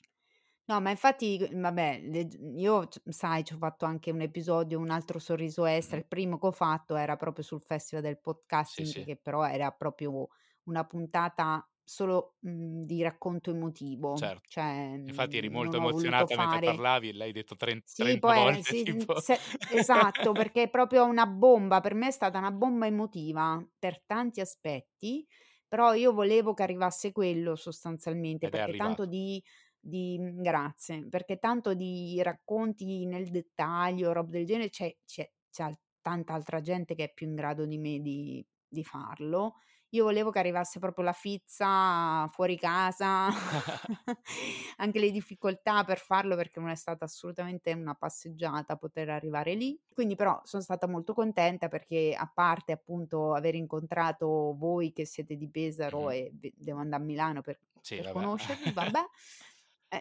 No, 0.71 0.79
ma 0.79 0.91
infatti 0.91 1.37
vabbè, 1.51 2.01
le 2.03 2.27
io 2.55 2.87
sai, 3.09 3.43
c'ho 3.43 3.57
fatto 3.57 3.85
anche 3.85 4.11
un 4.11 4.21
episodio, 4.21 4.79
Un 4.79 4.89
altro 4.91 5.17
sorriso 5.19 5.65
Ester, 5.65 5.97
Mh-mh. 5.97 6.01
il 6.01 6.05
primo 6.07 6.37
che 6.37 6.45
ho 6.47 6.51
fatto 6.51 6.95
era 6.95 7.15
proprio 7.15 7.43
sul 7.43 7.61
festival 7.61 8.03
del 8.03 8.19
Sì, 8.63 8.85
podcasting, 8.85 8.85
sì. 8.85 9.05
che 9.05 9.17
però 9.17 9.43
era 9.45 9.71
proprio 9.71 10.27
una 10.65 10.85
puntata 10.85 11.67
solo, 11.83 12.35
mhmm, 12.41 12.83
di 12.85 13.01
racconto 13.01 13.49
emotivo, 13.51 14.29
Certo. 14.29 14.47
cioè, 14.47 14.95
Infatti 15.05 15.37
eri 15.37 15.49
mhmm, 15.49 15.49
molto 15.49 15.75
non 15.75 15.79
ho 15.79 15.87
voluto 15.89 16.27
emozionata 16.27 16.37
mentre 16.37 16.59
fare 16.59 16.59
parlavi 16.59 17.09
e 17.09 17.13
l'hai 17.13 17.31
detto 17.31 17.55
tren 17.55 17.81
sì, 17.83 18.17
30 18.17 18.19
poi 18.19 18.47
eh, 18.47 18.61
volte 18.61 18.63
sì, 18.63 18.83
tipo. 18.83 19.13
se 19.13 19.49
esatto, 19.65 20.33
perché 20.33 20.63
è 20.63 20.69
proprio 20.69 21.05
una 21.05 21.25
bomba, 21.27 21.81
per 21.81 21.93
me 21.93 22.07
è 22.07 22.11
stata 22.11 22.37
una 22.37 22.51
bomba 22.51 22.85
emotiva 22.85 23.63
per 23.77 24.03
tanti 24.05 24.39
aspetti, 24.41 25.27
però 25.67 25.93
io 25.93 26.13
volevo 26.13 26.53
che 26.53 26.63
arrivasse 26.63 27.11
quello 27.11 27.55
sostanzialmente, 27.55 28.47
Ed 28.47 28.53
è 28.53 28.59
perché 28.59 28.75
tanto 28.75 29.05
arrivato. 29.05 29.05
di 29.05 29.43
di 29.81 30.17
mhmm, 30.19 30.41
grazie, 30.41 31.07
perché 31.09 31.37
tanto 31.39 31.73
di 31.73 32.21
racconti 32.23 33.05
nel 33.05 33.29
dettaglio, 33.31 34.13
rob 34.13 34.29
del 34.29 34.45
genere, 34.45 34.69
c'è 34.69 34.95
c'è 35.05 35.29
c'è 35.49 35.71
tanta 36.01 36.33
altra 36.33 36.61
gente 36.61 36.95
che 36.95 37.05
è 37.05 37.13
più 37.13 37.27
in 37.27 37.35
grado 37.35 37.65
di 37.65 37.77
me 37.77 37.99
di 37.99 38.45
di 38.67 38.83
farlo. 38.85 39.55
Io 39.93 40.05
volevo 40.05 40.29
che 40.31 40.39
arrivasse 40.39 40.79
proprio 40.79 41.03
la 41.03 41.11
fizza 41.13 42.25
fuori 42.29 42.57
casa, 42.57 43.27
anche 44.77 44.99
le 44.99 45.11
difficoltà 45.11 45.83
per 45.83 45.97
farlo, 45.99 46.35
perché 46.35 46.59
non 46.59 46.69
è 46.69 46.75
stata 46.75 47.05
assolutamente 47.05 47.73
una 47.73 47.95
passeggiata 47.95 48.77
poter 48.77 49.09
arrivare 49.09 49.53
lì. 49.55 49.79
Quindi 49.93 50.15
però 50.15 50.39
son 50.45 50.61
stata 50.61 50.87
molto 50.87 51.13
contenta 51.13 51.67
perché, 51.67 52.15
a 52.17 52.31
parte 52.33 52.71
appunto 52.71 53.33
aver 53.33 53.55
incontrato 53.55 54.55
voi 54.57 54.91
che 54.93 55.05
siete 55.05 55.35
di 55.35 55.49
Pesaro 55.49 56.09
Mh-mh. 56.09 56.11
e 56.11 56.31
devo 56.55 56.79
andà 56.79 56.95
a 56.97 56.99
Milano 56.99 57.41
per 57.41 57.59
Sì, 57.81 58.01
per 58.01 58.07
conoscervi, 58.07 58.71
vabbè, 58.71 59.01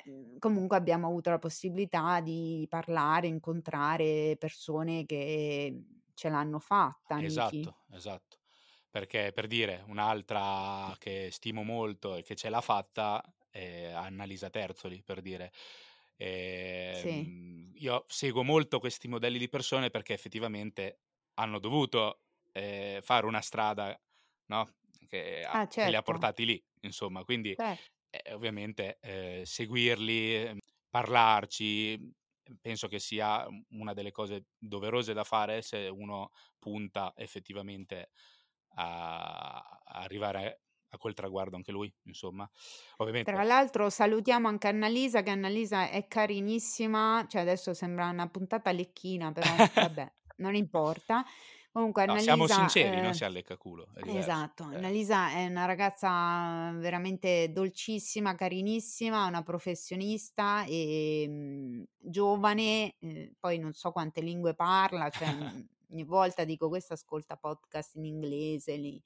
ehm, 0.05 0.39
comunque 0.39 0.77
abbiamo 0.77 1.09
avuto 1.09 1.31
la 1.31 1.39
possibilità 1.41 2.21
di 2.21 2.67
parlare, 2.71 3.27
incontrare 3.29 4.37
persone 4.39 5.05
che 5.07 5.85
ce 6.15 6.29
l'hanno 6.31 6.59
fatta, 6.61 7.17
amici. 7.17 7.69
Esatto, 7.69 7.85
esatto. 7.93 8.39
Perché 8.89 9.33
per 9.33 9.47
dire, 9.47 9.85
un'altra 9.87 10.95
che 10.99 11.29
stimo 11.31 11.63
molto 11.63 12.17
e 12.17 12.23
che 12.23 12.35
ce 12.35 12.49
l'ha 12.49 12.61
fatta 12.61 13.23
è 13.51 13.85
Annalisa 13.91 14.49
Terzoli, 14.51 15.03
per 15.03 15.21
dire. 15.21 15.53
Sì. 16.93 17.33
Ehm, 17.37 17.73
io 17.77 18.05
seguo 18.09 18.43
molto 18.43 18.79
questi 18.81 19.07
modelli 19.09 19.39
di 19.39 19.49
persone 19.49 19.91
perché 19.91 20.13
effettivamente 20.15 21.01
hanno 21.35 21.59
dovuto, 21.59 22.23
ehm, 22.53 23.01
fare 23.03 23.27
una 23.27 23.41
strada, 23.41 23.99
no, 24.47 24.75
che 25.09 25.47
Ah, 25.53 25.67
che 25.79 25.89
li 25.89 25.95
ha 25.97 26.03
certo. 26.03 26.03
portati 26.03 26.45
lì, 26.45 26.65
insomma, 26.81 27.25
quindi, 27.25 27.57
Cer 27.59 27.81
eh, 28.11 28.33
ovviamente, 28.35 28.99
ehm, 29.01 29.43
seguirli, 29.45 30.35
ehm, 30.47 30.59
parlarci, 30.89 31.97
mhmm, 31.99 32.11
penso 32.61 32.89
che 32.89 32.99
sia 32.99 33.47
una 33.71 33.93
delle 33.95 34.11
cose 34.11 34.47
doverose 34.59 35.13
da 35.15 35.25
fare 35.25 35.63
se 35.63 35.89
uno 35.89 36.31
punta 36.59 37.13
effettivamente 37.17 38.11
a 38.75 39.59
a 39.85 40.01
arrivare 40.03 40.63
a 40.93 40.99
quel 40.99 41.15
traguardo 41.15 41.57
anche 41.57 41.73
lui, 41.73 41.93
insomma. 42.05 42.49
Tra 43.23 43.43
Ovviamente 43.43 43.45
l'altro 43.45 43.91
salutiamo 43.91 44.49
anche 44.49 44.69
Annalisa, 44.69 45.23
che 45.23 45.31
Annalisa 45.31 45.89
è 45.91 46.07
carinissima, 46.09 47.27
cioè 47.29 47.43
adesso 47.43 47.75
sembra 47.75 48.09
una 48.09 48.29
puntata 48.31 48.73
lecchina, 48.73 49.31
però 49.33 49.61
vabbè, 49.77 50.11
non 50.37 50.55
importa. 50.55 51.25
Comunque 51.73 52.03
No, 52.05 52.19
siamo 52.19 52.47
Annalisa 52.47 52.47
sinceri, 52.47 53.01
non 53.01 53.13
ehm, 53.13 53.15
siamo 53.15 53.33
leccaculo, 53.35 53.91
è 53.95 54.03
diverso. 54.03 54.47
esatto, 54.47 54.65
Eh. 54.71 54.85
Annalisa 54.85 55.31
è 55.33 55.47
una 55.47 55.67
ragazza 55.67 56.73
veramente 56.77 57.53
dolcissima, 57.53 58.35
carinissima, 58.35 59.27
una 59.27 59.43
professionista, 59.43 60.65
ehm, 60.67 61.85
giovane, 61.99 62.97
ehm, 63.01 63.33
poi 63.39 63.59
non 63.59 63.73
so 63.75 63.93
quante 63.93 64.21
lingue 64.23 64.55
parla, 64.55 65.11
cioè, 65.11 65.33
mhmm, 65.35 65.67
ogni 65.93 66.05
volta 66.05 66.45
dico: 66.45 66.69
"Questa 66.69 66.95
ascolta 66.95 67.37
podcast 67.37 67.97
in 67.97 68.05
inglese, 68.07 68.77
li 68.77 69.03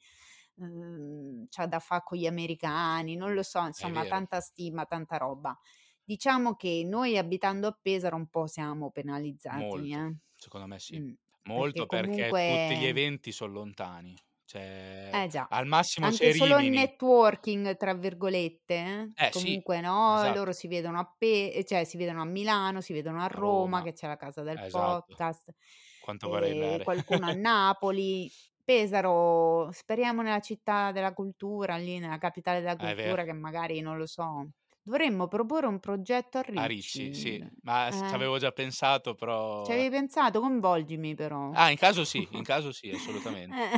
uhm, 0.57 1.47
c'ha 1.51 1.67
da 1.67 1.81
fa' 1.81 2.03
con 2.03 2.19
gli 2.19 2.27
americani", 2.27 3.17
non 3.17 3.35
lo 3.35 3.43
so, 3.43 3.65
insomma 3.67 4.05
tanta 4.07 4.41
stima, 4.41 4.85
tanta 4.87 5.17
roba. 5.19 5.59
Diciamo 6.05 6.55
che 6.57 6.83
noi 6.87 7.17
abitando 7.19 7.67
a 7.69 7.79
Pesaro 7.81 8.17
un 8.17 8.29
po' 8.29 8.47
siamo 8.47 8.91
penalizzati, 8.91 9.91
eh. 9.93 10.17
secondo 10.37 10.67
me 10.67 10.79
sì. 10.79 11.03
Mh, 11.47 11.51
perché 11.53 11.87
Molto 11.87 11.87
perché 11.87 12.39
tutti 12.43 12.77
gli 12.77 12.87
eventi 12.87 13.31
son 13.31 13.53
lontani. 13.53 14.17
Cioè, 14.47 15.17
Eh 15.17 15.29
già, 15.29 15.49
al 15.49 15.67
massimo 15.67 16.11
anche 16.11 16.31
solo 16.31 16.59
il. 16.59 16.61
"networking" 16.61 17.77
tra 17.77 17.95
virgolette, 17.95 18.75
eh, 18.75 19.13
Eh 19.17 19.33
sì, 19.33 19.61
comunque 19.61 19.81
no, 19.81 20.29
loro 20.29 20.51
esatto. 20.51 20.53
si 20.53 20.67
vedono 20.67 20.99
a 20.99 21.15
Pe 21.17 21.53
ehm, 21.53 21.63
cioè 21.65 21.85
si 21.85 21.97
vedono 21.97 22.23
a 22.23 22.25
Milano, 22.25 22.81
si 22.81 22.93
vedono 22.93 23.23
a 23.23 23.27
Roma, 23.27 23.81
Roma. 23.81 23.83
che 23.83 23.93
c'è 23.93 24.07
la 24.09 24.17
casa 24.17 24.43
del 24.43 24.65
Esatto. 24.65 24.65
podcast, 24.69 25.53
Quanto 25.99 26.29
vorrei 26.29 26.53
andare. 26.53 26.83
qualcuno 26.83 27.27
a 27.27 27.31
Napoli. 27.33 28.33
Pesaro, 28.65 29.71
speriamo 29.73 30.23
nella 30.23 30.41
città 30.41 30.91
della 30.91 31.13
cultura, 31.13 31.77
lì 31.77 31.99
nella 31.99 32.17
capitale 32.19 32.61
della 32.61 32.79
Ah, 32.79 32.79
cultura 32.79 33.25
che 33.25 33.33
magari, 33.35 33.81
non 33.83 33.99
lo 33.99 34.07
so 34.07 34.49
Dovremmo 34.87 35.29
proporre 35.29 35.67
un 35.67 35.81
progetto 35.81 36.37
a 36.37 36.43
A 36.57 36.67
Ricci, 36.67 37.15
sì, 37.15 37.39
Ricci. 37.39 37.51
ma 37.63 37.89
Eh. 37.89 37.91
c'avevo 37.91 38.37
già 38.39 38.53
pensato 38.53 39.15
Ci 39.15 39.17
però 39.17 39.65
avevi 39.73 39.89
pensato? 39.91 40.41
Coinvolgimi 40.41 41.15
però. 41.15 41.51
Ah, 41.53 41.71
in 41.71 41.77
caso 41.77 42.05
sì, 42.05 42.29
in 42.33 42.43
caso 42.45 42.71
sì, 42.73 42.91
assolutamente. 42.91 43.55
Eh. 43.57 43.71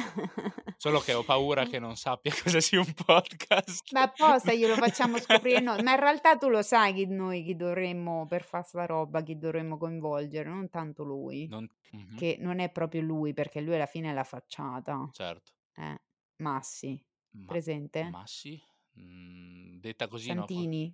Solo 0.76 1.00
che 1.00 1.14
ho 1.14 1.22
paura 1.22 1.64
che 1.66 1.78
non 1.78 1.96
sappia 1.96 2.32
cosa 2.42 2.60
sia 2.60 2.80
un 2.80 2.92
podcast. 2.92 3.92
Ma 3.92 4.02
apposta 4.02 4.52
glielo 4.52 4.76
facciamo 4.76 5.18
scoprire 5.18 5.60
noi, 5.60 5.80
ma 5.80 5.92
in 5.92 6.00
realtà 6.00 6.36
tu 6.36 6.48
lo 6.48 6.62
sai 6.62 6.92
chi 6.92 7.06
noi 7.06 7.44
chi 7.44 7.54
dovremmo 7.54 8.26
per 8.26 8.42
fa' 8.42 8.62
'sta 8.62 8.84
roba, 8.84 9.22
chi 9.22 9.38
dovremmo 9.38 9.76
coinvolgere, 9.78 10.48
non 10.48 10.68
tanto 10.68 11.04
lui, 11.04 11.46
Non 11.48 11.68
mh-mh. 11.92 12.16
che 12.16 12.36
non 12.40 12.58
è 12.58 12.70
proprio 12.70 13.02
lui, 13.02 13.32
perché 13.32 13.60
lui 13.60 13.74
alla 13.76 13.86
fine 13.86 14.10
è 14.10 14.12
la 14.14 14.24
facciata. 14.24 15.08
Certo. 15.12 15.52
Eh, 15.74 16.00
Massi, 16.38 17.00
Ma 17.32 17.44
presente? 17.44 18.02
Massi? 18.02 18.60
Mhmm, 18.96 19.78
detta 19.80 20.08
così 20.08 20.32
no, 20.32 20.50
Santini. 20.50 20.84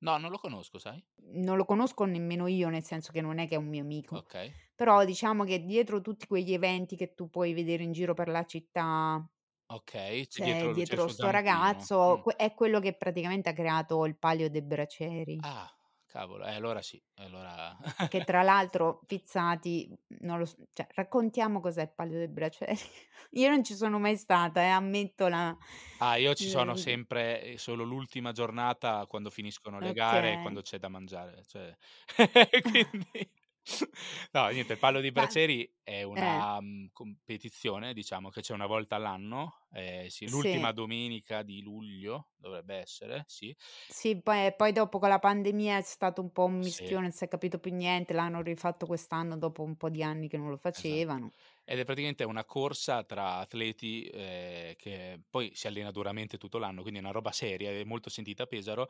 no, 0.00 0.18
non 0.18 0.30
lo 0.30 0.38
conosco, 0.38 0.78
sai? 0.78 1.04
Non 1.30 1.56
lo 1.56 1.64
conosco 1.64 2.04
nemmeno 2.04 2.46
io, 2.48 2.68
nel 2.68 2.82
senso 2.84 3.12
che 3.12 3.20
non 3.20 3.38
è 3.38 3.46
che 3.48 3.54
è 3.54 3.58
un 3.58 3.68
mio 3.68 3.82
amico. 3.82 4.24
Okay. 4.24 4.58
Però 4.74 5.04
diciamo 5.04 5.44
che 5.44 5.64
dietro 5.64 6.00
tutti 6.00 6.26
quegli 6.26 6.52
eventi 6.52 6.96
che 6.96 7.14
tu 7.14 7.28
puoi 7.28 7.52
vedere 7.54 7.82
in 7.82 7.92
giro 7.92 8.14
per 8.14 8.28
la 8.28 8.44
città 8.44 9.28
Okay, 9.70 10.26
c'è 10.26 10.40
c'è 10.40 10.42
dietro 10.42 10.78
c'è 10.80 10.96
dietro 10.96 11.08
suo 11.08 11.12
'sto 11.12 11.30
ragazzo, 11.30 12.20
que 12.22 12.34
è 12.36 12.54
quello 12.54 12.80
che 12.80 12.96
praticamente 12.96 13.48
ha 13.50 13.52
creato 13.52 14.04
il 14.06 14.16
Palio 14.18 14.48
dei 14.48 14.62
Bracieri. 14.62 15.42
Ah, 15.42 15.76
cavolo, 16.18 16.44
eh 16.46 16.54
allora 16.54 16.82
sì, 16.82 17.02
allora 17.16 17.76
Che 18.06 18.24
tra 18.24 18.42
l'altro 18.42 19.02
Pizzati, 19.06 19.94
non 20.20 20.38
lo 20.38 20.46
s 20.46 20.56
cioè 20.72 20.86
raccontiamo 20.94 21.60
cos'è 21.60 21.82
il 21.82 21.92
Palio 21.94 22.16
dei 22.18 22.28
Bracieri. 22.28 22.78
Io 23.32 23.48
non 23.50 23.62
ci 23.62 23.74
sono 23.74 23.98
mai 23.98 24.16
stata, 24.16 24.62
eh, 24.62 24.68
ammetto 24.68 25.28
la 25.28 25.54
Ah, 26.00 26.16
io 26.16 26.32
ci 26.34 26.48
sono 26.48 26.76
sempre, 26.76 27.42
ehm, 27.42 27.56
solo 27.56 27.82
l'ultima 27.82 28.30
giornata 28.30 29.04
quando 29.06 29.30
finiscono 29.30 29.80
le 29.80 29.92
gare 29.92 30.32
e 30.32 30.38
quando 30.38 30.60
Okay. 30.60 30.62
c'è 30.62 30.78
da 30.78 30.88
mangiare, 30.88 31.42
cioè 31.44 31.76
quindi 32.62 33.28
no, 34.32 34.48
niente, 34.48 34.74
il 34.74 34.78
Palio 34.78 35.00
dei 35.00 35.12
Ma 35.16 35.28
Bracieri 35.28 35.70
è 35.82 36.02
eh. 36.14 36.42
una, 36.42 36.60
mhmm, 36.60 36.88
competizione, 36.92 37.92
diciamo, 37.92 38.30
che 38.30 38.40
c'è 38.40 38.54
una 38.54 38.66
volta 38.66 38.96
all'anno, 38.96 39.66
ehm, 39.72 40.06
sì, 40.08 40.26
l'ultima 40.28 40.72
Sì. 40.72 40.72
domenica 40.72 41.42
di 41.42 41.60
luglio 41.62 42.30
dovrebbe 42.36 42.76
essere, 42.76 43.24
sì. 43.26 43.54
Sì, 43.90 44.20
poi 44.20 44.54
poi 44.54 44.72
dopo 44.72 44.98
con 44.98 45.08
la 45.08 45.18
pandemia 45.18 45.78
è 45.78 45.80
stato 45.82 46.20
un 46.20 46.30
po' 46.30 46.44
un 46.44 46.60
Sì. 46.60 46.98
mischione, 46.98 47.04
non 47.04 47.12
si 47.12 47.24
è 47.24 47.28
capito 47.28 47.58
più 47.58 47.72
niente, 47.74 48.12
l'hanno 48.12 48.42
rifatto 48.42 48.84
quest'anno 48.86 49.38
dopo 49.38 49.62
un 49.62 49.76
po' 49.76 49.88
di 49.88 50.02
anni 50.02 50.28
che 50.28 50.36
non 50.36 50.50
lo 50.50 50.58
Esatto. 50.74 51.28
Ed 51.70 51.78
è 51.80 51.84
praticamente 51.84 52.24
una 52.24 52.46
corsa 52.46 53.04
tra 53.04 53.34
atleti, 53.36 54.04
ehm, 54.10 54.72
che 54.76 55.20
poi 55.28 55.50
si 55.54 55.66
allena 55.66 55.90
duramente 55.90 56.38
tutto 56.38 56.56
l'anno, 56.56 56.80
quindi 56.80 56.98
è 56.98 57.02
una 57.02 57.10
roba 57.12 57.30
seria 57.30 57.70
e 57.70 57.84
molto 57.84 58.08
sentita 58.08 58.44
a 58.44 58.46
Pesaro, 58.46 58.88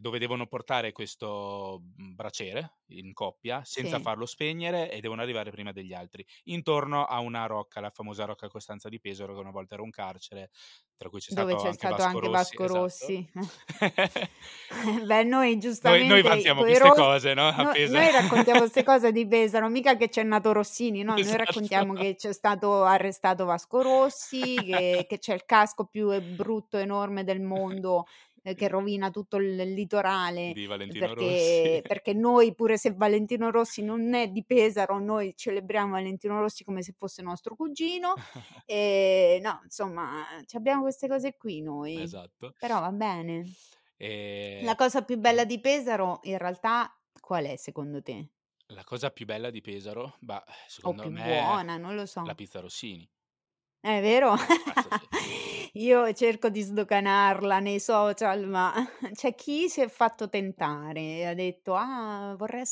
dove 0.00 0.18
devono 0.18 0.48
portare 0.48 0.90
questo, 0.90 1.80
mhmm, 1.96 2.14
braciere 2.16 2.78
in 2.88 3.12
coppia 3.12 3.62
senza 3.64 3.98
Sì. 3.98 4.00
farlo 4.00 4.26
spegnere 4.26 4.90
e 4.90 4.98
devono 5.00 5.22
arrivare 5.22 5.52
prima 5.52 5.70
degli 5.70 5.92
altri, 5.92 6.26
intorno 6.44 7.04
a 7.04 7.20
una 7.20 7.46
rocca, 7.46 7.78
la 7.78 7.90
famosa 7.90 8.24
Rocca 8.24 8.48
Costanza 8.48 8.88
di 8.88 8.98
Pesaro, 8.98 9.32
che 9.34 9.40
una 9.40 9.50
volta 9.52 9.74
era 9.74 9.84
un 9.84 9.90
carcere, 9.90 10.50
tra 11.00 11.08
cui 11.08 11.18
c'è 11.20 11.32
Dove 11.32 11.54
stato 11.54 11.56
c'è 11.56 11.70
anche 11.70 11.72
stato 11.72 11.94
Vasco 11.94 12.04
anche 12.04 12.28
Rossi, 12.28 12.28
Vasco 12.28 12.64
esatto. 12.64 12.74
Rossi. 12.74 13.30
Beh, 15.06 15.24
noi 15.24 15.56
Noi 15.82 16.04
noi 16.04 16.22
giustamente 16.22 16.22
vantiamo 16.22 16.64
queste 16.64 16.78
ros 16.78 16.92
cose, 16.92 17.32
no, 17.34 17.48
a 17.48 17.62
no 17.62 17.70
Pesa 17.70 17.98
noi 17.98 18.10
raccontiamo 18.10 18.66
'ste 18.66 18.82
cose 18.84 19.10
di 19.12 19.26
Pesaro, 19.26 19.68
mica 19.70 19.96
che 19.96 20.08
c'è 20.10 20.22
nato 20.22 20.52
Rossini, 20.52 21.02
no, 21.02 21.16
noi 21.16 21.34
Esatto. 21.34 21.36
raccontiamo 21.36 21.94
che 21.94 22.16
c'è 22.16 22.32
stato 22.32 22.84
arrestato 22.84 23.46
Vasco 23.46 23.82
Rossi, 23.82 24.54
che 24.64 25.06
che 25.08 25.18
c'è 25.18 25.34
il 25.34 25.44
casco 25.46 25.86
più, 25.86 26.10
ehm, 26.10 26.36
brutto, 26.36 26.76
enorme 26.78 27.24
del 27.24 27.40
mondo, 27.40 28.06
ehm, 28.42 28.54
che 28.54 28.68
rovina 28.68 29.10
tutto 29.10 29.36
il 29.38 29.54
litorale, 29.74 30.56
Di 30.56 30.66
Valentino 30.66 31.14
Rossi. 31.14 31.74
perché 31.74 31.82
perché 31.86 32.12
noi 32.14 32.54
pure 32.54 32.76
se 32.78 32.92
Valentino 32.92 33.50
Rossi 33.50 33.82
non 33.82 34.14
è 34.14 34.28
di 34.28 34.44
Pesaro, 34.44 34.98
noi 34.98 35.34
celebriamo 35.36 35.92
Valentino 35.92 36.40
Rossi 36.40 36.64
come 36.64 36.82
se 36.82 36.92
fosse 36.96 37.22
nostro 37.22 37.54
cugino. 37.56 38.16
Ehm, 38.66 39.40
no, 39.42 39.60
insomma, 39.64 40.24
c'abbiamo 40.46 40.82
queste 40.82 41.08
cose 41.08 41.36
qui 41.36 41.60
noi, 41.62 42.14
Esatto. 42.14 42.54
però 42.58 42.80
va 42.80 42.92
bene. 42.92 43.44
Ehm 43.98 44.68
La 44.68 44.76
cosa 44.76 45.02
più 45.04 45.18
bella 45.18 45.44
mh-mh. 45.44 45.46
di 45.46 45.60
Pesaro 45.60 46.20
in 46.22 46.38
realtà 46.38 46.96
qual 47.20 47.46
è 47.46 47.56
secondo 47.56 48.00
te? 48.00 48.30
La 48.68 48.84
cosa 48.84 49.10
più 49.10 49.26
bella 49.26 49.50
di 49.50 49.60
Pesaro? 49.60 50.16
Bah, 50.20 50.42
O 50.88 50.90
secondo 50.90 50.98
più 50.98 51.10
me 51.10 51.22
buona, 51.22 51.78
non 51.78 51.94
lo 51.94 52.04
la 52.22 52.34
so. 52.34 52.34
pizza 52.34 52.60
Rossini. 52.60 53.10
È 53.82 54.00
vero? 54.00 54.34
Forza, 54.64 54.90
sì. 54.92 55.08
Io 55.74 56.12
cerco 56.12 56.48
di 56.48 56.60
sdoganarla 56.62 57.58
nei 57.60 57.78
social, 57.80 58.46
ma 58.48 58.72
c'è 59.14 59.34
chi 59.34 59.68
si 59.68 59.80
è 59.80 59.88
fatto 59.88 60.28
tentare 60.28 61.00
e 61.00 61.24
ha 61.26 61.34
detto: 61.34 61.74
"Ah, 61.74 62.34
vorrei 62.36 62.62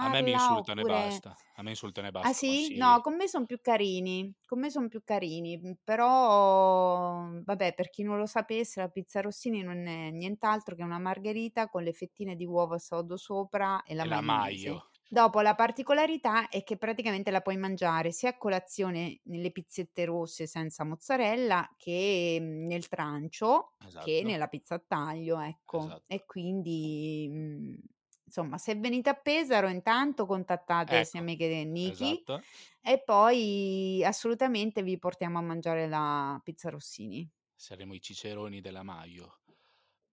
A 0.00 0.08
me 0.08 0.22
mi 0.22 0.32
assaggiarla", 0.32 0.32
insultano 0.32 0.80
e 0.80 0.84
oppure 0.84 1.22
basta. 1.24 1.40
A 1.54 1.62
me 1.62 1.70
insultano 1.70 2.08
e 2.08 2.10
ah 2.20 2.32
basta. 2.32 2.56
sì? 2.56 2.56
Sì. 2.56 2.76
No, 2.76 3.00
con 3.00 3.16
me 3.16 3.28
son 3.28 3.46
più 3.46 3.60
carini, 3.60 4.32
con 4.44 4.58
me 4.60 4.70
son 4.70 4.88
più 4.88 5.02
carini, 5.04 5.58
mhmm, 5.58 5.74
però 5.84 7.28
vabbè, 7.44 7.74
per 7.74 7.90
chi 7.90 8.02
non 8.02 8.18
lo 8.18 8.26
sapesse, 8.26 8.80
la 8.80 8.88
pizza 8.88 9.20
Rossini 9.20 9.62
non 9.62 9.86
è 9.86 10.10
nient'altro 10.10 10.74
che 10.76 10.82
una 10.82 10.98
margherita 10.98 11.68
con 11.68 11.82
le 11.84 11.92
fettine 11.92 12.36
di 12.36 12.44
uovo 12.46 12.78
sodo 12.78 13.16
sopra 13.16 13.82
e 13.84 13.94
la 13.94 14.04
E 14.04 14.08
la 14.08 14.20
maionese. 14.20 14.30
mayo. 14.30 14.90
Dopo 15.10 15.40
la 15.40 15.54
particolarità 15.54 16.48
è 16.50 16.62
che 16.62 16.76
praticamente 16.76 17.30
la 17.30 17.40
puoi 17.40 17.56
mangiare 17.56 18.12
sia 18.12 18.28
a 18.30 18.36
colazione 18.36 19.20
nelle 19.24 19.50
pizzette 19.52 20.04
rosse 20.04 20.46
senza 20.46 20.84
mozzarella 20.84 21.72
che, 21.78 22.36
mhmm, 22.38 22.66
nel 22.66 22.88
trancio, 22.88 23.72
che 23.98 24.20
Esatto. 24.20 24.22
nella 24.22 24.48
pizza 24.48 24.74
a 24.74 24.82
taglio, 24.86 25.40
ecco. 25.40 25.78
Esatto. 25.78 26.04
E 26.06 26.26
quindi, 26.26 27.26
mhmm, 27.30 27.76
insomma, 28.24 28.58
se 28.58 28.74
venite 28.74 29.08
a 29.08 29.14
Pesaro 29.14 29.68
intanto 29.68 30.26
contattate 30.26 31.04
sia 31.04 31.22
Ecco, 31.22 31.22
me 31.22 31.36
che 31.36 31.64
Niki 31.64 32.22
esatto. 32.22 32.44
e 32.82 33.02
poi 33.02 34.04
assolutamente 34.04 34.82
vi 34.82 34.98
portiamo 34.98 35.38
a 35.38 35.42
mangiare 35.42 35.88
la 35.88 36.38
pizza 36.44 36.68
Rossini. 36.68 37.30
Saremo 37.60 37.92
i 37.92 38.00
ciceroni 38.00 38.60
della 38.60 38.84
mayo. 38.84 39.40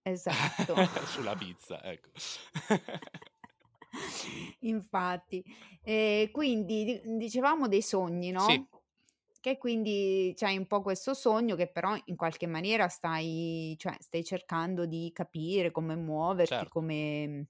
Esatto. 0.06 0.76
Sulla 1.06 1.36
pizza, 1.36 1.82
ecco. 1.84 2.10
Infatti. 4.62 5.44
Ehm, 5.84 6.32
quindi 6.32 6.84
di 6.86 7.02
dicevamo 7.18 7.68
dei 7.68 7.82
sogni, 7.82 8.32
Sì. 8.40 8.60
no, 8.60 8.70
che 9.40 9.58
quindi 9.58 10.34
c'hai 10.36 10.58
un 10.58 10.66
po' 10.68 10.82
questo 10.82 11.14
sogno 11.14 11.56
che 11.56 11.70
però 11.72 11.96
in 12.06 12.16
qualche 12.16 12.48
maniera 12.48 12.88
stai 12.90 13.76
cioè 13.78 13.96
stai 14.00 14.24
cercando 14.24 14.86
di 14.86 15.12
capire 15.14 15.72
come 15.72 15.96
muoverti, 15.96 16.68
Certo. 16.68 16.70
come 16.70 17.48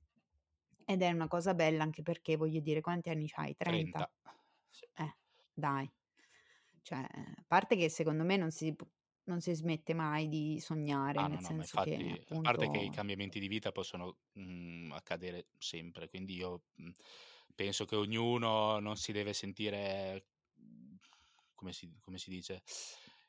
ed 0.86 1.02
è 1.02 1.12
una 1.12 1.28
cosa 1.28 1.54
bella 1.56 1.84
anche 1.84 2.02
perché, 2.04 2.38
voglio 2.38 2.60
dire, 2.62 2.82
quanti 2.82 3.10
anni 3.10 3.28
c'hai? 3.30 3.56
30? 3.58 4.06
30. 4.06 4.12
Sì. 4.70 4.86
Eh, 4.96 5.16
dai. 5.54 5.92
Cioè, 6.84 6.98
a 7.00 7.44
parte 7.48 7.76
che 7.78 7.90
secondo 7.90 8.24
me 8.26 8.38
non 8.38 8.52
si 8.52 8.76
non 9.26 9.42
si 9.42 9.54
smette 9.54 9.94
mai 9.94 10.28
di 10.28 10.60
sognare, 10.60 11.24
Ah 11.24 11.28
no, 11.28 11.28
nel 11.28 11.40
no, 11.40 11.54
ma 11.54 11.62
senso 11.62 11.78
che 11.80 11.96
infatti 11.96 12.22
a 12.30 12.36
parte 12.42 12.68
che 12.70 12.78
i 12.78 12.90
appunto 12.90 12.90
cambiamenti 12.90 13.40
di 13.40 13.48
vita 13.48 13.72
possono, 13.72 14.18
mhmm, 14.34 14.92
accadere 14.92 15.48
sempre, 15.58 16.10
quindi 16.10 16.36
io, 16.36 16.64
mhmm, 16.76 16.92
penso 17.56 17.86
che 17.86 17.96
ognuno 17.96 18.80
non 18.80 18.98
si 18.98 19.14
deve 19.14 19.32
sentire 19.32 20.28
mhmm, 20.56 20.98
come 21.54 21.72
si 21.72 21.90
come 22.02 22.18
si 22.18 22.30
dice, 22.30 22.64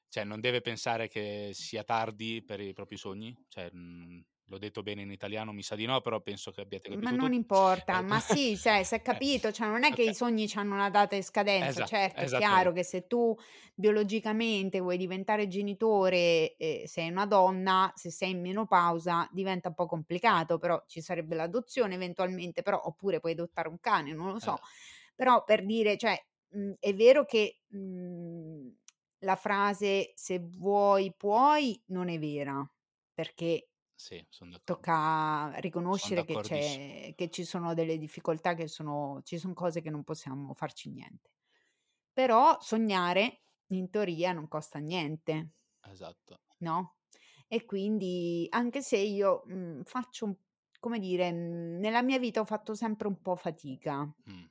cioè 0.09 0.25
non 0.25 0.41
deve 0.41 0.61
pensare 0.63 1.07
che 1.09 1.51
sia 1.55 1.85
tardi 1.85 2.43
per 2.45 2.61
i 2.61 2.73
propri 2.73 2.97
sogni, 2.97 3.37
cioè, 3.49 3.71
mhmm, 3.73 4.21
l'ho 4.47 4.59
detto 4.59 4.83
bene 4.83 5.03
in 5.03 5.11
italiano? 5.13 5.53
Mi 5.53 5.63
sa 5.63 5.75
di 5.77 5.87
no, 5.87 6.01
però 6.01 6.21
penso 6.21 6.51
che 6.53 6.61
abbiate 6.61 6.89
Ma 6.99 7.11
capito 7.11 7.17
non 7.17 7.33
tutti. 7.33 7.35
importa, 7.35 8.01
Ecco. 8.01 8.01
ma 8.01 8.21
sì, 8.21 8.57
cioè 8.59 8.85
s'è 8.85 9.03
Eh, 9.09 9.21
capito, 9.21 9.51
cioè 9.51 9.67
non 9.69 9.83
è 9.85 9.93
che 9.93 10.03
i 10.03 10.15
okay. 10.15 10.15
sogni 10.15 10.47
c'hanno 10.49 10.75
una 10.75 10.89
data 10.89 11.17
di 11.17 11.23
scadenza. 11.23 11.83
Esatto, 11.83 11.83
Certo, 11.83 12.25
è 12.25 12.31
chiaro 12.31 12.71
che 12.73 12.85
se 12.85 13.07
tu 13.09 13.37
biologicamente 13.75 14.79
vuoi 14.81 14.97
diventare 14.97 15.49
genitore 15.49 16.55
e 16.57 16.85
sei 16.87 17.11
una 17.11 17.27
donna, 17.27 17.91
se 17.97 18.11
sei 18.11 18.31
in 18.31 18.41
menopausa 18.41 19.29
diventa 19.33 19.69
un 19.69 19.75
po' 19.75 19.87
Eh. 19.87 19.87
complicato, 19.87 20.59
però 20.59 20.81
ci 20.87 21.01
sarebbe 21.01 21.35
l'adozione 21.35 21.95
eventualmente, 21.95 22.63
però 22.63 22.81
oppure 22.85 23.19
puoi 23.19 23.33
adottare 23.33 23.69
un 23.69 23.81
cane, 23.81 24.13
non 24.15 24.29
lo 24.31 24.39
so. 24.39 24.55
Eh. 24.55 24.61
Però 25.15 25.43
per 25.45 25.65
dire, 25.65 25.97
cioè, 25.97 26.17
mhmm, 26.51 26.75
è 26.79 26.95
vero 26.95 27.25
che, 27.25 27.63
mhmm, 27.69 28.75
la 29.21 29.37
frase: 29.37 30.13
"Se 30.15 30.39
vuoi 30.41 31.13
puoi" 31.17 31.83
non 31.87 32.09
è 32.09 32.19
vera, 32.19 32.65
perché 33.13 33.71
Sì, 33.99 34.25
son 34.31 34.51
d'accordo. 34.51 34.87
tocca 34.91 35.55
riconoscere 35.61 36.25
che 36.25 37.15
che 37.17 37.31
ci 37.31 37.45
sono 37.45 37.73
delle 37.75 37.99
difficoltà 37.99 38.55
che 38.55 38.67
sono 38.69 39.21
ci 39.23 39.39
son 39.39 39.55
cose 39.55 39.81
che 39.81 39.91
non 39.91 40.03
possiamo 40.05 40.55
farci 40.55 40.91
niente. 40.91 41.31
Però 42.13 42.59
sognare 42.61 43.43
in 43.69 43.91
teoria 43.91 44.33
non 44.33 44.49
costa 44.49 44.79
niente. 44.79 45.53
Esatto. 45.93 46.39
No, 46.61 46.97
e 47.49 47.65
quindi 47.67 48.47
anche 48.51 48.81
se 48.83 48.97
io, 48.97 49.43
mhmm, 49.47 49.83
faccio 49.85 50.39
come 50.81 50.99
dire, 50.99 51.31
mhmm, 51.33 51.79
nella 51.79 52.03
mia 52.03 52.19
vita 52.19 52.41
ho 52.41 52.45
fatto 52.47 52.75
sempre 52.75 53.09
un 53.09 53.21
po' 53.21 53.37
fatica 53.37 54.11
Mh. 54.27 54.47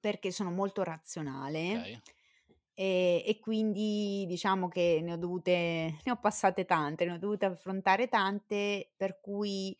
perché 0.00 0.30
sono 0.30 0.50
molto 0.50 0.82
razionale, 0.82 1.90
Okay. 1.90 2.00
Ehm, 2.78 3.22
e 3.26 3.38
quindi 3.40 4.24
diciamo 4.28 4.68
che 4.68 5.00
ne 5.02 5.12
ho 5.12 5.16
dovute 5.16 5.52
ne 6.04 6.12
ho 6.12 6.16
passate 6.20 6.64
tante, 6.64 7.04
ne 7.04 7.12
ho 7.12 7.18
dovute 7.18 7.46
affrontare 7.46 8.08
tante, 8.08 8.92
per 8.96 9.20
cui 9.20 9.76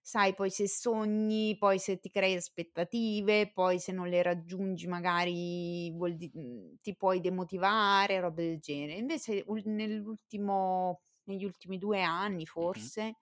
sai, 0.00 0.34
poi 0.34 0.50
se 0.50 0.66
sogni, 0.68 1.56
poi 1.58 1.78
se 1.78 1.98
ti 1.98 2.10
crei 2.10 2.34
aspettative, 2.36 3.52
poi 3.52 3.78
se 3.78 3.92
non 3.92 4.08
le 4.08 4.22
raggiungi 4.22 4.86
magari 4.86 5.90
di 6.16 6.30
mhmm, 6.32 6.76
ti 6.80 6.96
puoi 6.96 7.20
demotivare, 7.20 8.20
robe 8.20 8.44
del 8.44 8.58
genere. 8.60 8.98
Invece 8.98 9.42
ul 9.46 9.62
nell'ultimo 9.66 11.02
negli 11.24 11.44
ultimi 11.44 11.76
2 11.78 12.02
anni 12.02 12.46
forse, 12.46 13.16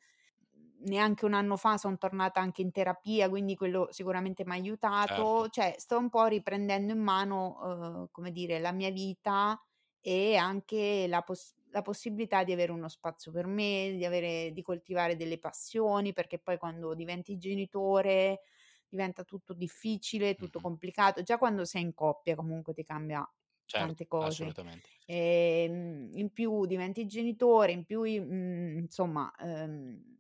neanche 0.87 1.25
un 1.25 1.35
anno 1.35 1.57
fa 1.57 1.77
son 1.79 1.99
tornata 1.99 2.41
anche 2.41 2.63
in 2.63 2.71
terapia, 2.73 3.29
quindi 3.29 3.55
quello 3.57 3.89
sicuramente 3.91 4.45
m'ha 4.45 4.55
Certo. 5.01 5.47
aiutato, 5.47 5.49
cioè 5.51 5.75
sto 5.79 5.99
un 5.99 6.09
po' 6.11 6.27
riprendendo 6.27 6.93
in 6.93 7.01
mano, 7.01 7.59
uhm, 7.63 8.09
come 8.11 8.31
dire, 8.33 8.59
la 8.61 8.73
mia 8.73 8.91
vita 8.91 9.61
e 10.01 10.37
anche 10.37 11.07
la 11.09 11.23
poss 11.23 11.55
la 11.71 11.83
possibilità 11.83 12.43
di 12.45 12.53
avere 12.53 12.73
uno 12.73 12.89
spazio 12.89 13.31
per 13.33 13.47
me, 13.47 13.93
di 13.97 14.05
avere 14.07 14.53
di 14.53 14.63
coltivare 14.63 15.17
delle 15.17 15.39
passioni, 15.39 16.13
perché 16.15 16.39
poi 16.39 16.57
quando 16.59 16.95
diventi 16.95 17.37
genitore 17.37 18.41
diventa 18.89 19.25
tutto 19.25 19.53
difficile, 19.55 20.37
tutto 20.37 20.59
Mh-mh. 20.59 20.63
complicato. 20.63 21.23
Già 21.23 21.37
quando 21.39 21.65
sei 21.67 21.83
in 21.83 21.93
coppia 21.95 22.35
comunque 22.37 22.73
ti 22.73 22.83
cambia 22.85 23.29
Certo, 23.69 23.75
tante 23.75 24.07
cose. 24.07 24.57
assolutamente. 24.57 24.91
Ehm, 25.05 26.11
in 26.15 26.33
più 26.33 26.65
diventi 26.67 27.07
genitore, 27.07 27.73
in 27.73 27.85
più 27.85 28.03
mhmm, 28.03 28.79
insomma, 28.79 29.33
ehm, 29.39 30.19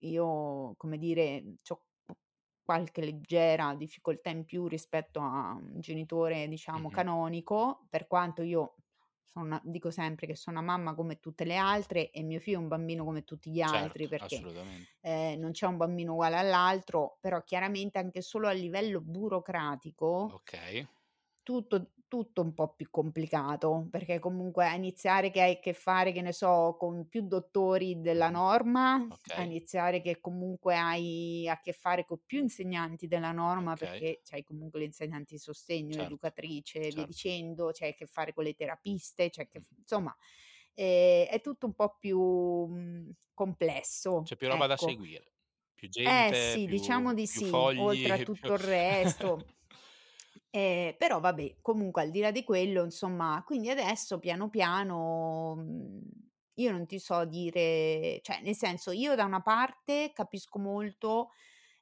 io 0.00 0.74
come 0.76 0.98
dire, 0.98 1.56
c'ho 1.62 1.84
qualche 2.62 3.00
leggera 3.04 3.74
difficoltà 3.76 4.30
in 4.30 4.44
più 4.44 4.66
rispetto 4.66 5.20
a 5.20 5.52
un 5.54 5.80
genitore, 5.80 6.48
diciamo, 6.48 6.90
canonico, 6.90 7.86
per 7.88 8.06
quanto 8.08 8.42
io 8.42 8.76
sono 9.22 9.44
una 9.46 9.60
dico 9.64 9.90
sempre 9.90 10.26
che 10.26 10.36
sono 10.36 10.58
una 10.60 10.66
mamma 10.66 10.94
come 10.94 11.18
tutte 11.20 11.44
le 11.44 11.56
altre 11.56 12.10
e 12.10 12.22
mio 12.22 12.40
figlio 12.40 12.58
è 12.58 12.62
un 12.62 12.68
bambino 12.68 13.04
come 13.04 13.24
tutti 13.24 13.50
gli 13.50 13.60
altri, 13.60 14.06
Certo, 14.06 14.08
perché, 14.08 14.46
assolutamente. 14.46 14.96
ehm, 15.00 15.38
non 15.40 15.52
c'è 15.52 15.66
un 15.66 15.76
bambino 15.76 16.12
uguale 16.14 16.36
all'altro, 16.36 17.18
però 17.20 17.42
chiaramente 17.44 17.98
anche 17.98 18.20
solo 18.22 18.48
a 18.48 18.52
livello 18.52 19.00
burocratico 19.00 20.32
Okay. 20.32 20.86
tutto 21.42 21.92
tutto 22.08 22.42
un 22.42 22.54
po' 22.54 22.74
più 22.74 22.88
complicato, 22.90 23.88
perché 23.90 24.18
comunque 24.18 24.66
a 24.66 24.74
iniziare 24.74 25.30
che 25.30 25.40
hai 25.42 25.52
a 25.54 25.58
che 25.58 25.72
fare, 25.72 26.12
che 26.12 26.22
ne 26.22 26.32
so, 26.32 26.76
con 26.78 27.08
più 27.08 27.22
dottori 27.26 28.00
della 28.00 28.30
norma, 28.30 28.94
a 29.34 29.42
Okay, 29.42 29.44
iniziare 29.44 30.00
che 30.00 30.20
comunque 30.20 30.76
hai 30.76 31.48
a 31.48 31.60
che 31.60 31.72
fare 31.72 32.04
con 32.04 32.20
più 32.24 32.40
insegnanti 32.40 33.06
della 33.06 33.32
norma, 33.32 33.76
okay. 33.76 33.76
perché 33.76 34.20
c'hai 34.24 34.42
comunque 34.42 34.78
le 34.80 34.86
insegnanti 34.86 35.34
di 35.34 35.40
sostegno, 35.40 35.96
Certo, 35.96 35.96
l'educatrice 35.96 36.80
e 36.88 36.92
via 36.92 37.04
certo. 37.06 37.06
dicendo, 37.06 37.70
c'hai 37.72 37.90
a 37.90 37.94
che 37.94 38.06
fare 38.06 38.32
con 38.32 38.44
le 38.44 38.54
terapiste, 38.54 39.24
a 39.36 39.44
che 39.46 39.62
insomma, 39.78 40.14
ehm, 40.74 41.26
è 41.26 41.40
tutto 41.40 41.66
un 41.66 41.74
po' 41.74 41.96
più, 41.98 42.20
mhmm, 42.20 43.10
complesso, 43.34 44.22
C'è 44.22 44.36
più 44.36 44.48
roba 44.48 44.66
da 44.66 44.76
ecco. 44.76 44.76
seguire. 44.76 45.32
Più 45.72 45.88
Eh 46.08 46.30
gente, 46.30 46.34
sì, 46.34 46.66
più 46.66 46.68
diciamo 46.68 47.14
di 47.14 47.26
più 47.26 47.42
sì, 47.42 47.72
oltre 47.74 48.12
a 48.14 48.18
fogli, 48.20 48.22
più 48.32 48.50
tutto 48.50 48.52
il 48.52 48.58
resto. 48.60 49.48
Ehm, 50.56 50.94
però 50.96 51.20
vabbè, 51.20 51.56
comunque 51.60 52.00
al 52.02 52.10
di 52.10 52.20
là 52.20 52.30
di 52.30 52.42
quello, 52.42 52.82
insomma, 52.82 53.42
quindi 53.44 53.68
adesso 53.68 54.18
piano 54.18 54.48
piano, 54.48 55.54
mhmm, 55.56 56.00
io 56.54 56.70
non 56.72 56.86
ti 56.86 56.98
so 56.98 57.26
dire 57.26 58.20
cioè 58.22 58.40
nel 58.42 58.54
senso, 58.56 58.90
io 58.90 59.14
da 59.14 59.24
una 59.24 59.42
parte 59.42 60.12
capisco 60.14 60.58
molto 60.58 61.28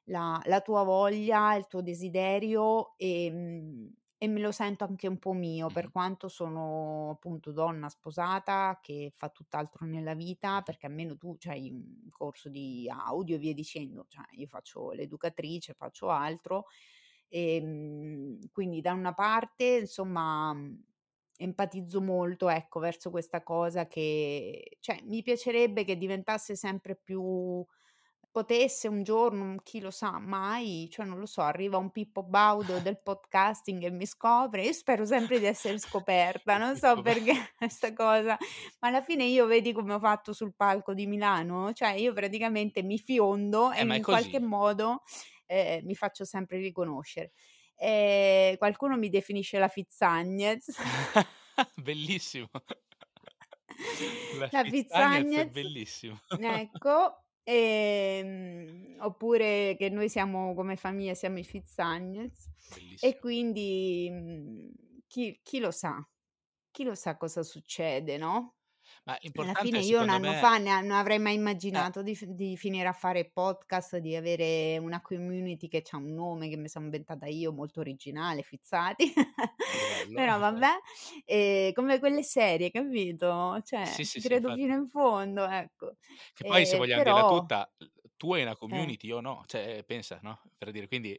la 0.05 0.41
la 0.45 0.59
tua 0.61 0.83
voglia, 0.83 1.55
il 1.55 1.67
tuo 1.67 1.81
desiderio, 1.81 2.95
ehm, 2.97 3.93
e 4.17 4.27
me 4.27 4.39
lo 4.41 4.51
sento 4.51 4.83
anche 4.85 5.07
un 5.07 5.19
po' 5.19 5.33
mio, 5.33 5.67
per 5.69 5.91
quanto 5.91 6.27
sono 6.29 7.11
appunto 7.11 7.51
donna 7.53 7.89
sposata 7.89 8.79
che 8.81 9.11
fa 9.15 9.29
tutt'altro 9.29 9.85
nella 9.85 10.15
vita, 10.15 10.61
perché 10.63 10.87
almeno 10.87 11.17
tu 11.17 11.35
c'hai 11.39 11.69
un 11.71 12.09
corso 12.11 12.49
di 12.49 12.89
audio 12.89 13.35
e 13.35 13.39
via 13.39 13.53
dicendo, 13.53 14.05
cioè 14.09 14.23
io 14.31 14.47
faccio 14.47 14.91
l'educatrice, 14.91 15.73
faccio 15.73 16.09
altro 16.09 16.65
Ehm, 17.29 18.39
quindi 18.51 18.81
da 18.81 18.93
una 18.93 19.13
parte, 19.13 19.63
insomma, 19.81 20.53
mhmm, 20.53 20.83
empatizzo 21.37 22.01
molto, 22.01 22.49
ecco, 22.49 22.79
verso 22.79 23.09
questa 23.09 23.43
cosa 23.43 23.87
che 23.87 24.77
cioè 24.79 25.01
mi 25.03 25.21
piacerebbe 25.21 25.83
che 25.83 25.97
diventasse 25.97 26.55
sempre 26.55 26.95
più 26.95 27.65
potesse 28.31 28.89
un 28.89 29.01
giorno, 29.03 29.55
chi 29.63 29.79
lo 29.79 29.91
sa, 29.91 30.19
mai, 30.19 30.89
cioè 30.91 31.05
non 31.05 31.19
lo 31.19 31.25
so, 31.25 31.39
arriva 31.41 31.77
un 31.77 31.89
Pippo 31.91 32.21
Baudo 32.21 32.79
del 32.79 33.01
podcasting 33.01 33.83
e 33.83 33.91
mi 33.91 34.05
scopre, 34.05 34.63
io 34.63 34.73
spero 34.73 35.05
sempre 35.05 35.39
di 35.39 35.45
essere 35.45 35.77
scoperta, 35.79 36.57
non 36.57 36.75
so 36.75 37.01
perché 37.01 37.31
questa 37.57 37.93
cosa, 37.93 38.37
ma 38.81 38.89
alla 38.89 39.01
fine 39.01 39.23
io 39.23 39.45
vedi 39.45 39.71
come 39.71 39.93
ho 39.93 39.99
fatto 39.99 40.33
sul 40.33 40.53
palco 40.53 40.93
di 40.93 41.07
Milano? 41.07 41.71
Cioè 41.71 41.91
io 41.93 42.11
praticamente 42.11 42.83
mi 42.83 42.97
fiondo 42.99 43.71
e 43.71 43.83
eh, 43.83 43.95
è 43.95 43.99
in 43.99 44.03
qualche 44.05 44.39
così. 44.39 44.41
modo 44.41 45.03
ehm, 45.45 45.85
mi 45.85 45.95
faccio 45.95 46.25
sempre 46.25 46.57
riconoscere. 46.57 47.31
Ehm, 47.77 48.57
qualcuno 48.57 48.97
mi 48.97 49.09
definisce 49.09 49.57
la 49.59 49.67
Fitzagnez. 49.67 50.67
Bellissimo. 51.77 52.49
La 54.31 54.49
La 54.51 54.65
Fitzagnez 54.65 55.35
è 55.35 55.45
bellissimo. 55.45 56.19
ecco, 56.35 57.25
ehm, 57.43 58.97
oppure 58.99 59.75
che 59.77 59.89
noi 59.89 60.09
siamo 60.09 60.53
come 60.55 60.75
famiglia 60.75 61.13
siamo 61.13 61.39
i 61.39 61.43
Fitzagnez 61.43 62.49
e 62.99 63.17
Bellissimo. 63.17 63.19
quindi, 63.19 64.09
mhmm, 64.11 64.71
chi 65.07 65.39
chi 65.43 65.59
lo 65.59 65.71
sa, 65.71 66.07
chi 66.71 66.83
lo 66.83 66.95
sa 66.95 67.17
cosa 67.17 67.43
succede, 67.43 68.17
no? 68.17 68.54
Ma 69.07 69.17
Alla 69.37 69.53
fine 69.55 69.79
io 69.81 70.01
1 70.01 70.07
secondo 70.07 70.09
anno 70.09 70.33
me 70.33 70.33
fa 70.33 70.57
non 70.57 70.91
avrei 70.91 71.19
mai 71.19 71.35
eh, 71.73 71.85
immaginato 71.85 72.01
di 72.01 72.15
f 72.15 72.23
di 72.25 72.55
finire 72.57 72.87
a 72.87 72.93
fare 72.93 73.29
podcast, 73.29 73.97
di 73.97 74.15
avere 74.15 74.77
una 74.77 75.01
community 75.01 75.67
che 75.67 75.81
c'ha 75.83 75.97
un 75.97 76.13
nome 76.13 76.47
che 76.47 76.55
mi 76.57 76.69
sono 76.69 76.85
inventata 76.85 77.25
io, 77.27 77.51
molto 77.51 77.81
originale, 77.81 78.43
Fizzati. 78.43 79.11
bello. 79.71 80.25
Però 80.25 80.39
vabbè, 80.39 80.67
ehm, 81.25 81.73
come 81.73 81.99
quelle 81.99 82.23
serie, 82.23 82.71
capito? 82.71 83.59
Cioè, 83.63 83.85
Sì, 83.85 84.03
sì, 84.03 84.19
sì, 84.19 84.33
credo 84.33 84.51
fino 84.51 84.73
infatti. 84.73 84.73
in 84.73 84.87
fondo, 84.87 85.45
ecco. 85.47 85.95
Che 86.33 86.43
poi 86.43 86.65
se 86.65 86.75
Ehm, 86.75 86.77
vogliam 86.77 87.01
dirla 87.01 87.23
però 87.23 87.23
tutta, 87.23 87.73
tu 88.17 88.33
hai 88.33 88.41
una 88.41 88.55
eh. 88.69 88.95
community, 88.95 89.07
io 89.07 89.21
no, 89.21 89.43
cioè 89.47 89.83
pensa, 89.85 90.19
no, 90.21 90.41
per 90.57 90.71
dire, 90.71 90.87
quindi 90.87 91.17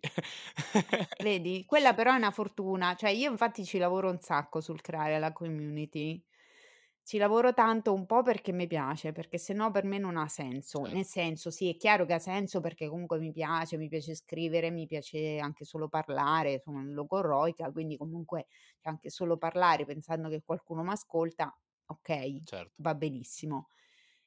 Vedi? 1.18 1.64
Quella 1.66 1.95
però 1.95 2.12
è 2.12 2.16
una 2.16 2.30
fortuna. 2.30 2.95
Cioè 2.95 3.11
io 3.11 3.30
infatti 3.30 3.64
ci 3.64 3.78
lavoro 3.78 4.11
un 4.11 4.20
sacco 4.20 4.61
sul 4.61 4.80
creare 4.80 5.18
la 5.18 5.32
community. 5.32 6.22
Ci 7.09 7.18
lavoro 7.18 7.54
tanto 7.54 7.92
un 7.94 8.04
po' 8.04 8.22
perché 8.22 8.50
mi 8.52 8.66
piace, 8.66 9.12
perché 9.12 9.38
se 9.38 9.52
no 9.54 9.70
per 9.70 9.84
me 9.84 9.96
non 9.96 10.16
ha 10.16 10.26
senso. 10.26 10.86
Nel 10.86 11.04
senso, 11.04 11.52
sì, 11.52 11.68
è 11.70 11.76
chiaro 11.76 12.04
che 12.04 12.14
ha 12.14 12.18
senso 12.18 12.61
perché 12.61 12.88
comunque 12.88 13.20
mi 13.20 13.30
piace, 13.30 13.76
mi 13.76 13.86
piace 13.88 14.16
scrivere, 14.16 14.70
mi 14.72 14.86
piace 14.86 15.38
anche 15.38 15.64
solo 15.64 15.88
parlare, 15.88 16.59
sono 16.59 16.82
logorroica, 16.84 17.70
quindi 17.70 17.96
comunque 17.96 18.46
anche 18.82 19.09
solo 19.11 19.36
parlare 19.36 19.84
pensando 19.84 20.28
che 20.28 20.42
qualcuno 20.44 20.82
m'ascolta, 20.82 21.57
okay, 21.86 22.44
certo, 22.44 22.76
va 22.76 22.94
benissimo. 22.96 23.68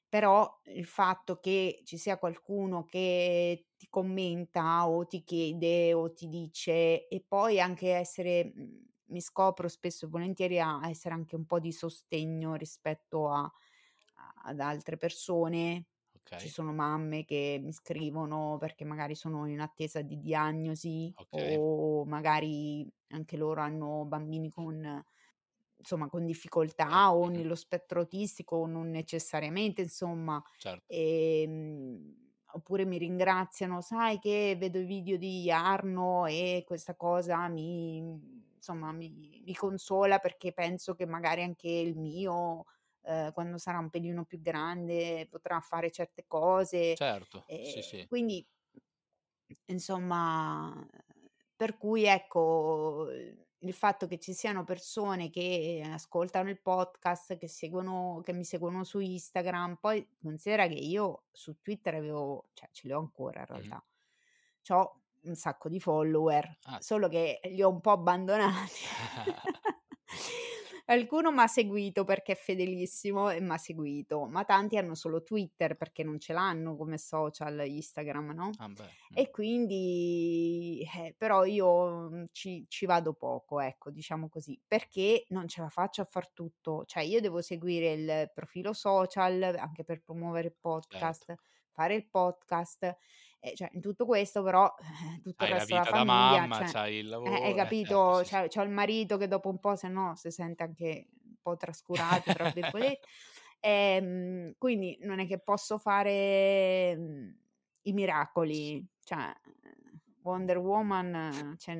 Però 0.07 0.61
il 0.65 0.85
fatto 0.85 1.39
che 1.39 1.81
ci 1.85 1.97
sia 1.97 2.17
qualcuno 2.17 2.83
che 2.85 3.67
ti 3.77 3.87
commenta 3.89 4.87
o 4.89 5.05
ti 5.05 5.23
chiede 5.23 5.93
o 5.93 6.13
ti 6.13 6.27
dice 6.27 7.07
e 7.07 7.23
poi 7.27 7.59
anche 7.59 7.91
essere 7.93 8.51
mhmm, 8.55 8.88
mi 9.09 9.21
scopro 9.21 9.67
spesso 9.67 10.05
e 10.05 10.09
volentieri 10.09 10.59
a 10.59 10.81
essere 10.89 11.13
anche 11.15 11.35
un 11.35 11.45
po' 11.45 11.59
di 11.59 11.71
sostegno 11.71 12.55
rispetto 12.55 13.29
a 13.29 13.51
ad 14.43 14.59
altre 14.59 14.97
persone. 14.97 15.85
Ci 16.35 16.47
okay, 16.47 16.49
sono 16.49 16.71
mamme 16.73 17.25
che 17.25 17.59
mi 17.61 17.73
scrivono 17.73 18.57
perché 18.59 18.85
magari 18.85 19.13
sono 19.15 19.45
in 19.47 19.59
attesa 19.59 20.01
di 20.01 20.19
diagnosi 20.19 21.13
okay. 21.17 21.61
o 21.71 22.05
magari 22.05 22.89
anche 23.09 23.35
loro 23.37 23.61
hanno 23.61 24.05
bambini 24.05 24.49
con 24.49 25.03
Insomma, 25.81 26.09
con 26.09 26.25
difficoltà 26.25 27.13
o 27.15 27.29
nello 27.29 27.55
spettro 27.55 28.01
autistico 28.01 28.57
o 28.57 28.65
non 28.67 28.89
necessariamente, 28.89 29.81
insomma. 29.81 30.43
certo, 30.57 30.83
Ehm, 30.87 32.31
oppure 32.51 32.85
mi 32.85 32.97
ringraziano: 32.97 33.79
"Sai 33.81 34.19
che 34.19 34.55
vedo 34.59 34.79
i 34.79 34.85
video 34.85 35.17
di 35.17 35.49
Arno 35.51 36.25
e 36.25 36.63
questa 36.67 36.95
cosa 36.95 37.47
mi 37.47 38.01
insomma, 38.59 38.91
mi 38.91 39.41
mi 39.45 39.55
consola 39.55 40.19
perché 40.19 40.53
penso 40.53 40.95
che 40.95 41.05
magari 41.05 41.43
anche 41.43 41.69
il 41.69 41.97
mio, 41.97 42.65
ehm, 43.03 43.31
quando 43.33 43.57
sarà 43.57 43.79
un 43.79 43.89
pelino 43.89 44.25
più 44.25 44.41
grande 44.41 45.27
potrà 45.29 45.59
fare 45.61 45.91
certe 45.91 46.25
cose". 46.27 46.99
certo, 46.99 47.49
sì, 47.61 47.81
Ehm, 47.81 47.81
sì. 47.81 48.07
quindi 48.07 48.47
Insomma, 49.65 50.87
per 51.55 51.77
cui 51.77 52.05
ecco, 52.05 53.07
il 53.11 53.73
fatto 53.73 54.07
che 54.07 54.19
ci 54.19 54.33
siano 54.33 54.63
persone 54.63 55.29
che 55.29 55.81
ascoltano 55.85 56.49
il 56.49 56.61
podcast, 56.61 57.37
che 57.37 57.47
seguono 57.47 58.21
che 58.23 58.33
mi 58.33 58.43
seguono 58.45 58.83
su 58.83 58.99
Instagram, 58.99 59.77
poi 59.77 60.07
considera 60.21 60.67
che 60.67 60.75
io 60.75 61.25
su 61.31 61.59
Twitter 61.61 61.95
avevo 61.95 62.49
cioè 62.53 62.69
ce 62.71 62.87
li 62.87 62.93
ho 62.93 62.99
ancora 62.99 63.39
in 63.41 63.45
realtà, 63.47 63.83
c'ho 64.61 64.98
un 65.23 65.35
sacco 65.35 65.69
di 65.69 65.79
follower, 65.79 66.57
Ah, 66.65 66.79
solo 66.79 67.07
che 67.07 67.39
li 67.43 67.61
ho 67.61 67.69
un 67.69 67.81
po' 67.81 67.91
abbandonati. 67.91 68.81
Qualcuno 70.85 71.31
m'ha 71.31 71.45
seguito 71.47 72.03
perché 72.03 72.31
è 72.31 72.35
fedelissimo 72.35 73.29
e 73.29 73.39
m'ha 73.41 73.57
seguito, 73.59 74.25
ma 74.25 74.43
tanti 74.43 74.75
hanno 74.77 74.95
solo 74.95 75.21
Twitter 75.21 75.75
perché 75.75 76.03
non 76.03 76.19
ce 76.19 76.33
l'hanno 76.33 76.75
come 76.75 76.97
social 76.97 77.63
Instagram, 77.67 78.31
no? 78.31 78.59
Ah 78.59 78.69
beh, 78.77 78.93
mh. 79.09 79.19
E 79.19 79.29
quindi, 79.29 80.83
eh, 80.95 81.13
però 81.15 81.45
io 81.45 82.09
mm, 82.09 82.23
ci, 82.31 82.65
ci 82.67 82.85
vado 82.87 83.13
poco, 83.13 83.59
ecco, 83.59 83.91
diciamo 83.91 84.29
così, 84.29 84.59
perché 84.65 85.25
non 85.29 85.47
ce 85.47 85.61
la 85.61 85.69
faccio 85.69 86.01
a 86.01 86.05
far 86.05 86.31
tutto. 86.31 86.83
Cioè, 86.85 87.03
io 87.03 87.21
devo 87.21 87.41
seguire 87.41 87.91
il 87.93 88.31
profilo 88.33 88.73
social 88.73 89.43
anche 89.59 89.83
per 89.83 90.01
promuovere 90.01 90.47
il 90.47 90.55
Certo. 90.89 91.25
podcast, 91.29 91.35
fare 91.71 91.93
il 91.95 92.07
podcast. 92.09 92.95
E 93.41 93.55
cioè, 93.55 93.69
in 93.73 93.81
tutto 93.81 94.05
questo, 94.05 94.43
però, 94.43 94.73
eh, 94.79 95.21
tutto 95.21 95.45
il 95.45 95.49
resto 95.49 95.73
della 95.73 95.85
famiglia, 95.85 96.49
mamma, 96.49 96.49
cioè, 96.51 96.65
c'hai 96.65 96.95
il 96.97 97.07
eh, 97.21 97.29
lavoro, 97.31 97.43
hai 97.43 97.53
eh, 97.69 97.77
certo, 97.79 98.11
capito? 98.11 98.21
sì. 98.23 98.25
C'ho, 98.25 98.61
il 98.63 98.69
marito 98.69 99.17
che 99.17 99.27
dopo 99.27 99.49
un 99.49 99.59
po', 99.59 99.75
se 99.75 99.87
no, 99.87 100.15
si 100.15 100.29
sente 100.31 100.63
anche 100.63 101.07
un 101.23 101.35
po' 101.41 101.55
trascurato, 101.57 102.31
tra 102.31 102.45
virgolette. 102.45 103.07
Ehm, 103.61 104.53
quindi 104.57 104.97
non 105.01 105.19
è 105.19 105.27
che 105.27 105.39
posso 105.39 105.77
fare 105.79 106.95
mm, 106.97 107.29
i 107.83 107.91
miracoli, 107.93 108.85
cioè 109.03 109.33
Wonder 110.21 110.57
Woman 110.59 111.13
eh, 111.15 111.55
c'è, 111.57 111.75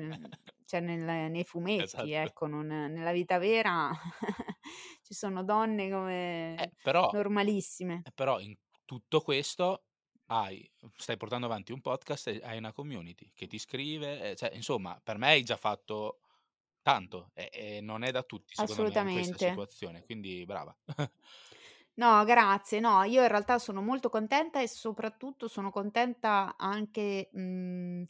c'è 0.64 0.80
nel- 0.80 1.30
nei 1.30 1.44
fumetti, 1.44 2.10
Esatto. 2.10 2.12
ecco, 2.12 2.46
non- 2.46 2.66
nella 2.66 3.12
vita 3.12 3.38
vera 3.38 3.90
ci 5.02 5.14
sono 5.14 5.42
donne 5.42 5.90
come 5.90 6.54
Eh, 6.62 6.70
però 6.80 7.06
normalissime. 7.12 8.06
eh, 8.06 8.12
però 8.12 8.38
in 8.40 8.56
tutto 8.84 9.20
questo 9.22 9.86
hai 10.32 10.70
stai 10.96 11.16
portando 11.16 11.46
avanti 11.46 11.72
un 11.72 11.80
podcast 11.80 12.28
e 12.28 12.40
hai 12.44 12.58
una 12.58 12.72
community 12.72 13.32
che 13.34 13.46
ti 13.48 13.58
scrive, 13.58 14.30
e 14.30 14.36
cioè 14.36 14.52
insomma 14.54 15.00
per 15.02 15.18
me 15.18 15.28
hai 15.28 15.42
già 15.42 15.56
fatto 15.56 16.20
tanto 16.82 17.30
e 17.34 17.50
e 17.52 17.80
non 17.80 18.02
è 18.04 18.10
da 18.12 18.22
tutti 18.22 18.54
secondo 18.56 18.84
me 18.84 18.96
in 18.96 19.08
questa 19.08 19.38
situazione, 19.38 20.04
quindi 20.04 20.44
brava. 20.46 20.76
No, 21.94 22.24
grazie. 22.24 22.80
No, 22.80 23.02
io 23.04 23.22
in 23.22 23.28
realtà 23.28 23.58
sono 23.58 23.82
molto 23.82 24.08
contenta 24.08 24.60
e 24.60 24.68
soprattutto 24.68 25.48
sono 25.48 25.70
contenta 25.70 26.56
anche, 26.56 27.28
mhmm, 27.32 28.04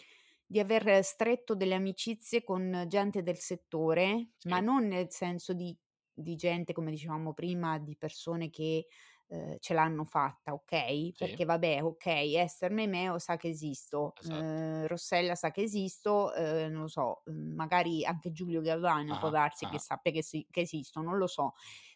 di 0.46 0.58
aver 0.60 1.02
stretto 1.04 1.54
delle 1.54 1.74
amicizie 1.74 2.42
con 2.44 2.84
gente 2.88 3.22
del 3.22 3.38
settore, 3.38 4.30
ma 4.42 4.60
Sì, 4.60 4.60
non 4.60 4.86
nel 4.86 5.10
senso 5.10 5.52
di 5.54 5.76
di 6.20 6.36
gente, 6.36 6.74
come 6.74 6.90
dicevamo 6.90 7.32
prima, 7.32 7.78
di 7.78 7.96
persone 7.96 8.50
che, 8.50 8.86
ehm, 9.30 9.56
ce 9.58 9.74
l'hanno 9.74 10.04
fatta, 10.04 10.52
okay, 10.52 11.14
sì, 11.14 11.26
perché 11.26 11.44
vabbè, 11.44 11.82
okay, 11.82 12.36
Ester 12.36 12.70
Memeo 12.72 13.18
sa 13.18 13.36
che 13.36 13.48
esisto, 13.48 14.16
esatto. 14.20 14.60
ehm, 14.60 14.86
Rossella 14.86 15.34
sa 15.34 15.50
che 15.50 15.62
esisto, 15.62 16.32
ehm, 16.34 16.70
non 16.72 16.82
lo 16.82 16.88
so, 16.88 17.22
magari 17.26 18.04
anche 18.04 18.32
Giulio 18.32 18.60
Galvani 18.60 19.16
può 19.16 19.28
Ah-ah, 19.28 19.30
darsi 19.30 19.66
che 19.66 19.78
ah-ah, 19.78 19.80
sappia 19.80 20.12
che 20.12 20.18
esi 20.18 20.46
che 20.50 20.60
esisto, 20.62 21.00
non 21.02 21.16
lo 21.18 21.26
so. 21.26 21.52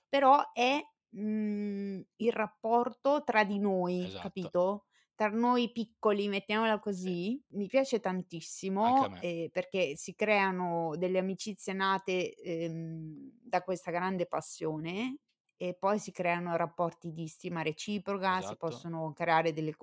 Però 0.08 0.52
è, 0.52 0.80
mhmm, 1.10 2.02
il 2.16 2.32
rapporto 2.32 3.22
tra 3.24 3.44
di 3.44 3.58
noi, 3.58 4.12
esatto. 4.12 4.14
capito? 4.18 4.86
Tra 5.14 5.28
noi 5.28 5.70
piccoli, 5.72 6.26
mettiamola 6.28 6.80
Sì, 6.92 7.14
così, 7.20 7.40
mi 7.50 7.66
piace 7.68 8.00
tantissimo, 8.00 9.14
ehm, 9.18 9.48
perché 9.50 9.96
si 9.96 10.14
creano 10.14 10.94
delle 10.96 11.18
amicizie 11.18 11.72
nate, 11.72 12.34
ehm, 12.34 13.30
da 13.42 13.62
questa 13.62 13.90
grande 13.92 14.26
passione 14.26 15.18
e 15.56 15.74
poi 15.78 15.98
si 15.98 16.12
creano 16.12 16.56
rapporti 16.56 17.12
di 17.12 17.26
stima 17.28 17.62
reciproca, 17.62 18.42
si 18.42 18.56
Esatto. 18.56 18.56
possono 18.56 19.12
creare 19.12 19.52
delle 19.52 19.76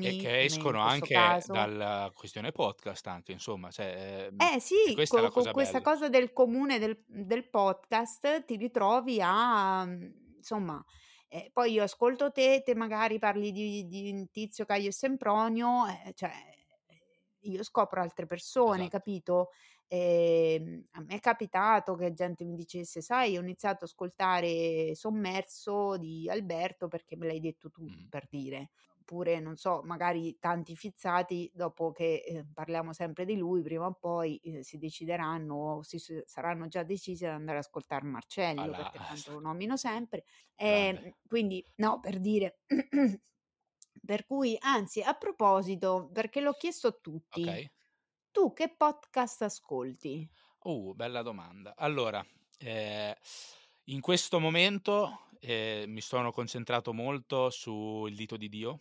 E 0.00 0.14
collaborazioni, 0.14 0.14
che 0.14 0.44
come 0.44 0.58
in 0.60 0.76
escono 0.76 0.80
anche 0.80 1.08
caso. 1.10 1.48
dalla 1.48 2.12
questione 2.14 2.52
podcast 2.52 3.04
anche 3.08 3.32
insomma, 3.32 3.68
cioè, 3.72 4.26
ehm, 4.30 4.40
Eh 4.40 4.60
e 4.84 4.92
sì, 5.00 5.02
questa 5.08 5.28
con 5.32 5.32
cosa 5.32 5.50
questa 5.50 5.80
cosa 5.80 6.08
del 6.08 6.32
comune 6.32 6.78
del 6.78 7.02
del 7.08 7.48
podcast 7.50 8.44
ti 8.44 8.54
ritrovi 8.56 9.18
a 9.20 9.84
mhmm, 9.84 10.36
insomma, 10.36 10.80
ehm, 11.26 11.48
poi 11.52 11.72
io 11.72 11.82
ascolto 11.82 12.30
te, 12.30 12.62
te 12.64 12.76
magari 12.76 13.18
parli 13.18 13.50
di 13.50 13.84
di 13.88 14.28
Tizio, 14.30 14.64
Caio 14.64 14.88
e 14.88 14.92
Sempronio, 14.92 15.86
eh, 15.88 16.12
cioè, 16.14 16.30
io 17.40 17.62
scopro 17.64 18.00
altre 18.00 18.26
persone, 18.26 18.86
Esatto. 18.86 18.88
capito? 18.88 19.48
Ehm, 19.90 20.84
a 20.92 21.00
me 21.00 21.14
è 21.16 21.20
capitato 21.20 21.94
che 21.96 22.12
gente 22.12 22.44
mi 22.44 22.54
dicesse: 22.54 23.00
"Sai, 23.00 23.36
ho 23.36 23.40
iniziato 23.40 23.84
a 23.84 23.86
ascoltare 23.86 24.94
Sommerso 24.94 25.96
di 25.96 26.28
Alberto 26.28 26.88
perché 26.88 27.16
me 27.16 27.26
l'hai 27.26 27.40
detto 27.40 27.70
tu", 27.70 27.90
per 28.08 28.26
dire. 28.28 28.70
Oppure, 29.00 29.40
non 29.40 29.56
so, 29.56 29.80
magari 29.84 30.36
tanti 30.38 30.76
fizzati 30.76 31.50
dopo 31.54 31.90
che, 31.92 32.22
ehm, 32.26 32.52
parliamo 32.52 32.92
sempre 32.92 33.24
di 33.24 33.36
lui, 33.36 33.62
prima 33.62 33.86
o 33.86 33.94
poi, 33.94 34.38
ehm, 34.44 34.60
si 34.60 34.76
decideranno 34.76 35.54
o 35.54 35.82
si 35.82 35.98
saranno 36.26 36.68
già 36.68 36.82
decisi 36.82 37.24
ad 37.24 37.32
andare 37.32 37.58
ad 37.58 37.64
ascoltar 37.64 38.02
Marcello, 38.04 38.74
Alla 38.74 38.74
perché 38.74 39.00
tanto 39.00 39.30
lo 39.32 39.40
nomino 39.40 39.76
sempre. 39.78 40.24
Ehm, 40.56 41.12
quindi 41.26 41.64
no, 41.76 42.00
per 42.00 42.20
dire. 42.20 42.60
Per 44.04 44.24
cui 44.26 44.56
anzi, 44.60 45.02
a 45.02 45.14
proposito, 45.14 46.08
perché 46.12 46.40
l'ho 46.40 46.54
chiesto 46.54 46.88
a 46.88 46.92
tutti, 46.92 47.58
Okay. 47.58 47.70
Tu 48.38 48.52
che 48.52 48.68
podcast 48.68 49.42
ascolti? 49.42 50.28
Uh, 50.62 50.94
bella 50.94 51.22
domanda. 51.22 51.74
Allora, 51.76 52.24
ehm, 52.58 53.12
in 53.86 54.00
questo 54.00 54.38
momento, 54.38 55.22
ehm, 55.40 55.90
mi 55.90 56.00
sono 56.00 56.30
concentrato 56.30 56.92
molto 56.92 57.50
su 57.50 58.06
Il 58.06 58.14
dito 58.14 58.36
di 58.36 58.48
Dio 58.48 58.78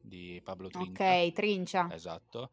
di 0.00 0.40
Pablo 0.42 0.68
Trincia. 0.68 0.90
Okay, 0.90 1.32
Trincia. 1.32 1.86
Esatto. 1.92 2.50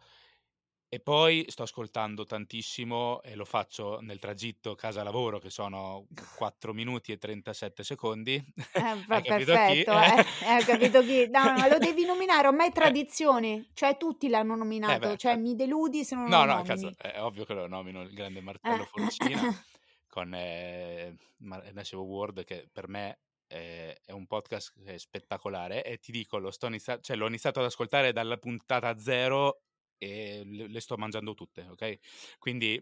E 0.93 0.99
poi 0.99 1.45
sto 1.49 1.61
ascoltando 1.61 2.25
tantissimo 2.25 3.21
e 3.21 3.35
lo 3.35 3.45
faccio 3.45 3.99
nel 4.01 4.17
tragitto 4.17 4.73
casa 4.73 5.03
lavoro 5.03 5.37
che 5.37 5.51
sono 5.51 6.07
4 6.33 6.73
minuti 6.73 7.11
e 7.11 7.19
37 7.19 7.83
secondi. 7.83 8.43
Eh, 8.75 9.03
Hai 9.07 9.21
per 9.21 9.21
capito 9.21 9.59
chi? 9.59 9.83
perfetto, 9.83 9.99
eh, 9.99 10.23
eh, 10.59 10.63
capito 10.63 11.01
chi. 11.03 11.27
No, 11.29 11.55
ma 11.57 11.67
lo 11.67 11.79
devi 11.79 12.05
nominare, 12.05 12.47
ormai 12.47 12.67
è 12.69 12.71
Eh. 12.81 12.93
tradizione, 12.93 13.69
cioè 13.73 13.97
tutti 13.97 14.29
l'hanno 14.29 14.55
Eh 14.87 14.97
nominato, 14.97 14.99
beh, 14.99 15.17
cioè 15.17 15.35
ca 15.35 15.37
mi 15.37 15.55
deludi 15.55 16.03
se 16.05 16.15
non 16.15 16.29
No, 16.29 16.43
lo 16.43 16.45
no, 16.45 16.61
cazzo, 16.63 16.91
nomini. 16.91 16.95
è 16.97 17.21
ovvio 17.21 17.45
che 17.45 17.53
lo 17.53 17.67
nomino, 17.67 18.01
il 18.01 18.13
grande 18.13 18.41
Marcello 18.41 18.85
Eh. 18.85 18.85
Forcina 18.85 19.49
con, 20.07 20.29
Ma 20.29 21.63
Massive 21.73 22.01
World 22.01 22.43
che 22.43 22.69
per 22.71 22.87
me, 22.89 23.19
è 23.47 23.95
un 24.11 24.27
podcast 24.27 24.95
spettacolare 24.95 25.83
e 25.83 25.97
ti 25.97 26.11
dico 26.11 26.37
lo 26.37 26.51
sto 26.51 26.67
inizia 26.67 26.99
cioè 26.99 27.15
l'ho 27.17 27.25
iniziato 27.27 27.59
ad 27.59 27.65
ascoltare 27.65 28.11
dalla 28.13 28.37
puntata 28.37 28.97
0 28.99 29.61
e 29.99 30.43
le 30.45 30.67
le 30.69 30.81
sto 30.81 30.97
mangiando 30.97 31.35
tutte, 31.35 31.67
okay, 31.69 31.99
quindi 32.39 32.81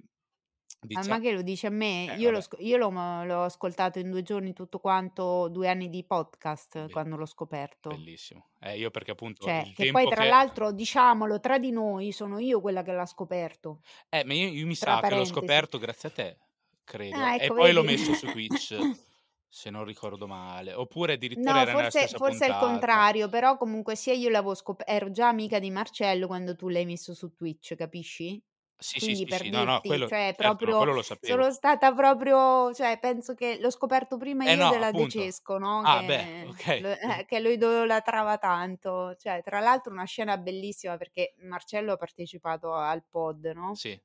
Ah, 0.95 1.03
dicia 1.03 1.05
ma 1.05 1.20
che 1.22 1.32
lo 1.32 1.41
dici 1.43 1.65
a 1.65 1.70
me? 1.70 2.07
eh, 2.07 2.15
Io 2.15 2.30
l'ho 2.32 2.41
io 2.59 2.76
l'ho 2.78 2.89
l'ho 3.24 3.43
ascoltato 3.43 3.99
in 3.99 4.09
2 4.09 4.22
giorni 4.24 4.51
tutto 4.53 4.80
quanto, 4.80 5.47
2 5.49 5.70
anni 5.70 5.89
di 5.89 6.03
podcast 6.03 6.89
Be 6.89 6.89
quando 6.89 7.15
l'ho 7.18 7.26
scoperto. 7.26 8.07
bellissimo. 8.07 8.51
Eh, 8.59 8.78
io 8.78 8.89
perché 8.91 9.11
appunto 9.11 9.51
Cioè, 9.55 9.72
che 9.74 9.88
poi 9.88 10.07
tra 10.07 10.24
che 10.24 10.26
l'altro, 10.26 10.72
diciamolo, 10.72 11.39
tra 11.39 11.57
di 11.59 11.72
noi, 11.72 12.11
sono 12.11 12.38
io 12.39 12.61
quella 12.61 12.84
che 12.84 12.91
l'ha 12.91 13.05
scoperto. 13.07 13.82
Eh, 14.09 14.24
ma 14.26 14.34
io 14.34 14.47
io 14.49 14.65
mi 14.65 14.76
Tra 14.80 14.97
sa 14.97 15.03
che 15.03 15.15
l'ho 15.15 15.26
parentesi. 15.26 15.26
scoperto 15.26 15.78
grazie 15.78 16.09
a 16.09 16.11
te, 16.11 16.38
credo, 16.84 17.22
Ah, 17.22 17.36
e 17.36 17.51
ecco 17.51 17.53
poi 17.53 17.74
l'ho 17.74 17.84
vedi? 17.84 17.84
messo 17.84 18.13
su 18.13 18.28
Twitch, 18.30 18.74
se 19.48 19.70
non 19.70 19.84
ricordo 19.86 20.28
male, 20.28 20.74
oppure 20.74 21.14
addirittura 21.14 21.60
No, 21.60 21.62
era 21.62 21.74
forse 21.76 22.14
forse 22.16 22.45
è 22.45 22.50
il 22.50 22.56
contrario, 22.56 23.30
però 23.30 23.58
comunque 23.58 23.95
sia 23.95 24.14
io 24.14 24.30
l'avevo 24.30 24.56
scop 24.56 24.82
ero 24.86 25.12
già 25.12 25.28
amica 25.28 25.60
di 25.60 25.70
Marcello 25.70 26.26
quando 26.26 26.56
tu 26.56 26.68
l'hai 26.70 26.86
messo 26.86 27.14
su 27.14 27.32
Twitch, 27.36 27.76
capisci? 27.76 28.41
Sì, 28.80 29.00
Quindi 29.00 29.26
sì, 29.26 29.28
per 29.28 29.45
sì, 29.45 29.50
no, 29.50 29.64
no, 29.64 29.82
dirti, 29.82 29.84
quello 29.84 30.08
cioè 30.08 30.34
certo, 30.36 30.66
no, 30.66 30.74
proprio 30.74 30.76
quello 30.76 30.93
lo 30.93 31.02
sapevo. 31.02 31.45
sono 31.45 31.52
stata 31.52 31.93
proprio 31.93 32.74
cioè 32.74 32.98
penso 33.00 33.34
che 33.36 33.60
l'ho 33.60 33.70
scoperto 33.70 34.18
prima 34.18 34.45
Eh 34.45 34.56
io 34.56 34.64
no, 34.64 34.68
della 34.68 34.91
De 34.91 35.06
appunto. 35.06 35.08
Cesco, 35.08 35.58
no, 35.60 35.84
Ah 35.84 36.02
beh, 36.04 36.30
che 36.34 36.48
okay. 36.48 36.80
lo 36.80 36.89
eh, 36.91 37.26
che 37.28 37.39
lo 37.39 37.50
idolatrava 37.50 38.38
tanto. 38.39 39.14
Cioè, 39.16 39.41
tra 39.43 39.60
l'altro 39.60 39.91
una 39.93 40.06
scena 40.06 40.38
bellissima 40.38 40.98
perché 40.98 41.36
Marcello 41.41 41.93
ha 41.93 41.98
partecipato 41.98 42.74
al 42.74 43.04
pod, 43.08 43.45
no? 43.54 43.80
Sì. 43.80 44.00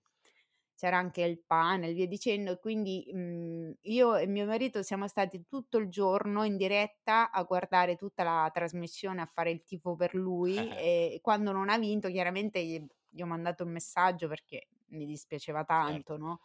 C'era 0.83 0.97
anche 0.99 1.23
il 1.23 1.41
panel, 1.47 1.95
via 1.95 2.07
dicendo, 2.09 2.59
quindi, 2.59 3.09
mhmm, 3.13 3.73
io 3.83 4.17
e 4.17 4.27
mio 4.27 4.47
marito 4.47 4.83
siamo 4.83 5.07
stati 5.07 5.47
tutto 5.47 5.79
il 5.79 5.89
giorno 5.89 6.43
in 6.43 6.57
diretta 6.57 7.31
a 7.31 7.45
guardare 7.45 7.95
tutta 7.95 8.25
la 8.25 8.51
trasmissione, 8.53 9.21
a 9.23 9.27
fare 9.27 9.53
il 9.53 9.63
tifo 9.63 9.95
per 9.95 10.13
lui 10.15 10.73
e 10.73 11.21
quando 11.23 11.53
non 11.53 11.69
ha 11.69 11.79
vinto 11.79 12.09
chiaramente 12.09 12.65
gli 12.65 12.85
gli 13.15 13.21
ho 13.21 13.27
mandato 13.27 13.63
un 13.65 13.71
messaggio 13.73 14.27
perché 14.27 14.69
mi 14.93 15.05
dispiaceva 15.05 15.65
tanto, 15.65 16.17
Certo. 16.17 16.17
no, 16.17 16.41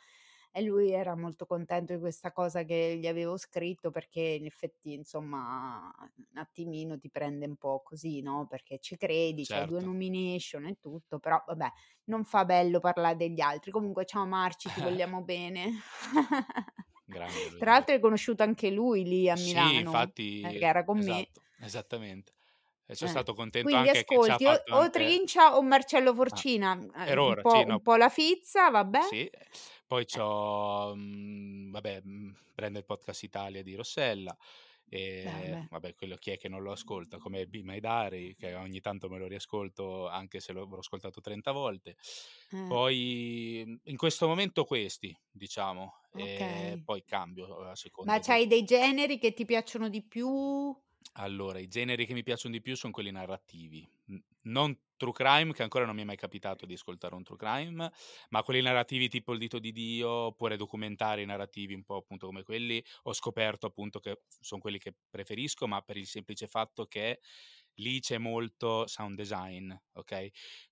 e 0.51 0.61
lui 0.63 0.91
era 0.91 1.15
molto 1.15 1.45
contento 1.45 1.93
di 1.93 1.99
questa 1.99 2.31
cosa 2.31 2.63
che 2.63 2.97
gli 2.99 3.07
avevo 3.07 3.37
scritto 3.37 3.91
perché 3.91 4.21
in 4.21 4.45
effetti, 4.45 4.93
insomma, 4.93 5.91
un 6.15 6.37
attimino 6.39 6.97
ti 6.97 7.09
prende 7.09 7.45
un 7.45 7.55
po' 7.57 7.81
così, 7.83 8.21
no, 8.21 8.47
perché 8.47 8.79
ci 8.79 8.97
credi, 8.97 9.45
c'hai 9.45 9.65
2 9.65 9.79
Certo. 9.79 9.81
nomination 9.81 10.65
e 10.65 10.77
tutto, 10.79 11.19
però 11.19 11.43
vabbè, 11.45 11.69
non 12.05 12.23
fa 12.25 12.45
bello 12.45 12.79
parlare 12.79 13.15
degli 13.17 13.41
altri. 13.41 13.71
Comunque 13.71 14.05
ciao 14.05 14.25
Marci, 14.25 14.71
ti 14.71 14.79
vogliamo 14.81 15.21
bene. 15.23 15.71
Grande 17.05 17.49
Tra 17.57 17.71
l'altro 17.71 17.93
hai 17.95 17.99
conosciuto 18.01 18.43
anche 18.43 18.69
lui 18.69 19.03
lì 19.03 19.29
a 19.29 19.35
Sì, 19.35 19.75
Milano, 19.75 20.13
eh, 20.39 20.55
infatti 20.55 20.57
che 20.57 20.65
era 20.65 20.83
con 20.83 20.99
me. 21.03 21.29
esatto, 21.29 21.45
esattamente. 21.57 22.33
E 22.85 22.95
son 22.95 23.07
Eh, 23.07 23.09
stato 23.09 23.33
contento 23.33 23.75
quindi 23.75 23.89
anche 23.89 24.05
ascolti 24.07 24.45
o 24.45 24.55
fatto 24.55 24.71
o 24.75 24.89
anche 24.89 24.89
Trincia 24.89 25.55
o 25.57 25.61
Marcello 25.61 26.13
ah, 26.31 26.45
Forcina, 26.53 26.77
per 27.01 27.17
ehm, 27.17 27.23
un 27.23 27.33
ora, 27.33 27.41
po' 27.41 27.47
sì, 27.47 27.63
un 27.63 27.79
no 27.79 27.81
po' 27.81 27.95
la 27.95 28.09
Fizza, 28.09 28.69
vabbè. 28.69 28.99
Sì, 28.99 29.29
Poi 29.89 30.03
c'ho, 30.03 30.93
mhmm, 30.95 31.71
vabbè, 31.71 32.01
mhmm, 32.03 32.35
Branded 32.53 32.83
Podcast 32.83 33.23
Italia 33.23 33.63
di 33.63 33.73
Rossella, 33.73 34.35
e 34.89 35.55
Beh, 35.55 35.67
vabbè, 35.69 35.93
quello 35.95 36.15
chi 36.17 36.31
è 36.31 36.37
che 36.37 36.49
non 36.49 36.61
lo 36.61 36.71
ascolta, 36.73 37.17
come 37.17 37.47
Be 37.47 37.63
My 37.63 37.79
Diary, 37.79 38.35
che 38.35 38.53
ogni 38.55 38.81
tanto 38.81 39.07
me 39.07 39.17
lo 39.17 39.27
riascolto 39.27 40.07
anche 40.09 40.41
se 40.41 40.51
l'ho 40.51 40.67
ascoltato 40.77 41.21
30 41.21 41.51
volte. 41.53 41.95
Eh. 42.51 42.77
Poi 42.77 43.63
mhmm, 43.65 43.79
in 43.83 43.95
questo 43.95 44.27
momento 44.27 44.65
questi, 44.65 45.17
diciamo, 45.31 45.93
e 46.11 46.77
Okay. 46.77 46.83
poi 46.83 47.03
cambio 47.05 47.59
a 47.69 47.75
Ma 48.05 48.19
seconda 48.19 48.21
di 48.21 48.35
c'hai 48.35 48.45
dei 48.47 48.63
generi 48.63 49.17
che 49.17 49.33
ti 49.33 49.43
piacciono 49.45 49.89
di 49.89 50.03
più? 50.03 50.75
Allora, 51.13 51.59
i 51.59 51.67
generi 51.67 52.05
che 52.05 52.13
mi 52.13 52.23
piacciono 52.23 52.53
di 52.55 52.61
più 52.61 52.75
son 52.75 52.91
quelli 52.91 53.11
narrativi. 53.11 53.87
N 54.11 54.19
non 54.47 54.77
true 54.95 55.11
crime, 55.13 55.51
che 55.53 55.63
ancora 55.63 55.85
non 55.85 55.95
mi 55.95 56.01
è 56.03 56.05
mai 56.05 56.15
capitato 56.15 56.65
di 56.65 56.73
ascoltare 56.73 57.15
un 57.15 57.23
true 57.23 57.37
crime, 57.37 57.91
ma 58.29 58.43
quelli 58.43 58.61
narrativi 58.61 59.09
tipo 59.09 59.33
Il 59.33 59.39
dito 59.39 59.59
di 59.59 59.71
Dio, 59.71 60.09
oppure 60.09 60.55
documentari 60.57 61.25
narrativi 61.25 61.73
un 61.73 61.83
po' 61.83 61.97
appunto 61.97 62.27
come 62.27 62.43
quelli, 62.43 62.83
ho 63.03 63.13
scoperto 63.13 63.65
appunto 63.67 63.99
che 63.99 64.21
son 64.39 64.59
quelli 64.59 64.77
che 64.79 64.95
preferisco, 65.09 65.67
ma 65.67 65.81
per 65.81 65.97
il 65.97 66.07
semplice 66.07 66.47
fatto 66.47 66.85
che 66.85 67.19
lì 67.75 67.99
c'è 67.99 68.17
molto 68.17 68.87
sound 68.87 69.15
design, 69.15 69.73
okay, 69.93 70.31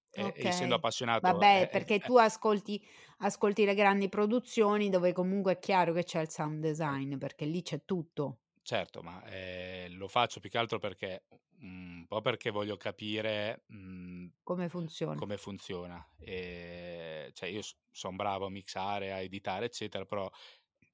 e 0.10 0.32
essendo 0.36 0.76
Okay. 0.76 0.78
appassionato 0.78 1.48
Vabbè, 1.58 1.68
eh, 1.70 1.70
eh, 1.72 1.72
perché 1.72 2.02
eh 2.02 2.04
tu 2.04 2.18
ascolti 2.18 2.82
ascolti 3.20 3.66
le 3.66 3.74
grandi 3.76 4.10
produzioni 4.10 4.90
dove 4.90 5.12
comunque 5.14 5.54
è 5.54 5.60
chiaro 5.60 5.94
che 5.94 6.04
c'è 6.04 6.22
il 6.22 6.30
sound 6.30 6.62
design, 6.62 7.18
perché 7.18 7.46
lì 7.46 7.62
c'è 7.62 7.84
tutto. 7.86 8.40
Certo, 8.68 9.04
ma, 9.04 9.24
ehm, 9.28 9.96
lo 9.96 10.08
faccio 10.08 10.40
più 10.40 10.50
che 10.50 10.58
altro 10.58 10.80
perché 10.80 11.26
un 11.60 12.04
po' 12.08 12.22
perché 12.22 12.50
voglio 12.50 12.78
capire, 12.78 13.64
mhmm, 13.68 14.28
Come 14.48 14.70
funziona. 14.70 15.26
come 15.26 15.38
funziona. 15.38 16.04
Ehm, 16.18 17.32
cioè 17.34 17.50
io 17.50 17.62
s 17.62 17.76
son 17.92 18.16
bravo 18.16 18.48
a 18.48 18.50
mixare, 18.50 19.14
a 19.14 19.20
editare, 19.22 19.66
eccetera, 19.68 20.06
però, 20.06 20.28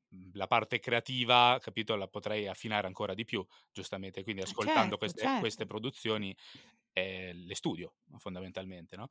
mhmm, 0.10 0.32
la 0.34 0.48
parte 0.48 0.80
creativa, 0.80 1.58
capito, 1.62 1.96
la 1.96 2.08
potrei 2.10 2.48
affinare 2.48 2.88
ancora 2.88 3.14
di 3.14 3.24
più, 3.26 3.46
giustamente. 3.72 4.24
Quindi 4.24 4.42
Eh 4.46 4.54
ascoltando 4.54 4.98
certo, 4.98 4.98
queste 4.98 5.32
queste 5.38 5.66
certo. 5.66 5.66
produzioni, 5.66 6.36
ehm, 6.94 7.46
le 7.46 7.56
studio 7.56 7.96
fondamentalmente, 8.18 8.98
no, 8.98 9.08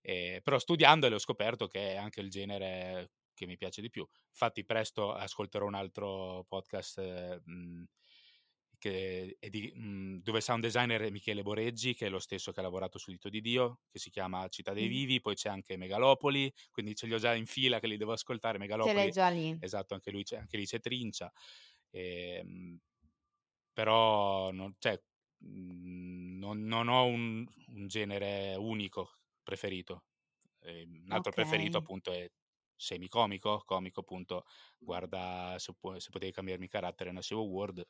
ehm, 0.00 0.40
però 0.42 0.58
studiandole 0.58 1.14
ho 1.16 1.18
scoperto 1.18 1.66
che 1.68 1.92
è 1.92 1.96
anche 1.96 2.20
il 2.22 2.30
genere 2.30 3.10
che 3.40 3.46
mi 3.46 3.56
piace 3.56 3.80
di 3.80 3.90
più. 3.90 4.06
Infatti 4.28 4.64
presto 4.64 5.12
ascolterò 5.12 5.66
un 5.66 5.74
altro 5.74 6.44
podcast, 6.48 7.40
mhmm, 7.44 7.84
che 8.78 9.36
è 9.38 9.48
di 9.50 9.70
mhmm, 9.74 10.20
dove 10.22 10.40
sound 10.40 10.62
designer 10.62 11.02
è 11.02 11.10
Michele 11.10 11.42
Boreggi, 11.42 11.94
che 11.94 12.06
è 12.06 12.08
lo 12.10 12.18
stesso 12.18 12.52
che 12.52 12.60
ha 12.60 12.62
lavorato 12.62 12.98
su 12.98 13.10
Dito 13.10 13.28
di 13.28 13.40
Dio, 13.40 13.80
che 13.90 13.98
si 13.98 14.10
chiama 14.10 14.48
Città 14.48 14.72
dei 14.72 14.86
Mh. 14.86 14.88
Vivi, 14.88 15.20
poi 15.20 15.34
c'è 15.34 15.48
anche 15.50 15.76
Megalopoli, 15.76 16.52
quindi 16.70 16.94
ce 16.94 17.06
li 17.06 17.14
ho 17.14 17.18
già 17.18 17.34
in 17.34 17.46
fila 17.46 17.78
che 17.80 17.86
li 17.88 17.96
devo 17.98 18.12
ascoltare. 18.12 18.58
Ce 18.78 18.92
l'hai 18.92 19.08
Megalopoli 19.08 19.12
già 19.12 19.28
lì. 19.30 19.56
esatto, 19.58 19.94
anche 19.94 20.10
lui 20.10 20.22
c'è 20.24 20.36
anche 20.38 20.56
lì 20.56 20.64
c'è 20.66 20.80
Trincia. 20.80 21.30
Ehm, 21.90 22.78
però 23.72 24.50
non 24.50 24.74
cioè, 24.78 25.02
mhmm, 25.38 26.38
non 26.38 26.62
non 26.64 26.88
ho 26.88 27.04
un 27.06 27.46
un 27.68 27.86
genere 27.88 28.54
unico 28.56 29.18
preferito. 29.42 30.04
Ehm, 30.60 31.02
un 31.06 31.12
altro 31.12 31.32
preferito 31.32 31.76
Okay. 31.76 31.78
appunto 31.78 32.12
è 32.12 32.30
semicomico, 32.80 33.62
comico 33.66 34.00
appunto, 34.00 34.44
guarda 34.78 35.56
se 35.58 35.74
può 35.78 35.98
se 35.98 36.10
potevi 36.10 36.32
cambiarmi 36.32 36.68
carattere 36.68 37.12
nascevo 37.12 37.42
Word, 37.42 37.84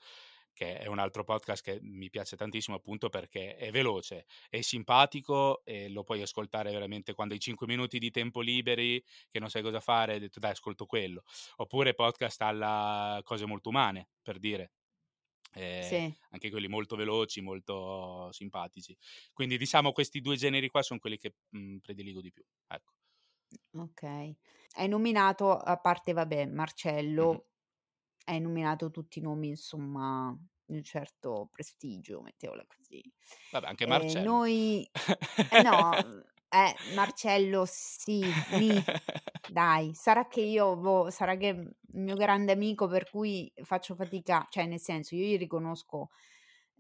che 0.53 0.78
è 0.78 0.86
un 0.86 0.99
altro 0.99 1.24
podcast 1.24 1.62
che 1.62 1.78
mi 1.82 2.11
piace 2.11 2.36
tantissimo 2.36 2.76
appunto 2.76 3.09
perché 3.09 3.57
è 3.57 3.70
veloce, 3.70 4.26
è 4.49 4.61
simpatico 4.61 5.62
e 5.64 5.88
lo 5.88 6.03
puoi 6.03 6.20
ascoltare 6.22 6.70
veramente 6.72 7.14
quando 7.14 7.34
hai 7.34 7.41
5 7.41 7.66
minuti 7.66 7.99
di 7.99 8.11
tempo 8.11 8.41
liberi, 8.41 9.03
che 9.30 9.38
non 9.38 9.49
sai 9.51 9.62
cosa 9.62 9.80
fare, 9.80 10.14
hai 10.14 10.20
detto: 10.20 10.38
"Dai 10.41 10.51
ascolto 10.53 10.86
quello". 10.86 11.22
Oppure 11.57 11.95
podcast 11.95 12.43
alla 12.43 13.20
Cose 13.24 13.47
molto 13.47 13.68
umane, 13.70 14.11
per 14.22 14.38
dire. 14.38 14.72
Ehm, 15.55 16.01
Sì, 16.01 16.14
anche 16.30 16.51
quelli 16.51 16.68
molto 16.68 16.97
veloci, 16.97 17.41
molto 17.41 18.30
simpatici. 18.32 18.97
Quindi 19.32 19.59
diciamo 19.59 19.93
questi 19.93 20.20
2 20.20 20.36
generi 20.36 20.68
qua 20.68 20.82
son 20.82 20.99
quelli 20.99 21.18
che, 21.18 21.34
mhmm, 21.51 21.78
prediligo 21.78 22.20
di 22.20 22.30
più, 22.32 22.45
ecco. 22.68 22.99
Okay. 23.76 24.36
Hai 24.76 24.88
nominato, 24.88 25.53
a 25.57 25.76
parte 25.78 26.12
vabbè 26.12 26.46
Mh-mh. 27.18 27.40
Marcello, 27.40 27.46
hai 28.26 28.40
nominato 28.40 28.90
tutti 28.90 29.18
i 29.20 29.22
nomi 29.22 29.48
insomma 29.48 30.36
di 30.64 30.74
un 30.76 30.82
certo 30.82 31.48
prestigio, 31.53 32.22
mettiamola 32.22 32.64
così. 32.66 33.03
Vabbè 33.51 33.66
anche 33.68 33.86
Ehm, 33.86 33.86
Marcello. 33.86 34.22
noi 34.22 34.88
eh 35.48 35.61
no, 35.61 36.01
mhmm, 36.05 36.22
eh, 36.51 36.78
Marcello 36.94 37.64
sì, 37.66 38.40
nì, 38.48 38.86
dai, 39.44 39.94
sarà 39.94 40.28
che 40.28 40.40
io 40.42 40.76
boh, 40.76 41.11
sarà 41.11 41.36
che, 41.36 41.46
il 41.48 41.76
mio 41.92 42.16
grande 42.16 42.53
amico 42.53 42.86
per 42.88 43.09
cui 43.11 43.53
faccio 43.64 43.94
fatica 43.96 44.46
cioè 44.51 44.66
nel 44.66 44.80
senso 44.80 45.14
io 45.16 45.26
gli 45.26 45.38
riconosco, 45.38 46.11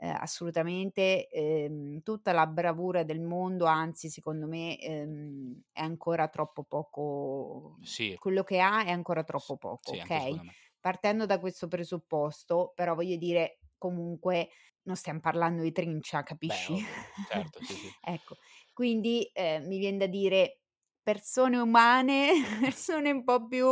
ehm, 0.00 0.16
assolutamente, 0.20 1.28
ehm, 1.28 2.02
tutta 2.02 2.32
la 2.32 2.46
bravura 2.46 3.02
del 3.04 3.20
mondo, 3.20 3.66
anzi 3.66 4.08
secondo 4.10 4.46
me, 4.46 4.78
ehm, 4.78 5.62
è 5.72 5.80
ancora 5.82 6.28
troppo 6.28 6.64
poco 6.64 7.78
Sì, 7.82 8.18
quello 8.18 8.42
che 8.42 8.60
ha 8.60 8.84
è 8.84 8.90
ancora 8.90 9.24
troppo 9.24 9.56
poco, 9.56 9.96
sì 9.96 10.20
me. 10.42 10.56
Partendo 10.80 11.26
da 11.26 11.38
questo 11.40 11.68
presupposto, 11.68 12.72
però 12.74 12.94
voglio 12.94 13.16
dire, 13.16 13.60
comunque 13.78 14.48
non 14.82 14.96
stiam 14.96 15.20
parlando 15.20 15.62
di 15.62 15.72
Trincia, 15.72 16.22
Beh 16.48 16.64
capisci? 16.64 16.74
ovvio, 16.74 17.02
certo, 17.22 17.62
sì, 17.62 17.76
sì. 17.78 17.94
Ecco, 18.02 18.36
quindi, 18.72 19.30
ehm, 19.32 19.66
mi 19.66 19.78
vien 19.78 19.98
da 19.98 20.06
dire 20.06 20.60
persone 21.02 21.58
umane, 21.58 22.30
persone 22.60 23.10
un 23.10 23.24
po' 23.24 23.46
più, 23.46 23.66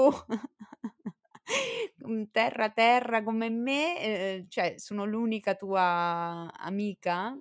terra 2.30 2.70
terra 2.70 3.22
come 3.22 3.48
me, 3.50 4.00
ehm, 4.00 4.48
cioè 4.48 4.74
sono 4.78 5.04
l'unica 5.04 5.54
tua 5.54 6.50
amica? 6.54 7.36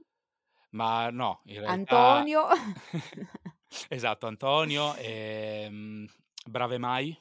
Ma 0.72 1.10
no, 1.12 1.42
in 1.46 1.60
realtà 1.60 2.26
Antonio. 2.26 2.48
esatto, 3.90 4.28
Antonio, 4.28 4.96
ehm, 4.96 6.06
Brave 6.46 6.78
Mai, 6.78 7.18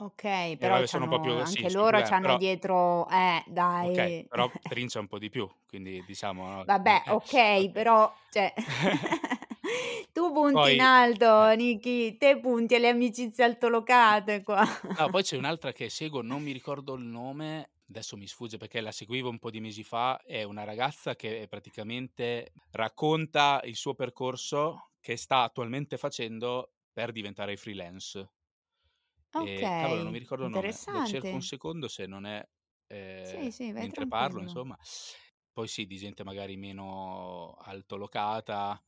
Okay, 0.00 0.56
e 0.56 0.84
però 0.86 0.86
sono 0.86 1.08
sì, 1.44 1.66
anche 1.66 1.70
più 1.70 1.70
loro 1.70 1.92
gran 1.92 2.02
c'hanno 2.02 2.36
però 2.36 2.36
dietro 2.36 3.08
eh, 3.08 3.42
okay, 3.78 4.16
dai. 4.28 4.28
però 4.28 4.50
Trincia 4.66 5.00
un 5.00 5.06
po' 5.06 5.18
di 5.18 5.28
più, 5.30 5.48
quindi 5.66 6.04
diciamo 6.04 6.64
no, 6.64 6.68
Vabbè, 6.68 7.04
eh, 7.04 7.16
okay, 7.16 7.70
okay. 7.70 7.72
però 7.72 8.24
cioè 8.28 8.52
tu 10.18 10.32
punti 10.32 10.70
in 10.70 10.80
Poi 10.80 10.90
alto, 11.00 11.30
eh. 11.40 11.54
Nichi, 11.56 12.16
te 12.16 12.38
punti 12.40 12.74
alle 12.74 12.88
amicizie 12.88 13.44
altolocate 13.44 14.42
qua. 14.42 14.64
No, 14.98 15.08
poi 15.10 15.22
c'è 15.22 15.36
un'altra 15.36 15.72
che 15.72 15.88
seguo, 15.90 16.22
non 16.22 16.42
mi 16.42 16.50
ricordo 16.52 16.94
il 16.94 17.04
nome, 17.04 17.70
adesso 17.88 18.16
mi 18.16 18.26
sfugge 18.26 18.56
perché 18.56 18.80
la 18.80 18.90
seguivo 18.90 19.28
un 19.28 19.38
po' 19.38 19.50
di 19.50 19.60
mesi 19.60 19.84
fa, 19.84 20.20
è 20.22 20.42
una 20.42 20.64
ragazza 20.64 21.14
che 21.14 21.46
praticamente 21.48 22.52
racconta 22.70 23.60
il 23.64 23.76
suo 23.76 23.94
percorso 23.94 24.90
che 25.00 25.16
sta 25.16 25.42
attualmente 25.42 25.96
facendo 25.98 26.72
per 26.92 27.12
diventare 27.12 27.56
freelance. 27.56 28.32
E 29.40 29.72
cavolo, 29.76 30.02
non 30.02 30.10
mi 30.12 30.18
ricordo 30.18 30.44
il 30.44 30.50
nome, 30.50 30.80
lo 30.86 31.00
cerco 31.00 31.34
un 31.36 31.42
secondo 31.42 31.86
se 31.88 32.06
non 32.06 32.26
è, 32.26 32.44
Sì, 33.22 33.50
ehm, 33.50 33.52
sì, 33.52 33.70
vai 33.72 33.86
mentre 33.86 34.06
parlo 34.08 34.40
tranquillo. 34.40 34.40
insomma. 34.40 34.76
Poi 35.52 35.68
sì, 35.68 35.86
di 35.86 35.96
gente 35.96 36.24
magari 36.24 36.56
meno 36.56 37.54
altolocata, 37.54 38.82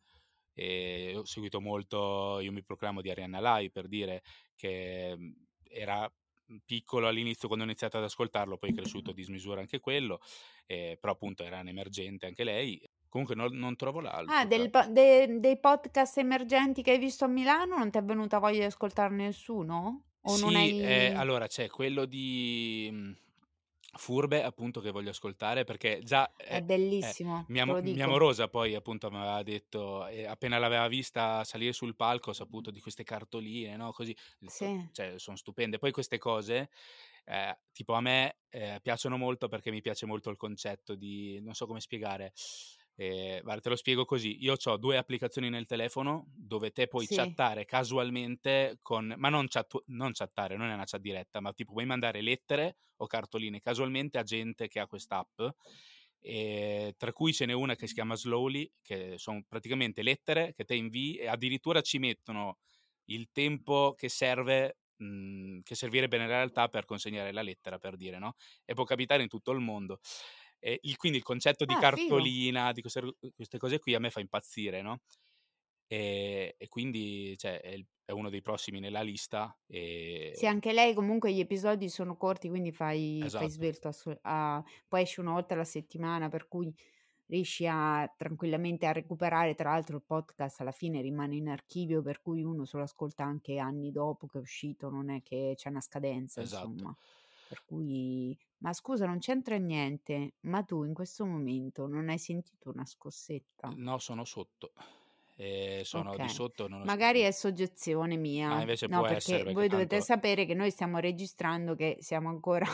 ehm, 0.54 1.18
ho 1.18 1.24
seguito 1.24 1.60
molto 1.60 2.40
Io 2.40 2.52
mi 2.52 2.62
proclamo 2.64 3.00
di 3.00 3.10
Arianna 3.10 3.40
Lai, 3.40 3.70
per 3.70 3.88
dire, 3.88 4.22
che, 4.54 5.14
mhmm, 5.16 5.32
era, 5.68 6.10
mhmm, 6.46 6.58
piccolo 6.64 7.08
all'inizio 7.08 7.46
quando 7.48 7.64
ho 7.64 7.68
iniziato 7.68 7.96
ad 7.98 8.04
ascoltarlo, 8.04 8.56
poi 8.58 8.70
è 8.70 8.72
cresciuto 8.72 9.10
a 9.10 9.14
dismisura 9.14 9.60
anche 9.60 9.80
quello, 9.80 10.20
ehm, 10.66 10.96
però 10.98 11.12
appunto 11.12 11.42
era 11.44 11.60
un'emergente 11.60 12.26
anche 12.26 12.44
lei. 12.44 12.80
Comunque 13.08 13.34
non 13.34 13.56
non 13.56 13.74
trovo 13.76 14.00
Ah, 14.32 14.44
l'altro, 14.44 14.48
cioè 14.48 14.68
del 14.70 14.70
de 14.96 15.38
dei 15.40 15.58
podcast 15.58 16.16
emergenti 16.18 16.82
che 16.82 16.92
hai 16.92 16.98
visto 16.98 17.24
a 17.24 17.28
Milano 17.28 17.76
non 17.76 17.90
t'è 17.90 18.02
venuta 18.02 18.38
voglia 18.38 18.58
di 18.60 18.64
ascoltarne 18.64 19.24
nessuno? 19.24 20.04
O 20.22 20.36
non 20.36 20.54
Sì, 20.54 20.74
ehm, 20.78 21.12
hai 21.16 21.16
allora 21.16 21.46
c'è 21.46 21.68
quello 21.68 22.04
di, 22.04 22.88
mhmm, 22.92 23.16
Furbe 23.92 24.42
appunto 24.44 24.80
che 24.80 24.90
voglio 24.92 25.10
ascoltare 25.10 25.64
perché 25.64 26.00
già 26.04 26.32
è 26.46 26.60
eh, 26.60 26.64
eh, 26.98 27.16
bellissimo, 27.16 27.46
mia 27.46 27.64
lo 27.64 27.80
mia 27.80 28.06
dico. 28.06 28.08
morosa 28.08 28.48
poi 28.48 28.74
appunto 28.76 29.10
m'aveva 29.10 29.42
detto 29.42 30.06
ehm, 30.06 30.28
appena 30.30 30.58
l'aveva 30.58 30.86
vista 30.86 31.42
salire 31.44 31.72
sul 31.72 31.96
palco, 31.96 32.30
ha 32.30 32.34
saputo 32.34 32.70
di 32.70 32.80
queste 32.80 33.02
cartoline, 33.02 33.76
no, 33.76 33.90
così, 33.92 34.16
ho 34.44 34.52
Sì, 34.56 34.90
cioè 34.92 35.18
son 35.18 35.36
stupende. 35.36 35.78
Poi 35.78 35.90
queste 35.90 36.18
cose, 36.18 36.70
ehm, 37.24 37.56
tipo 37.72 37.94
a 37.94 38.00
me, 38.00 38.38
ehm, 38.48 38.78
piacciono 38.80 39.16
molto 39.16 39.48
perché 39.48 39.70
mi 39.72 39.80
piace 39.80 40.06
molto 40.06 40.30
il 40.30 40.36
concetto 40.36 40.94
di 40.94 41.40
non 41.42 41.54
so 41.54 41.66
come 41.66 41.80
spiegare, 41.80 42.32
ehm, 43.02 43.42
guarda 43.42 43.60
te 43.62 43.68
lo 43.70 43.76
spiego 43.76 44.04
così: 44.04 44.36
io 44.42 44.56
c'ho 44.56 44.76
2 44.76 44.96
applicazioni 44.96 45.48
nel 45.50 45.66
telefono 45.66 46.26
dove 46.34 46.70
te 46.72 46.86
puoi 46.88 47.06
sì, 47.06 47.08
chattare 47.08 47.64
casualmente 47.64 48.78
con 48.82 49.14
ma 49.16 49.28
non 49.28 49.46
chattu 49.48 49.82
non 49.86 50.12
chattare, 50.12 50.56
non 50.56 50.68
è 50.70 50.74
una 50.74 50.84
chat 50.84 51.00
diretta, 51.00 51.40
ma 51.40 51.52
tipo 51.52 51.72
puoi 51.72 51.86
mandare 51.86 52.20
lettere 52.22 52.76
o 52.96 53.06
cartoline 53.06 53.60
casualmente 53.60 54.18
a 54.18 54.22
gente 54.22 54.68
che 54.68 54.80
ha 54.80 54.86
quest'app, 54.86 55.40
ehm, 56.20 56.92
tra 56.96 57.12
cui 57.12 57.32
ce 57.32 57.46
n'è 57.46 57.52
una 57.52 57.74
che 57.76 57.86
si 57.86 57.94
chiama 57.94 58.14
Slowly, 58.16 58.70
che 58.82 59.14
son 59.18 59.44
praticamente 59.46 60.02
lettere 60.02 60.52
che 60.54 60.64
te 60.64 60.74
invii 60.74 61.16
e 61.18 61.26
addirittura 61.28 61.80
ci 61.82 61.98
mettono 61.98 62.58
il 63.06 63.28
tempo 63.32 63.94
che 63.96 64.08
serve 64.08 64.78
mhmm, 64.96 65.60
che 65.62 65.74
servirebbe 65.74 66.18
nella 66.18 66.36
realtà 66.36 66.68
per 66.68 66.84
consegnare 66.84 67.32
la 67.32 67.42
lettera, 67.42 67.78
per 67.78 67.96
dire, 67.96 68.18
no, 68.18 68.34
e 68.64 68.74
può 68.74 68.84
capitare 68.84 69.22
in 69.22 69.28
tutto 69.28 69.50
il 69.52 69.60
mondo. 69.60 69.98
E 70.62 70.78
il 70.82 70.96
quindi 70.96 71.16
il 71.18 71.24
concetto 71.24 71.64
di 71.64 71.74
Ah, 71.74 71.82
figo. 71.84 72.30
cartolina, 72.36 72.72
di 72.72 72.82
queste 72.82 73.00
queste 73.34 73.56
cose 73.58 73.78
qui 73.78 73.94
a 73.94 73.98
me 73.98 74.10
fa 74.10 74.20
impazzire, 74.20 74.82
no, 74.82 75.00
ehm, 75.88 76.52
e 76.58 76.68
quindi 76.68 77.36
cioè 77.38 77.60
è 77.60 77.80
è 78.06 78.12
uno 78.12 78.30
dei 78.30 78.42
prossimi 78.42 78.80
nella 78.80 79.02
lista, 79.02 79.56
ehm 79.68 80.34
Sì, 80.34 80.46
anche 80.46 80.72
lei 80.72 80.94
comunque 80.94 81.32
gli 81.32 81.40
episodi 81.40 81.88
sono 81.88 82.16
corti, 82.16 82.48
quindi 82.48 82.70
fai 82.70 83.30
fai 83.34 83.48
Esatto. 83.48 83.50
svelto 83.50 83.88
a 83.88 83.92
a 84.22 84.64
poi 84.86 85.02
esce 85.02 85.20
1 85.20 85.32
volta 85.32 85.54
alla 85.54 85.64
settimana, 85.64 86.28
per 86.28 86.46
cui 86.46 86.72
riesci 87.26 87.66
a 87.66 88.06
tranquillamente 88.16 88.86
a 88.86 88.92
recuperare. 88.92 89.54
Tra 89.56 89.70
l'altro 89.72 89.96
il 89.96 90.04
podcast 90.04 90.60
alla 90.60 90.70
fine 90.70 91.00
rimane 91.00 91.34
in 91.36 91.48
archivio, 91.48 92.00
per 92.02 92.20
cui 92.22 92.44
uno 92.44 92.64
se 92.64 92.76
lo 92.76 92.84
ascolta 92.84 93.24
anche 93.24 93.58
anni 93.58 93.90
dopo 93.90 94.26
che 94.28 94.38
è 94.38 94.40
uscito, 94.40 94.88
non 94.88 95.10
è 95.10 95.20
che 95.22 95.54
c'è 95.56 95.68
una 95.68 95.80
scadenza, 95.80 96.40
Esatto. 96.40 96.42
insomma. 96.42 96.96
Per 97.46 97.64
cui 97.64 98.38
ma 98.60 98.72
scusa, 98.72 99.06
non 99.06 99.18
c'entra 99.18 99.56
niente, 99.56 100.34
ma 100.42 100.62
tu 100.64 100.84
in 100.84 100.94
questo 100.94 101.26
momento 101.26 101.86
non 101.86 102.08
hai 102.08 102.18
sentito 102.18 102.70
una 102.70 102.86
scossetta? 102.86 103.76
No, 103.76 103.98
sono 103.98 104.24
sotto. 104.24 104.72
Ehm, 105.36 105.82
sono 105.82 106.18
di 106.18 106.28
Okay, 106.28 106.28
sotto 106.28 106.68
non 106.68 106.82
ho 106.82 106.86
magari 106.86 107.20
è 107.20 107.30
soggezione 107.32 108.16
Ma 108.48 108.60
mia. 108.60 108.60
invece 108.60 108.88
No, 108.88 109.04
può 109.04 109.06
essere, 109.06 109.42
perché 109.42 109.44
perché 109.44 109.64
voi 109.64 109.68
dovete 109.68 110.00
tanto 110.00 110.00
sapere 110.00 110.44
che 110.46 110.54
noi 110.54 110.70
stiamo 110.70 110.98
registrando 110.98 111.74
che 111.74 111.96
siamo 112.00 112.28
ancora 112.28 112.66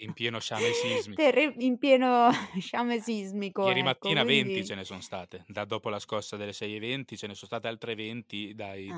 In 0.00 0.14
pieno 0.14 0.40
sciame 0.40 0.72
sismico. 0.72 1.30
terre 1.30 1.54
in 1.58 1.78
pieno 1.78 2.30
sciame 2.58 3.00
sismico, 3.00 3.68
Ieri 3.68 3.82
ecco, 3.82 3.82
mattina 3.82 4.24
20 4.24 4.64
quindi 4.64 4.64
ce 4.64 4.74
ne 4.74 4.84
son 4.84 5.02
state. 5.02 5.44
Da 5.46 5.64
dopo 5.64 5.88
la 5.90 5.98
scossa 5.98 6.36
delle 6.36 6.52
6:20 6.54 7.16
ce 7.16 7.26
ne 7.26 7.34
son 7.34 7.46
state 7.46 7.68
altre 7.68 7.94
20 7.94 8.54
dai 8.54 8.96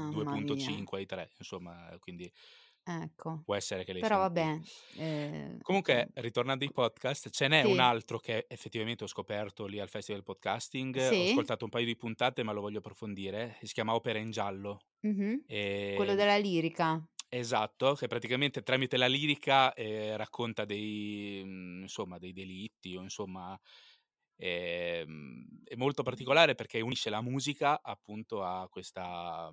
mia. 0.49 0.83
2.5 0.87 0.99
ai 0.99 1.07
3, 1.07 1.33
insomma, 1.39 1.97
quindi 1.99 2.33
Ecco, 2.87 3.47
può 3.47 3.55
essere 3.57 3.85
che 3.85 3.93
le 3.93 4.01
hai 4.01 4.05
però 4.05 4.19
vabbè, 4.19 4.61
ehm, 4.97 5.61
Comunque, 5.65 6.11
ritornando 6.15 6.65
ai 6.65 6.73
podcast, 6.73 7.31
ce 7.31 7.47
n'è 7.47 7.63
un 7.63 7.79
Sì. 7.79 7.79
altro 7.79 8.19
che 8.19 8.47
effettivamente 8.49 9.05
ho 9.05 9.07
scoperto 9.07 9.65
lì 9.67 9.79
al 9.79 9.89
Festival 9.89 10.25
Podcasting, 10.25 10.97
ho 11.13 11.23
Sì? 11.23 11.23
ascoltato 11.23 11.63
un 11.65 11.71
paio 11.71 11.87
di 11.87 11.95
puntate, 11.97 12.43
ma 12.43 12.51
lo 12.51 12.61
voglio 12.61 12.79
approfondire, 12.79 13.59
e 13.61 13.67
si 13.69 13.73
chiama 13.73 13.95
Opera 13.95 14.19
in 14.19 14.33
giallo. 14.33 14.81
Mh-mh. 15.05 15.43
Quello 15.97 16.15
Ehm 16.15 16.15
della 16.15 16.37
lirica. 16.39 17.07
Esatto, 17.35 17.95
che 17.95 18.09
praticamente 18.09 18.63
tramite 18.63 18.99
la 18.99 19.07
lirica, 19.07 19.73
ehm, 19.73 20.17
racconta 20.19 20.67
dei 20.67 21.43
mhmm, 21.43 21.81
insomma, 21.81 22.19
dei 22.19 22.33
delitti 22.35 22.95
o 22.95 23.01
insomma 23.03 23.59
ehm, 24.37 25.63
è 25.65 25.75
molto 25.77 26.03
particolare 26.03 26.55
perché 26.55 26.83
unisce 26.83 27.09
la 27.09 27.23
musica 27.23 27.81
appunto 27.83 28.45
a 28.45 28.69
questa 28.69 29.51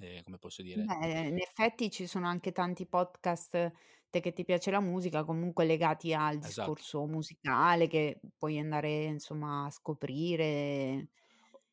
ehm, 0.00 0.22
come 0.22 0.38
posso 0.38 0.62
dire 0.62 0.90
Beh, 1.00 1.28
in 1.28 1.38
effetti 1.38 1.90
ci 1.90 2.06
sono 2.06 2.26
anche 2.28 2.52
tanti 2.52 2.86
podcast, 2.86 3.72
te 4.10 4.20
che 4.20 4.32
ti 4.34 4.44
piace 4.44 4.70
la 4.70 4.80
musica, 4.80 5.24
comunque 5.24 5.64
legati 5.64 6.12
al 6.12 6.38
Esatto. 6.40 6.82
discorso 6.82 7.06
musicale 7.06 7.86
che 7.86 8.20
puoi 8.36 8.58
andare 8.58 9.04
insomma 9.04 9.64
a 9.66 9.70
scoprire. 9.70 11.08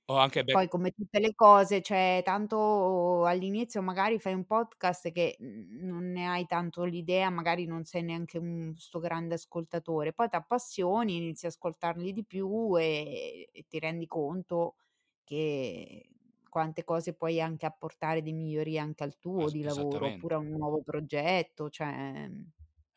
Ho 0.10 0.18
anche 0.18 0.44
Poi 0.54 0.68
come 0.68 0.92
tutte 0.92 1.20
le 1.20 1.34
cose, 1.34 1.82
cioè 1.82 2.22
tanto 2.24 3.26
all'inizio 3.26 3.82
magari 3.82 4.20
fai 4.20 4.36
un 4.36 4.46
podcast 4.46 5.12
che, 5.12 5.36
non 5.40 6.12
ne 6.12 6.28
hai 6.28 6.46
tanto 6.46 6.84
l'idea, 6.84 7.32
magari 7.32 7.66
non 7.66 7.84
sei 7.86 8.04
neanche 8.04 8.38
un 8.38 8.72
'sto 8.78 9.00
grande 9.00 9.34
ascoltatore, 9.34 10.14
poi 10.14 10.30
t'appassioni, 10.30 11.16
inizi 11.18 11.46
a 11.46 11.50
ascoltarli 11.50 12.14
di 12.14 12.24
più 12.24 12.78
e 12.78 13.50
e 13.52 13.66
ti 13.68 13.80
rendi 13.80 14.06
conto 14.06 14.76
che 15.24 16.08
quante 16.54 16.84
cose 16.84 17.16
puoi 17.16 17.42
anche 17.42 17.66
apportare 17.66 18.22
di 18.22 18.32
miglioria 18.34 18.84
anche 18.84 19.04
al 19.04 19.18
tuo 19.20 19.50
Es 19.50 19.52
di 19.52 19.64
lavoro, 19.64 20.08
oppure 20.08 20.36
a 20.36 20.38
un 20.38 20.50
nuovo 20.50 20.82
progetto, 20.84 21.70
cioè 21.70 22.30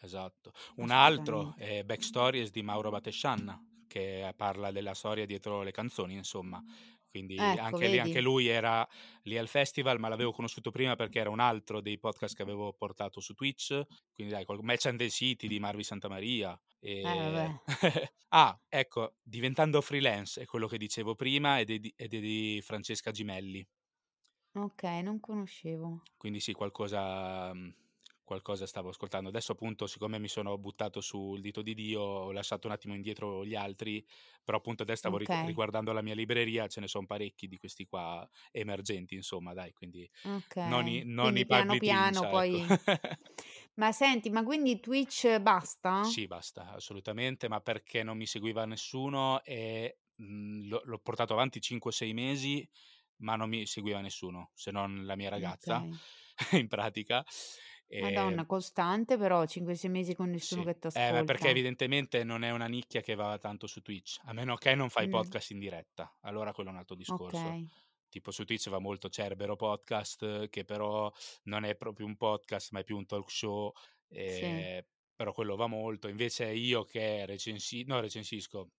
Esatto. 0.01 0.53
Un 0.77 0.91
altro 0.91 1.55
assolutamente. 1.55 1.57
è 1.57 1.83
Backstories 1.83 2.51
di 2.51 2.63
Mauro 2.63 2.91
Batescian, 2.91 3.85
che 3.87 4.33
parla 4.37 4.71
della 4.71 4.95
storia 4.95 5.25
dietro 5.27 5.63
le 5.63 5.71
canzoni, 5.73 6.15
insomma. 6.15 6.63
Quindi 7.17 7.55
Ecco, 7.55 7.57
anche 7.57 7.87
lì 7.89 7.99
anche 7.99 8.21
lui 8.21 8.47
era 8.47 8.87
lì 9.23 9.39
al 9.39 9.49
festival, 9.49 9.99
ma 9.99 10.09
l'avevo 10.09 10.33
conosciuto 10.33 10.71
prima 10.71 10.97
perché 10.97 11.19
era 11.21 11.31
un 11.31 11.41
altro 11.41 11.81
dei 11.81 11.99
podcast 11.99 12.35
che 12.37 12.43
avevo 12.43 12.73
portato 12.75 13.21
su 13.21 13.35
Twitch, 13.35 13.81
quindi 14.13 14.33
dai 14.33 14.45
qual 14.45 14.59
Match 14.63 14.87
and 14.87 14.99
the 14.99 15.09
City 15.11 15.49
di 15.49 15.59
Marvi 15.59 15.83
Santamaria, 15.85 16.59
Eh, 17.03 17.19
ehm 17.19 17.61
ah, 18.29 18.61
ecco, 18.69 19.17
Diventando 19.23 19.81
freelance 19.81 20.43
è 20.43 20.45
quello 20.45 20.67
che 20.67 20.79
dicevo 20.79 21.15
prima 21.15 21.59
ed 21.61 21.71
è 21.71 21.79
di 21.79 21.93
ed 21.97 22.15
è 22.15 22.21
di 22.21 22.61
Francesca 22.63 23.11
Gimelli. 23.11 23.67
Okay, 24.55 25.03
non 25.03 25.21
conoscevo. 25.21 26.03
Quindi 26.17 26.41
sì, 26.41 26.53
qualcosa 26.53 27.53
mhmm, 27.53 27.75
qualcosa 28.27 28.67
stavo 28.67 28.91
ascoltando. 28.91 29.31
Adesso 29.31 29.53
appunto, 29.53 29.87
siccome 29.87 30.19
mi 30.19 30.29
sono 30.29 30.59
buttato 30.59 31.01
sul 31.01 31.41
dito 31.41 31.63
di 31.63 31.75
Dio, 31.75 32.03
ho 32.03 32.33
lasciato 32.33 32.67
un 32.67 32.75
attimo 32.75 32.95
indietro 32.95 33.47
gli 33.47 33.55
altri, 33.55 34.05
però 34.45 34.59
appunto 34.59 34.83
adesso 34.83 34.99
stavo 35.01 35.19
Okay. 35.19 35.41
riguardando 35.41 35.93
la 35.95 36.03
mia 36.03 36.15
libreria, 36.15 36.67
ce 36.69 36.81
ne 36.81 36.89
son 36.89 37.07
parecchi 37.07 37.49
di 37.49 37.57
questi 37.57 37.87
qua 37.87 38.29
emergenti 38.53 39.15
insomma 39.15 39.55
dai, 39.55 39.73
quindi 39.73 40.09
non 40.63 40.89
i 40.89 41.03
Okay, 41.05 41.05
non 41.05 41.37
quindi 41.37 41.45
i 41.45 41.47
piano 41.47 41.77
piano 41.79 42.27
ecco. 42.27 42.27
poi 42.27 42.77
ma 43.77 43.93
senti, 43.93 44.31
ma 44.31 44.43
quindi 44.43 44.81
Twitch 44.81 45.39
basta? 45.41 46.03
Sì, 46.03 46.27
basta, 46.27 46.71
assolutamente, 46.73 47.49
ma 47.49 47.61
perché 47.61 48.03
non 48.03 48.17
mi 48.17 48.27
seguiva 48.27 48.65
nessuno 48.65 49.43
e, 49.43 49.99
mhmm, 50.17 50.69
l'ho 50.69 50.81
l'ho 50.85 50.99
portato 51.01 51.33
avanti 51.33 51.61
5 51.61 51.91
o 51.91 51.93
6 51.93 52.13
mesi, 52.13 52.69
ma 53.19 53.35
non 53.37 53.49
mi 53.49 53.67
seguiva 53.67 54.01
nessuno, 54.01 54.51
se 54.55 54.71
non 54.71 55.05
la 55.05 55.17
mia 55.17 55.31
ragazza 55.31 55.85
Okay. 55.85 56.01
in 56.53 56.69
pratica. 56.69 57.25
Madonna, 57.99 58.45
Ehm 58.45 58.47
costante 58.47 59.17
però 59.17 59.47
5, 59.47 59.75
6 59.75 59.91
mesi 59.91 60.15
con 60.15 60.29
nessuno 60.31 60.63
Sì. 60.63 60.65
che 60.65 60.77
Eh, 60.93 61.13
ma 61.13 61.25
perché 61.25 61.49
t'ascolta. 61.49 61.51
evidentemente 61.51 62.25
non 62.25 62.43
è 62.43 62.51
una 62.51 62.67
nicchia 62.67 63.01
che 63.01 63.15
va 63.15 63.37
tanto 63.39 63.67
su 63.67 63.81
Twitch, 63.83 64.19
a 64.25 64.33
meno 64.33 64.55
che 64.57 64.75
non 64.75 64.89
fai 64.91 65.09
Mh. 65.09 65.09
podcast 65.09 65.51
in 65.51 65.59
diretta, 65.59 66.17
allora 66.23 66.53
quello 66.53 66.71
è 66.71 66.73
un 66.73 66.79
altro 66.79 66.95
discorso. 66.97 67.57
Okay. 67.57 67.71
Tipo 68.09 68.31
su 68.31 68.45
Twitch 68.45 68.69
va 68.71 68.79
molto 68.79 69.09
Cerbero 69.11 69.57
Podcast, 69.57 70.49
che 70.49 70.65
però 70.65 71.11
non 71.45 71.65
è 71.65 71.75
proprio 71.77 72.07
un 72.07 72.17
podcast, 72.17 72.71
ma 72.73 72.81
è 72.81 72.85
più 72.85 72.97
un 72.97 73.05
talk 73.07 73.31
show, 73.31 73.73
Sì. 74.25 74.69
ehm, 74.69 74.83
però 75.15 75.33
quello 75.33 75.57
va 75.57 75.67
molto. 75.67 76.09
Invece 76.09 76.47
io 76.53 76.85
che 76.85 77.27
recensi 77.27 77.85
no 77.85 78.01
recensisco, 78.01 78.71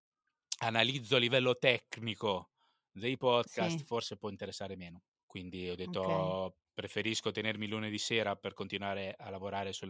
analizzo 0.59 1.15
a 1.17 1.19
livello 1.19 1.57
tecnico 1.57 2.51
dei 2.91 3.17
podcast, 3.17 3.83
Sì. 3.83 3.85
forse 3.85 4.17
può 4.17 4.29
interessare 4.29 4.75
meno. 4.75 5.03
Quindi 5.25 5.69
ho 5.69 5.75
Okay. 5.85 6.37
"Preferisco 6.77 7.31
tenermi 7.31 7.67
lunedì 7.67 7.97
sera 7.97 8.35
per 8.35 8.53
continuare 8.53 9.15
a 9.17 9.29
lavorare 9.31 9.73
sul 9.73 9.89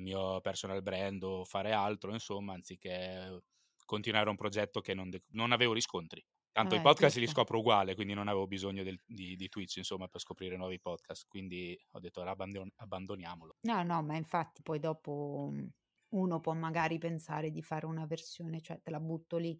mio 0.00 0.40
personal 0.40 0.82
brand 0.82 1.22
o 1.22 1.44
fare 1.44 1.72
altro 1.72 2.12
insomma, 2.12 2.52
anziché 2.54 3.42
continuare 3.84 4.28
un 4.30 4.36
progetto 4.36 4.80
che 4.80 4.94
non 4.94 5.10
de 5.10 5.22
non 5.30 5.52
avevo 5.52 5.72
riscontri." 5.72 6.24
Tanto 6.52 6.74
i 6.74 6.80
Vabbè, 6.80 6.80
podcast 6.80 7.16
li 7.16 7.26
scopro 7.26 7.58
uguale, 7.58 7.94
quindi 7.94 8.14
non 8.14 8.28
avevo 8.28 8.46
bisogno 8.46 8.82
del 8.84 8.98
di 9.06 9.36
di 9.36 9.48
Twitch 9.48 9.76
insomma 9.76 10.08
per 10.08 10.20
scoprire 10.20 10.56
nuovi 10.56 10.80
podcast, 10.80 11.26
quindi 11.28 11.78
ho 11.92 12.00
detto: 12.00 12.22
"Abbandon 12.22 12.70
abbandoniamolo." 12.76 13.56
No, 13.62 13.82
no, 13.82 14.02
ma 14.02 14.16
infatti 14.16 14.62
poi 14.62 14.78
dopo, 14.78 15.48
mhmm, 15.50 15.68
uno 16.10 16.40
può 16.40 16.52
magari 16.52 16.98
pensare 16.98 17.50
di 17.50 17.62
fare 17.62 17.86
una 17.86 18.04
versione 18.06 18.60
cioè 18.60 18.80
te 18.82 18.90
la 18.90 19.00
butto 19.00 19.38
lì, 19.38 19.58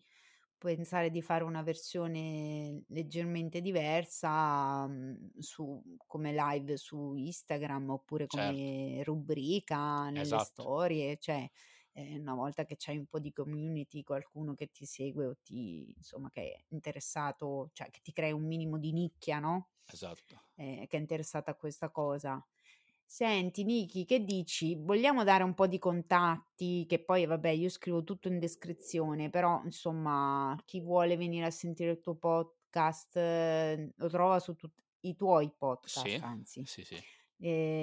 pensare 0.58 1.10
di 1.10 1.22
fare 1.22 1.44
una 1.44 1.62
versione 1.62 2.84
leggermente 2.88 3.60
diversa, 3.60 4.86
mhmm, 4.86 5.30
su 5.38 5.82
come 6.06 6.32
live 6.32 6.76
su 6.76 7.14
Instagram, 7.14 7.90
oppure 7.90 8.26
Certo. 8.28 8.64
come 8.66 9.02
rubrica 9.04 10.10
nelle 10.10 10.38
Esatto. 10.38 10.38
storie, 10.38 11.16
cioè, 11.18 11.48
ehm, 11.92 12.20
una 12.20 12.34
volta 12.34 12.64
che 12.64 12.76
c'hai 12.78 12.96
un 12.98 13.06
po' 13.06 13.18
di 13.20 13.32
community, 13.32 14.02
qualcuno 14.02 14.54
che 14.54 14.68
ti 14.72 14.86
segue 14.86 15.26
o 15.26 15.36
ti 15.42 15.92
insomma 15.96 16.30
che 16.30 16.52
è 16.54 16.64
interessato, 16.68 17.70
cioè 17.72 17.90
che 17.90 18.00
ti 18.02 18.12
crei 18.12 18.32
un 18.32 18.46
minimo 18.46 18.78
di 18.78 18.92
nicchia, 18.92 19.38
no, 19.40 19.70
Esatto. 19.92 20.44
ehm, 20.56 20.86
che 20.86 20.96
è 20.96 21.00
interessata 21.00 21.52
a 21.52 21.56
questa 21.56 21.90
cosa. 21.90 22.44
Senti 23.10 23.62
Nichi, 23.64 24.04
che 24.06 24.24
dici? 24.24 24.74
Vogliamo 24.76 25.22
dare 25.24 25.44
un 25.44 25.54
po' 25.54 25.66
di 25.68 25.78
contatti, 25.78 26.84
che 26.88 27.04
poi 27.04 27.26
vabbè 27.26 27.50
io 27.50 27.68
scrivo 27.68 28.02
tutto 28.02 28.26
in 28.28 28.38
descrizione, 28.40 29.30
però 29.30 29.60
insomma 29.64 30.56
chi 30.64 30.80
vuole 30.80 31.16
venire 31.16 31.46
a 31.46 31.50
sentire 31.50 31.92
il 31.92 32.00
tuo 32.00 32.16
podcast 32.16 33.16
lo 33.96 34.08
trova 34.08 34.40
su 34.40 34.54
tut 34.56 34.72
i 35.04 35.14
tuoi 35.16 35.52
Sì, 35.86 36.20
podcast 36.20 36.22
anzi. 36.22 36.66
sì, 36.66 36.84
sì. 36.84 37.02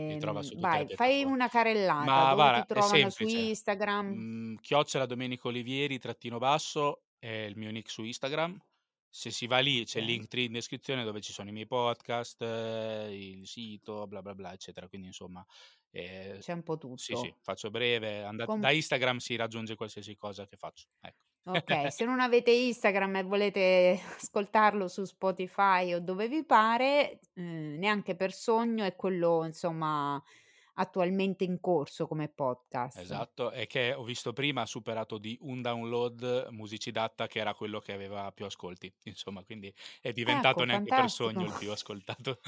Mi 0.06 0.18
trova 0.18 0.42
Ehm, 0.42 0.44
su 0.44 0.56
tutte 0.56 0.78
le 0.78 0.86
vai, 0.86 0.90
fai 0.90 1.24
piattaforme. 1.26 1.26
una 1.26 1.48
carrellata, 1.50 2.26
Ma 2.26 2.26
dove 2.26 2.50
ti 2.50 2.66
guarda, 2.66 2.68
è 2.72 2.82
trovano 2.82 3.10
su 3.10 3.26
semplice, 3.26 3.28
Instagram? 3.28 4.24
mhmm, 4.24 4.56
chiocciola 4.58 5.06
Domenico 5.06 5.50
Olivieri 5.50 6.00
trattino 6.00 6.38
basso 6.40 7.06
è 7.20 7.28
il 7.30 7.58
mio 7.58 7.72
nick 7.72 7.90
su 7.90 8.04
Instagram. 8.04 8.60
Se 9.14 9.30
si 9.30 9.46
va 9.46 9.60
lì 9.60 9.84
c'è 9.84 10.00
il 10.00 10.06
Okay. 10.06 10.06
Linktree 10.06 10.46
in 10.46 10.54
descrizione 10.54 11.04
dove 11.04 11.20
ci 11.20 11.34
sono 11.34 11.50
i 11.50 11.52
miei 11.52 11.68
podcast, 11.68 12.40
il 12.42 13.46
sito, 13.46 14.08
bla, 14.08 14.22
bla, 14.22 14.34
bla, 14.34 14.54
eccetera. 14.54 14.88
Quindi 14.88 15.08
insomma, 15.08 15.46
ehm 15.92 16.40
C'è 16.40 16.52
un 16.52 16.64
po' 16.64 16.78
sì, 16.94 17.16
sì, 17.16 17.34
tutto. 17.34 17.40
faccio 17.42 17.70
breve, 17.72 18.24
anda 18.24 18.48
Com 18.48 18.58
da 18.58 18.72
Instagram 18.72 19.18
si 19.18 19.36
raggiunge 19.36 19.76
qualsiasi 19.76 20.16
cosa 20.16 20.46
che 20.48 20.56
faccio, 20.58 20.88
ecco. 21.02 21.26
Okay, 21.48 21.90
se 21.90 22.06
non 22.06 22.20
avete 22.20 22.52
Instagram 22.52 23.16
e 23.16 23.24
volete 23.24 24.00
ascoltarlo 24.16 24.88
su 24.88 25.06
Spotify 25.06 25.92
o 25.96 26.00
dove 26.00 26.28
vi 26.28 26.46
pare, 26.46 27.20
uhm, 27.34 27.78
Neanche 27.80 28.16
per 28.16 28.32
sogno 28.32 28.84
è 28.86 28.96
quello 28.96 29.44
insomma 29.44 30.22
attualmente 30.74 31.44
in 31.44 31.60
corso 31.60 32.08
come 32.08 32.30
podcast. 32.30 32.98
Esatto, 32.98 33.52
e 33.52 33.68
che 33.68 33.94
ho 33.94 34.04
visto 34.04 34.34
prima 34.34 34.62
ha 34.62 34.66
superato 34.66 35.18
di 35.18 35.38
un 35.42 35.62
download 35.62 36.48
Musicidatta 36.52 37.28
che 37.28 37.40
era 37.40 37.54
quello 37.54 37.80
che 37.80 37.94
aveva 37.94 38.32
più 38.32 38.46
ascolti, 38.46 38.94
insomma, 39.04 39.44
quindi 39.44 39.74
è 40.02 40.12
diventato 40.12 40.64
Ecco, 40.64 40.66
Neanche 40.66 40.90
per 40.90 40.98
fantastico. 41.00 41.30
sogno 41.30 41.46
il 41.48 41.54
più 41.58 41.72
ascoltato. 41.72 42.40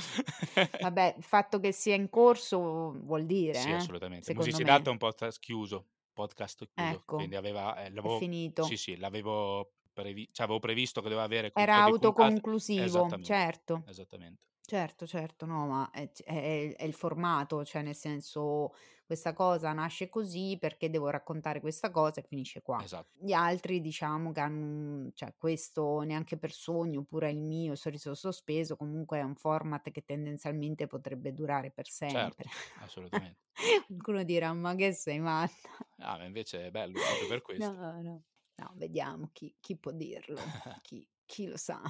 Vabbè, 0.80 1.16
il 1.18 1.24
fatto 1.24 1.60
che 1.60 1.72
sia 1.72 1.96
in 1.96 2.10
corso 2.10 2.92
vuol 3.02 3.26
dire, 3.26 3.54
Sì, 3.54 3.70
eh, 3.70 3.74
assolutamente. 3.74 4.34
Musicidatta 4.34 4.90
è 4.90 4.92
un 4.92 4.98
podcast 4.98 5.40
chiuso, 5.40 5.88
podcast 6.14 6.68
chiuso, 6.74 6.90
Ecco, 6.92 7.16
quindi 7.18 7.36
aveva 7.36 7.76
è 7.76 7.90
l'avevo 7.90 8.18
sì, 8.18 8.20
finito. 8.20 8.64
sì, 8.64 8.98
l'avevo 8.98 9.74
previ 9.94 10.28
cioè 10.32 10.46
avevo 10.46 10.60
previsto 10.60 11.02
che 11.02 11.08
doveva 11.10 11.24
avere 11.26 11.52
Era 11.54 11.84
autoconclusivo, 11.84 12.84
esattamente, 12.84 13.24
certo. 13.26 13.84
esattamente. 13.88 14.48
Certo, 14.66 15.06
certo, 15.06 15.46
no, 15.46 15.68
ma 15.68 15.90
è 15.92 16.10
è 16.24 16.74
è 16.78 16.84
il 16.86 16.94
formato, 16.94 17.66
cioè 17.66 17.82
nel 17.82 17.96
senso 17.96 18.74
questa 19.06 19.34
cosa 19.34 19.74
nasce 19.74 20.08
così 20.08 20.56
perché 20.58 20.90
devo 20.90 21.10
raccontare 21.10 21.60
questa 21.60 21.92
cosa 21.92 22.22
e 22.22 22.24
finisce 22.24 22.62
qua. 22.62 22.86
Esatto. 22.86 23.20
Gli 23.20 23.34
altri 23.34 23.82
diciamo 23.82 24.32
che 24.32 24.40
han 24.40 25.12
cioè 25.14 25.36
questo 25.38 26.00
Neanche 26.04 26.38
per 26.38 26.52
sogno, 26.54 27.02
oppure 27.02 27.30
il 27.32 27.42
mio 27.42 27.76
Sorriso 27.76 28.16
sospeso, 28.16 28.78
comunque 28.78 29.20
è 29.20 29.24
un 29.24 29.36
format 29.36 29.92
che 29.92 30.06
tendenzialmente 30.06 30.88
potrebbe 30.88 31.34
durare 31.34 31.70
per 31.72 31.88
sempre. 31.90 32.48
Certo, 32.48 32.60
assolutamente. 32.76 33.42
Qualcuno 33.88 34.24
dirà: 34.24 34.54
"Ma 34.54 34.76
che 34.76 34.94
sei 34.94 35.20
matta?" 35.20 35.70
Ah, 35.98 36.18
ma 36.20 36.26
invece 36.26 36.68
è 36.68 36.72
bello 36.72 37.00
proprio 37.00 37.28
per 37.28 37.42
No, 37.56 37.72
questo. 37.72 37.80
no, 38.02 38.24
no, 38.58 38.74
vediamo 38.76 39.30
chi 39.34 39.56
chi 39.60 39.78
può 39.78 39.92
dirlo, 39.92 40.56
chi 40.82 41.08
chi 41.26 41.48
lo 41.48 41.58
sa. 41.58 41.82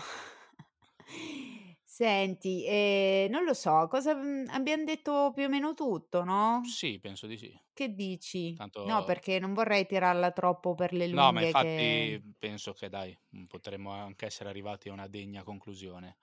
Senti, 1.96 2.66
ehm, 2.66 3.30
non 3.30 3.44
lo 3.44 3.54
so, 3.54 3.86
cosa 3.88 4.16
mhmm, 4.16 4.48
abbiam 4.50 4.84
detto 4.84 5.32
più 5.32 5.44
o 5.46 5.48
meno 5.48 5.76
tutto, 5.76 6.24
no? 6.24 6.78
Sì, 6.78 7.00
penso 7.00 7.28
di 7.28 7.38
sì. 7.38 7.58
Che 7.72 7.94
dici? 7.94 8.68
No, 8.82 9.04
Tanto 9.04 9.04
perché 9.04 9.38
non 9.38 9.54
vorrei 9.54 9.86
tirarla 9.86 10.32
troppo 10.32 10.74
per 10.74 10.92
le 10.92 11.06
No, 11.12 11.32
ma 11.32 11.42
lunghe 11.42 11.42
infatti 11.42 12.20
che 12.20 12.24
penso 12.40 12.74
che 12.74 12.90
dai, 12.90 13.16
mhmm, 13.30 13.46
potremmo 13.46 13.92
anche 13.92 14.26
essere 14.26 14.50
arrivati 14.50 14.90
a 14.90 14.94
una 14.94 15.08
degna 15.08 15.44
conclusione, 15.44 16.18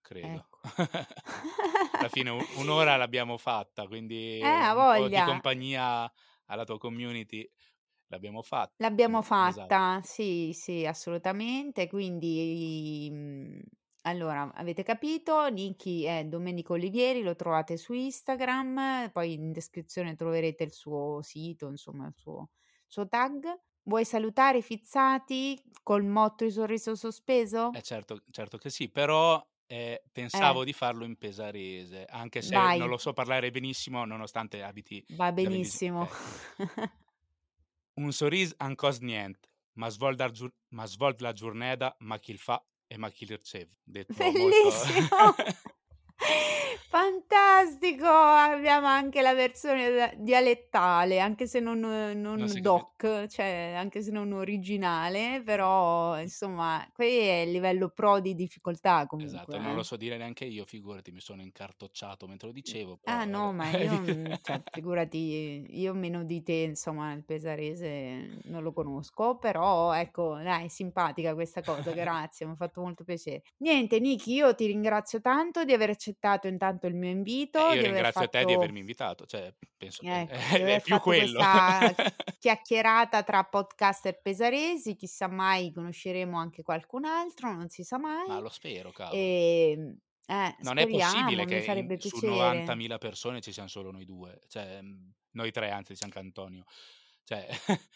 credo. 0.00 0.48
Ecco. 0.48 0.58
Alla 1.98 2.08
fine 2.10 2.28
u 2.30 2.46
un'ora 2.50 2.96
l'abbiamo 2.96 3.38
fatta, 3.38 3.86
quindi 3.86 4.44
Eh, 4.50 4.60
a 4.68 4.74
un 4.74 4.84
po' 4.90 5.08
di 5.08 5.22
voglia. 5.22 5.22
compagnia 5.22 6.10
alla 6.46 6.64
tua 6.64 6.76
community 6.78 7.50
l'abbiamo 8.08 8.42
fatta, 8.42 8.74
L'abbiamo 8.80 9.22
quindi 9.30 9.34
esa 9.38 9.72
fatta, 9.72 10.00
sì, 10.02 10.52
sì, 10.52 10.84
assolutamente. 10.84 11.88
Quindi, 11.88 13.08
mhmm, 13.10 13.60
allora 14.06 14.52
avete 14.54 14.82
capito, 14.84 15.48
Nicky 15.48 16.02
è 16.02 16.24
Domenico 16.24 16.74
Olivieri, 16.74 17.22
lo 17.22 17.34
trovate 17.34 17.76
su 17.76 17.92
Instagram, 17.92 19.10
poi 19.12 19.32
in 19.34 19.52
descrizione 19.52 20.14
troverete 20.14 20.62
il 20.64 20.72
suo 20.72 21.20
sito, 21.22 21.68
insomma 21.68 22.06
il 22.06 22.14
suo 22.16 22.50
suo 22.86 23.08
tag. 23.08 23.44
Vuoi 23.82 24.04
salutare 24.04 24.58
i 24.58 24.62
fizzati 24.62 25.60
col 25.82 26.04
motto 26.04 26.44
di 26.44 26.50
Sorriso 26.50 26.94
Eh 27.74 27.82
sospeso? 27.82 27.82
certo, 27.82 28.22
certo 28.30 28.56
che 28.58 28.70
sì, 28.70 28.90
però, 28.90 29.44
ehm, 29.66 29.96
Eh. 30.32 30.56
pensavo 30.56 30.64
di 30.64 30.72
farlo 30.72 31.04
in 31.04 31.16
pesarese, 31.16 32.04
anche 32.06 32.40
se 32.42 32.70
non 32.70 32.88
Vai. 32.88 32.88
lo 32.88 32.96
so 32.96 33.12
parlare 33.12 33.50
benissimo 33.50 34.04
nonostante 34.04 34.62
abiti 34.62 35.04
Va 35.08 35.32
benissimo. 35.32 36.06
okay. 36.06 36.40
Un 38.02 38.10
sorris 38.18 38.50
an 38.66 38.74
cos 38.82 38.98
nient, 39.08 39.48
ma 39.80 39.88
svolt 39.96 40.18
dar 40.22 40.30
giur 40.38 40.50
ma 40.76 40.84
la 41.26 41.32
giurneda, 41.32 41.88
ma 42.00 42.18
chi 42.18 42.30
il 42.32 42.38
fa 42.38 42.56
e 42.86 42.96
ma 42.96 43.10
chi 43.10 43.26
l 43.26 43.28
ricev. 43.28 43.68
Detto 43.82 44.14
molto 44.18 44.38
Bellissimo. 44.38 45.08
Fantastico, 46.96 48.06
abbiamo 48.06 48.86
anche 48.86 49.20
la 49.20 49.34
versione 49.34 50.14
dialettale, 50.18 51.20
anche 51.20 51.46
se 51.46 51.60
non 51.60 51.80
Non 51.80 52.60
doc, 52.62 53.26
cioè 53.26 53.74
anche 53.76 54.00
se 54.00 54.10
non 54.10 54.32
originale, 54.32 55.42
però 55.44 56.18
insomma 56.18 56.88
qui 56.94 57.18
è 57.18 57.40
il 57.42 57.50
livello 57.50 57.90
pro 57.90 58.20
di 58.20 58.34
difficoltà 58.34 59.06
Esatto, 59.18 59.46
comunque, 59.46 59.58
non 59.58 59.74
lo 59.74 59.80
eh. 59.80 59.84
so 59.84 59.96
dire 59.96 60.16
neanche 60.16 60.44
io, 60.46 60.64
figurati, 60.64 61.10
mi 61.12 61.20
sono 61.20 61.42
incartocciato 61.42 62.26
mentre 62.26 62.48
lo 62.48 62.52
dicevo, 62.54 62.98
ah 63.04 63.24
però 63.24 63.24
no, 63.24 63.52
vabbè. 63.52 63.52
ma 63.52 63.70
io, 63.76 64.00
mhmm, 64.00 64.38
cioè 64.42 64.62
figurati, 64.70 65.66
io 65.68 65.94
meno 65.94 66.24
di 66.24 66.42
te 66.42 66.52
insomma 66.52 67.12
il 67.12 67.24
pesarese 67.24 68.40
non 68.44 68.62
lo 68.62 68.72
conosco, 68.72 69.36
però 69.38 69.92
ecco 69.94 70.36
dai 70.42 70.68
simpatica 70.68 71.34
questa 71.34 71.62
cosa, 71.62 71.92
grazie, 71.92 72.46
m'ha 72.46 72.56
fatto 72.56 72.80
molto 72.80 73.04
piacere. 73.04 73.42
Niente 73.58 74.00
Nicky, 74.00 74.34
io 74.34 74.54
ti 74.54 74.66
ringrazio 74.66 75.20
tanto 75.20 75.64
di 75.64 75.72
aver 75.72 75.90
accettato 75.90 76.46
intanto 76.46 76.85
il 76.88 76.94
mio 76.96 77.10
Eh, 77.10 77.10
invito, 77.10 77.72
io 77.72 77.82
di 77.82 77.86
aver 77.86 78.06
ringrazio 78.06 78.28
te 78.28 78.44
di 78.44 78.52
fatto 78.52 78.54
avermi 78.54 78.80
invitato, 78.80 79.26
cioè 79.26 79.54
penso 79.76 80.02
che 80.04 80.28
ecco, 80.28 80.58
di 80.62 80.70
è 80.76 80.80
più 80.80 80.98
fatto 80.98 81.00
quello. 81.00 81.40
questa 81.42 81.94
chiacchierata 82.38 83.22
tra 83.22 83.44
podcaster 83.44 84.20
pesaresi, 84.20 84.94
chissà 84.96 85.28
mai 85.28 85.72
conosceremo 85.72 86.38
anche 86.38 86.62
qualcun 86.62 87.04
altro, 87.04 87.52
non 87.52 87.68
si 87.68 87.82
sa 87.84 87.98
Ma 88.26 88.38
mai. 88.38 88.40
lo 88.40 88.48
spero, 88.48 88.92
cavolo. 88.92 89.14
Ehm, 89.16 89.98
eh, 90.26 90.56
Non 90.58 90.78
è 90.78 90.86
possibile 90.88 91.44
che 91.44 91.62
in 91.74 91.98
su 92.00 92.20
piacere. 92.20 92.20
90.000 92.20 92.98
persone 92.98 93.40
ci 93.40 93.52
siam 93.52 93.66
solo 93.66 93.90
noi 93.90 94.04
2, 94.04 94.40
cioè, 94.48 94.80
noi 95.32 95.50
3 95.50 95.70
anzi 95.70 95.92
di 95.92 95.98
San 95.98 96.10
Cantonio. 96.10 96.64
Cioè 97.24 97.46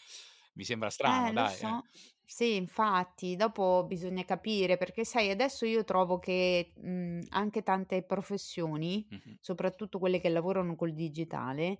mi 0.53 0.63
sembra 0.63 0.89
strano 0.89 1.31
Eh, 1.33 1.33
dai, 1.33 1.59
eh. 1.61 1.77
so. 1.77 1.87
Sì, 2.23 2.55
infatti, 2.55 3.35
dopo 3.35 3.83
bisogna 3.87 4.23
capire, 4.23 4.77
perché 4.77 5.03
sai 5.03 5.29
adesso 5.31 5.65
io 5.65 5.83
trovo 5.83 6.19
che, 6.19 6.73
mhmm, 6.77 7.21
anche 7.29 7.63
tante 7.63 8.03
professioni, 8.03 9.09
Mh-mh. 9.11 9.37
soprattutto 9.39 9.99
quelle 9.99 10.19
che 10.19 10.29
lavorano 10.29 10.75
col 10.75 10.93
digitale, 10.93 11.79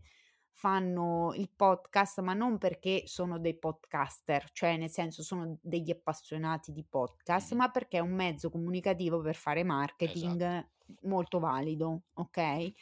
fanno 0.54 1.34
il 1.36 1.50
podcast, 1.56 2.20
ma 2.22 2.34
non 2.34 2.58
perché 2.58 3.04
sono 3.06 3.40
dei 3.40 3.58
podcaster, 3.58 4.50
cioè 4.52 4.76
nel 4.78 4.90
senso 4.90 5.24
sono 5.24 5.58
degli 5.62 5.92
appassionati 5.92 6.72
di 6.74 6.84
podcast, 6.84 7.54
Mh-mh. 7.54 7.56
ma 7.56 7.70
perché 7.70 7.98
è 7.98 8.02
un 8.02 8.12
mezzo 8.14 8.50
comunicativo 8.50 9.22
per 9.22 9.36
fare 9.36 9.64
Esatto. 10.04 10.42
marketing 10.44 10.68
molto 11.04 11.40
valido, 11.40 12.02
okay? 12.16 12.74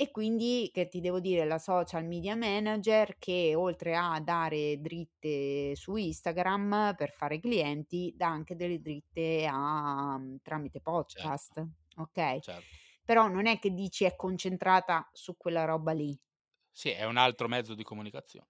E 0.00 0.12
quindi 0.12 0.70
che 0.72 0.86
ti 0.86 1.00
devo 1.00 1.18
dire, 1.18 1.44
la 1.44 1.58
social 1.58 2.04
media 2.06 2.36
manager 2.36 3.18
che 3.18 3.54
oltre 3.56 3.96
a 3.96 4.20
dare 4.20 4.80
dritte 4.80 5.74
su 5.74 5.96
Instagram 5.96 6.94
per 6.96 7.10
fare 7.10 7.40
clienti, 7.40 8.12
dà 8.16 8.28
anche 8.28 8.54
delle 8.54 8.80
dritte 8.80 9.44
a 9.50 10.16
mhmm, 10.16 10.36
tramite 10.40 10.80
Certo, 11.08 11.48
podcast, 11.50 11.66
okay? 11.96 12.40
certo. 12.40 12.78
Però 13.04 13.26
non 13.26 13.46
è 13.48 13.58
che 13.58 13.70
dici 13.74 14.04
è 14.04 14.14
concentrata 14.14 15.10
su 15.12 15.36
quella 15.36 15.64
roba 15.64 15.90
lì. 15.90 16.16
Sì, 16.76 16.90
è 16.90 17.04
un 17.04 17.16
altro 17.16 17.48
mezzo 17.48 17.74
di 17.74 17.82
comunicazio 17.82 18.46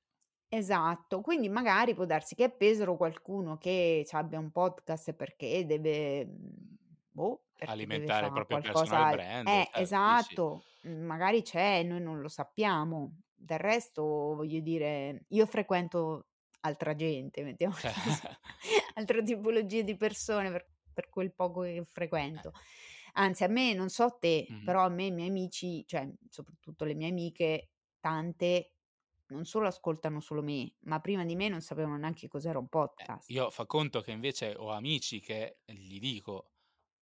Esatto, 0.53 1.21
quindi 1.21 1.51
magari 1.51 1.93
può 1.95 2.07
darsi 2.07 2.35
che 2.35 2.45
a 2.45 2.49
Pesaro 2.49 2.97
qualcuno 2.97 3.59
che 3.59 4.03
c'abbia 4.07 4.39
un 4.39 4.51
podcast 4.51 5.13
perché 5.13 5.67
deve, 5.67 6.25
mhmm, 6.25 6.77
boh, 7.11 7.49
perché 7.55 7.85
deve 7.87 8.11
alimentare 8.11 8.27
il 8.27 8.33
fa 8.33 8.33
proprio 8.33 8.59
personal 8.59 9.07
qualcosa 9.07 9.07
brand, 9.07 9.63
eh, 9.71 9.71
cer 9.71 9.87
sì, 10.03 10.17
sì. 10.17 10.41
Mhmm, 10.89 11.05
magari 11.05 11.43
c'è 11.43 11.79
e 11.81 11.83
noi 11.85 12.01
non 12.01 12.21
lo 12.21 12.29
sappiamo. 12.29 13.21
Del 13.35 13.59
resto, 13.59 14.03
voglio 14.05 14.61
dire, 14.61 15.25
io 15.29 15.47
frequento 15.47 16.29
altra 16.61 16.95
gente, 16.97 17.43
mettiamola 17.45 17.81
Cioè 17.81 17.93
altra 18.95 19.23
tipologia 19.23 19.83
di 19.83 19.97
persone 19.97 20.51
per 20.51 20.67
per 20.99 21.11
quel 21.11 21.33
poco 21.33 21.61
che 21.63 21.85
Eh. 22.37 22.45
frequento. 22.45 22.51
Anzi 23.13 23.45
a 23.45 23.49
me, 23.49 23.73
non 23.73 23.89
so 23.89 24.17
te, 24.19 24.49
Mh-mh. 24.51 24.65
però 24.65 24.85
a 24.85 24.89
me 24.89 25.07
i 25.07 25.11
miei 25.13 25.29
amici, 25.29 25.85
cioè 25.87 26.09
soprattutto 26.29 26.85
le 26.85 26.95
mie 26.95 27.09
amiche, 27.11 27.71
tante 28.01 28.73
non 29.29 29.45
solo 29.45 29.69
ascoltano 29.69 30.19
solo 30.21 30.43
me, 30.43 30.75
ma 30.81 30.99
prima 31.01 31.25
di 31.25 31.37
me 31.37 31.49
non 31.49 31.61
sapevano 31.61 31.97
neanche 31.99 32.27
cos'era 32.27 32.59
un 32.59 32.67
Eh, 32.97 33.09
podcast. 33.09 33.33
io 33.35 33.51
fa 33.51 33.67
conto 33.67 34.01
che 34.01 34.11
invece 34.11 34.55
ho 34.57 34.71
amici 34.71 35.21
che 35.21 35.61
gli 35.65 35.99
dico, 36.01 36.53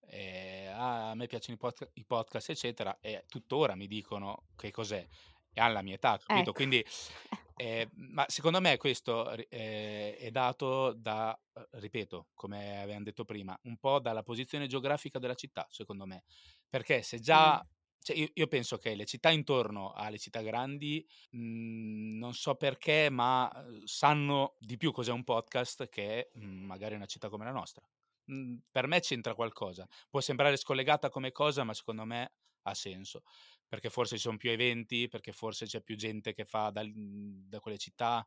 ehm: 0.08 0.72
"Ah, 0.74 1.10
a 1.10 1.14
me 1.14 1.26
piacciono 1.26 1.54
i 1.56 1.58
podca 1.58 1.88
i 1.94 2.04
podcast 2.04 2.50
eccetera", 2.50 2.98
e 3.00 3.24
tuttora 3.28 3.74
mi 3.74 3.86
dicono 3.86 4.46
che 4.56 4.70
cos'è, 4.70 5.06
e 5.52 5.60
han 5.60 5.72
la 5.72 5.82
mia 5.82 5.94
età, 5.94 6.18
capito? 6.18 6.52
Ecco. 6.52 6.52
Quindi, 6.52 6.84
ehm, 7.56 7.88
ma 8.12 8.24
secondo 8.28 8.60
me 8.60 8.76
questo 8.76 9.30
ehm, 9.30 10.14
è 10.14 10.30
dato 10.30 10.92
da 10.92 11.38
uhm, 11.54 11.64
ripeto, 11.80 12.28
come 12.34 12.80
avevam 12.82 13.02
detto 13.02 13.24
prima, 13.24 13.58
un 13.64 13.78
po' 13.78 13.98
dalla 14.00 14.22
posizione 14.22 14.66
geografica 14.66 15.18
della 15.18 15.34
città, 15.34 15.66
secondo 15.70 16.06
me. 16.06 16.24
Perché 16.68 17.02
se 17.02 17.20
Eh. 17.32 17.50
già 17.50 17.64
cioè 17.98 18.14
io 18.16 18.28
io 18.34 18.46
penso 18.46 18.76
che 18.78 18.94
le 18.94 19.04
città 19.04 19.30
intorno 19.30 19.90
alle 19.92 20.18
città 20.18 20.40
grandi, 20.42 21.04
mhmm, 21.30 22.18
non 22.18 22.34
so 22.34 22.54
perché, 22.56 23.08
ma, 23.10 23.50
uhm, 23.54 23.84
sanno 23.84 24.56
di 24.60 24.76
più 24.76 24.92
cos'è 24.92 25.12
un 25.12 25.24
podcast 25.24 25.88
che, 25.88 26.30
mhmm, 26.34 26.64
magari 26.66 26.94
una 26.94 27.06
città 27.06 27.28
come 27.28 27.44
la 27.44 27.52
nostra. 27.52 27.86
Mhmm, 28.26 28.58
per 28.70 28.86
me 28.86 29.00
c'entra 29.00 29.34
qualcosa. 29.34 29.86
Può 30.10 30.20
sembrare 30.20 30.56
scollegata 30.56 31.08
come 31.10 31.32
cosa, 31.32 31.64
ma 31.64 31.74
secondo 31.74 32.04
me 32.04 32.32
ha 32.62 32.74
senso, 32.74 33.22
perché 33.68 33.90
forse 33.90 34.16
ci 34.16 34.22
son 34.22 34.36
più 34.36 34.50
eventi, 34.50 35.08
perché 35.08 35.32
forse 35.32 35.66
c'è 35.66 35.82
più 35.82 35.96
gente 35.96 36.32
che 36.34 36.44
fa 36.44 36.70
dal 36.70 36.88
mhmm, 36.88 37.48
da 37.48 37.60
quelle 37.60 37.78
città. 37.78 38.26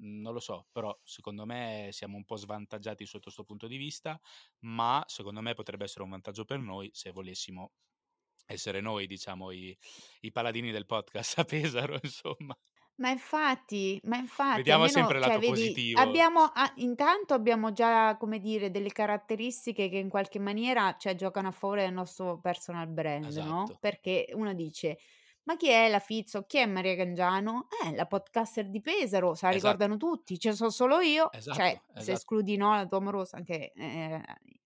non 0.00 0.32
lo 0.34 0.40
so, 0.40 0.68
però 0.72 0.98
secondo 1.04 1.44
me 1.46 1.90
siamo 1.92 2.16
un 2.16 2.24
po' 2.24 2.36
svantaggiati 2.36 3.04
sotto 3.06 3.24
questo 3.24 3.44
punto 3.44 3.66
di 3.68 3.76
vista, 3.76 4.18
ma 4.60 5.02
secondo 5.06 5.40
me 5.42 5.54
potrebbe 5.54 5.84
essere 5.84 6.04
un 6.04 6.10
vantaggio 6.10 6.44
per 6.44 6.58
noi 6.60 6.90
se 6.92 7.10
volessimo 7.12 7.72
essere 8.46 8.80
noi, 8.80 9.06
diciamo, 9.06 9.50
i, 9.52 9.76
i 10.22 10.30
paladini 10.32 10.70
del 10.72 10.86
podcast 10.86 11.38
a 11.40 11.44
Pesaro, 11.44 11.98
insomma. 12.02 12.56
Ma 12.98 13.10
infatti, 13.10 13.98
ma 14.04 14.16
infatti, 14.16 14.56
Vediamo 14.56 14.86
almeno, 14.86 14.88
sempre 14.88 15.16
il 15.18 15.24
cioè, 15.24 15.32
lato 15.32 15.40
vedi, 15.40 15.50
positivo. 15.50 16.00
abbiamo, 16.00 16.42
ah, 16.42 16.72
intanto 16.76 17.34
abbiamo 17.34 17.72
già, 17.72 18.16
come 18.18 18.38
dire, 18.38 18.70
delle 18.70 18.90
caratteristiche 18.92 19.88
che 19.88 19.96
in 19.96 20.08
qualche 20.10 20.38
maniera, 20.38 20.94
cioè, 20.98 21.14
giocano 21.14 21.48
a 21.48 21.50
favore 21.52 21.82
del 21.84 21.92
nostro 21.94 22.38
personal 22.38 22.86
brand, 22.88 23.38
no? 23.38 23.70
Esatto. 23.70 23.78
Perché 23.80 24.28
uno 24.34 24.52
dice, 24.54 24.98
ma 25.44 25.56
chi 25.56 25.68
è 25.70 25.88
la 25.88 25.98
Fizzo? 26.00 26.44
Chi 26.44 26.58
è 26.58 26.66
Maria 26.66 26.94
Cangiano? 26.94 27.66
Eh, 27.84 27.94
la 27.94 28.06
podcaster 28.06 28.68
di 28.68 28.80
Pesaro, 28.82 29.34
se 29.34 29.46
la 29.46 29.52
Esatto. 29.52 29.52
ricordano 29.52 29.96
tutti, 29.96 30.38
ci 30.38 30.52
sono 30.52 30.70
solo 30.70 31.00
io, 31.00 31.30
Esatto, 31.30 31.50
cioè, 31.50 31.82
se 31.96 32.12
esatto. 32.12 32.12
escludi 32.12 32.56
no, 32.56 32.74
la 32.74 32.86
tua 32.86 32.98
amorosa 32.98 33.36
anche 33.38 33.72
eh, 33.72 34.20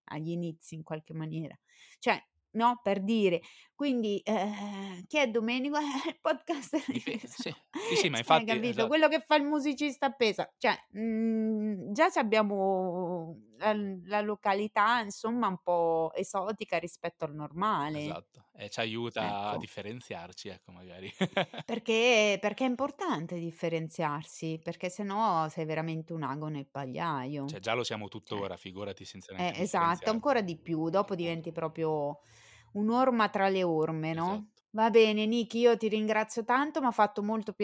agli 0.05 0.31
inizi 0.31 0.75
in 0.75 0.83
qualche 0.83 1.15
maniera. 1.15 1.57
Cioè, 1.99 2.23
no? 2.57 2.81
Per 2.83 3.03
dire. 3.03 3.41
Quindi, 3.75 4.19
eh, 4.21 5.05
chi 5.07 5.19
è 5.19 5.29
Domenico? 5.29 5.77
Eh, 6.07 6.09
il 6.11 6.19
podcaster 6.21 6.85
di 6.89 7.01
Pesaro. 7.03 7.35
sì, 7.41 7.55
sì, 7.79 7.97
sì, 7.97 8.09
ma 8.09 8.19
Cioè, 8.23 8.45
infatti, 8.45 8.45
capito? 8.45 8.87
esatto. 8.87 8.89
Quello 8.89 9.09
che 9.09 9.21
fa 9.21 9.37
il 9.37 9.45
musicista 9.45 10.07
a 10.07 10.13
Pesaro. 10.13 10.53
Cioè, 10.59 10.75
mm, 10.99 11.93
già 11.93 12.07
abbiamo 12.17 13.41
la, 13.59 13.75
la 14.05 14.21
località, 14.21 15.01
insomma, 15.01 15.49
un 15.49 15.59
po' 15.63 16.13
esotica 16.15 16.79
rispetto 16.79 17.25
al 17.25 17.35
normale. 17.35 18.19
Esatto, 18.19 18.49
e 18.53 18.69
ci 18.69 18.81
aiuta 18.81 19.51
a 19.51 19.57
Ecco. 19.57 19.59
differenziarci, 19.59 20.49
ecco, 20.49 20.73
magari. 20.73 21.11
Perché, 21.65 22.39
perché 22.41 22.65
è 22.65 22.69
importante 22.69 23.39
differenziarsi, 23.41 24.61
perché 24.63 24.89
sennò 24.89 25.49
sei 25.49 25.65
veramente 25.65 26.13
un 26.13 26.23
ago 26.23 26.47
nel 26.47 26.69
pagliaio. 26.69 27.49
Cioè, 27.49 27.61
già 27.61 27.73
lo 27.75 27.83
siamo 27.85 28.09
Cioè, 28.25 28.47
tuttora, 28.47 28.57
figurati 28.57 29.05
senza 29.05 29.33
eh, 29.35 29.53
esatto, 29.57 30.11
ancora 30.11 30.43
di 30.43 30.59
più, 30.61 30.89
dopo 30.91 31.15
diventi 31.15 31.53
proprio 31.53 32.21
un'orma 32.77 33.29
tra 33.29 33.49
le 33.49 33.63
orme, 33.63 34.13
no? 34.15 34.47
Esatto. 34.47 34.63
Va 34.71 34.91
bene, 34.91 35.25
Niki, 35.27 35.59
io 35.61 35.77
ti 35.77 35.89
ringrazio 35.89 36.45
tanto, 36.45 36.81
mi 36.81 36.87
ha 36.87 36.91
fatto 36.91 37.23
molto 37.23 37.55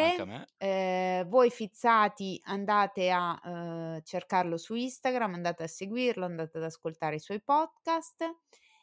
Anche 0.00 0.22
a 0.22 0.24
piacere. 0.24 0.26
me. 0.26 0.48
Eh, 0.58 1.24
voi 1.28 1.50
fizzati 1.50 2.40
andate 2.44 3.10
a 3.10 3.96
eh, 3.96 4.02
cercarlo 4.04 4.56
su 4.58 4.74
Instagram, 4.74 5.34
andate 5.34 5.62
a 5.62 5.66
seguirlo, 5.68 6.24
andate 6.26 6.58
ad 6.58 6.64
ascoltare 6.64 7.16
i 7.16 7.20
suoi 7.20 7.40
podcast 7.42 8.24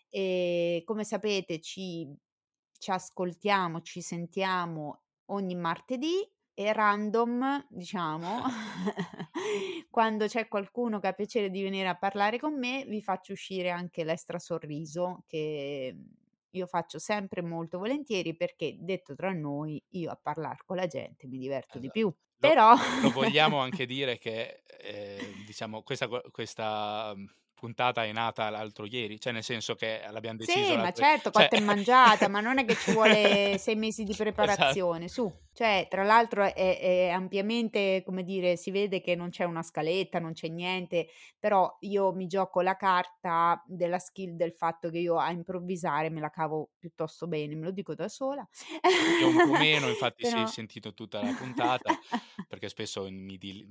e 0.10 0.82
come 0.86 1.04
sapete 1.04 1.60
ci, 1.62 2.12
ci 2.80 2.92
ascoltiamo, 2.92 3.82
ci 3.82 4.02
sentiamo 4.02 5.04
ogni 5.26 5.56
martedì 5.56 6.28
e 6.56 6.74
random, 6.74 7.68
diciamo, 7.70 8.42
quando 9.92 10.26
c'è 10.26 10.48
qualcuno 10.48 11.00
che 11.00 11.08
ha 11.08 11.14
piacere 11.14 11.50
di 11.50 11.62
venire 11.62 11.88
a 11.88 11.96
parlare 11.96 12.40
con 12.40 12.58
me, 12.58 12.86
vi 12.88 13.02
faccio 13.02 13.34
uscire 13.34 13.70
anche 13.70 14.04
l'extra 14.04 14.40
sorriso 14.40 15.24
che 15.28 15.96
io 16.50 16.68
faccio 16.68 16.98
sempre 17.00 17.42
molto 17.42 17.78
volentieri 17.78 18.36
perché 18.36 18.78
detto 18.80 19.14
tra 19.14 19.34
noi 19.34 19.84
io 19.90 20.10
a 20.10 20.16
parlare 20.16 20.60
con 20.66 20.78
la 20.78 20.88
gente 20.88 21.28
mi 21.28 21.38
diverto 21.38 21.78
di 21.78 21.88
Esatto. 21.88 22.00
più. 22.00 22.14
Lo, 22.38 22.50
Però 22.50 22.74
lo 23.02 23.10
vogliamo 23.12 23.60
anche 23.60 23.86
dire 23.86 24.18
che, 24.18 24.64
eh, 24.66 25.34
diciamo, 25.46 25.84
questa, 25.84 26.08
questa 26.32 27.14
mm, 27.16 27.26
puntata 27.66 28.04
è 28.04 28.12
nata 28.12 28.52
l'altro 28.52 28.86
ieri, 28.86 29.20
cioè 29.20 29.34
nel 29.34 29.44
senso 29.44 29.74
che 29.74 30.02
l'abbiamo 30.12 30.38
deciso 30.38 30.64
Sì, 30.64 30.76
ma 30.78 30.92
certo, 30.92 31.32
cioè... 31.32 31.44
cotta 31.44 31.56
e 31.56 31.62
mangiata, 31.62 32.28
ma 32.28 32.40
non 32.40 32.60
è 32.60 32.66
che 32.66 32.76
ci 32.76 32.92
vuole 32.92 33.58
sei 33.58 33.76
mesi 33.76 34.04
di 34.04 34.12
esatto. 34.14 34.32
preparazione, 34.32 35.08
su. 35.08 35.32
Cioè, 35.56 35.88
tra 35.90 36.04
l'altro 36.04 36.44
è, 36.44 36.54
è 36.54 37.08
ampiamente, 37.08 38.04
come 38.06 38.24
dire, 38.24 38.58
si 38.58 38.72
vede 38.72 39.00
che 39.00 39.16
non 39.16 39.30
c'è 39.30 39.46
una 39.46 39.64
scaletta, 39.64 40.20
non 40.20 40.34
c'è 40.34 40.50
niente, 40.50 41.08
però 41.40 41.78
io 41.80 42.12
mi 42.12 42.28
gioco 42.28 42.60
la 42.60 42.76
carta 42.76 43.64
della 43.66 43.98
skill 43.98 44.36
del 44.36 44.52
fatto 44.52 44.90
che 44.90 44.98
io 44.98 45.18
a 45.18 45.32
improvvisare 45.32 46.10
me 46.10 46.20
la 46.20 46.30
cavo 46.30 46.72
piuttosto 46.78 47.28
bene, 47.28 47.56
me 47.56 47.64
lo 47.64 47.72
dico 47.72 47.96
da 47.96 48.10
sola. 48.10 48.46
Io 49.22 49.30
un 49.30 49.50
po' 49.50 49.58
meno, 49.58 49.88
infatti 49.88 50.24
Però... 50.28 50.40
si 50.40 50.44
è 50.44 50.48
sentito 50.48 50.94
tutta 50.94 51.24
la 51.24 51.32
puntata, 51.32 51.98
perché 52.50 52.68
spesso 52.68 53.10
mi, 53.10 53.38
di, 53.38 53.66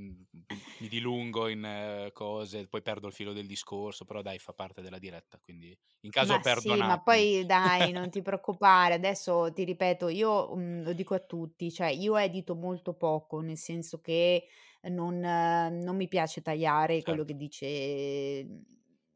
mi 0.78 0.88
dilungo 0.88 1.48
in 1.48 2.06
uh, 2.06 2.12
cose, 2.14 2.66
poi 2.66 2.80
perdo 2.80 3.08
il 3.08 3.12
filo 3.12 3.34
del 3.34 3.46
discorso, 3.46 3.83
però 4.04 4.22
dai, 4.22 4.38
fa 4.38 4.52
parte 4.52 4.82
della 4.82 4.98
diretta, 4.98 5.38
quindi 5.40 5.76
in 6.00 6.10
caso 6.10 6.38
ma 6.38 6.40
perdonatemi. 6.40 6.44
Sì, 6.46 6.82
ma 6.84 7.02
poi 7.02 7.44
dai, 7.44 7.90
non 7.92 8.08
ti 8.10 8.22
preoccupare, 8.22 8.94
adesso 8.94 9.52
ti 9.52 9.64
ripeto, 9.64 10.08
io 10.08 10.54
mh, 10.54 10.82
lo 10.84 10.92
dico 10.92 11.14
a 11.14 11.18
tutti, 11.20 11.72
cioè 11.72 11.88
io 11.88 12.16
edito 12.16 12.54
molto 12.54 12.94
poco, 12.94 13.40
nel 13.40 13.56
senso 13.58 14.00
che 14.00 14.46
non, 14.82 15.18
non 15.18 15.96
mi 15.96 16.06
piace 16.08 16.40
tagliare 16.40 17.02
certo. 17.04 17.04
quello 17.04 17.24
che 17.24 17.34
dice 17.36 18.46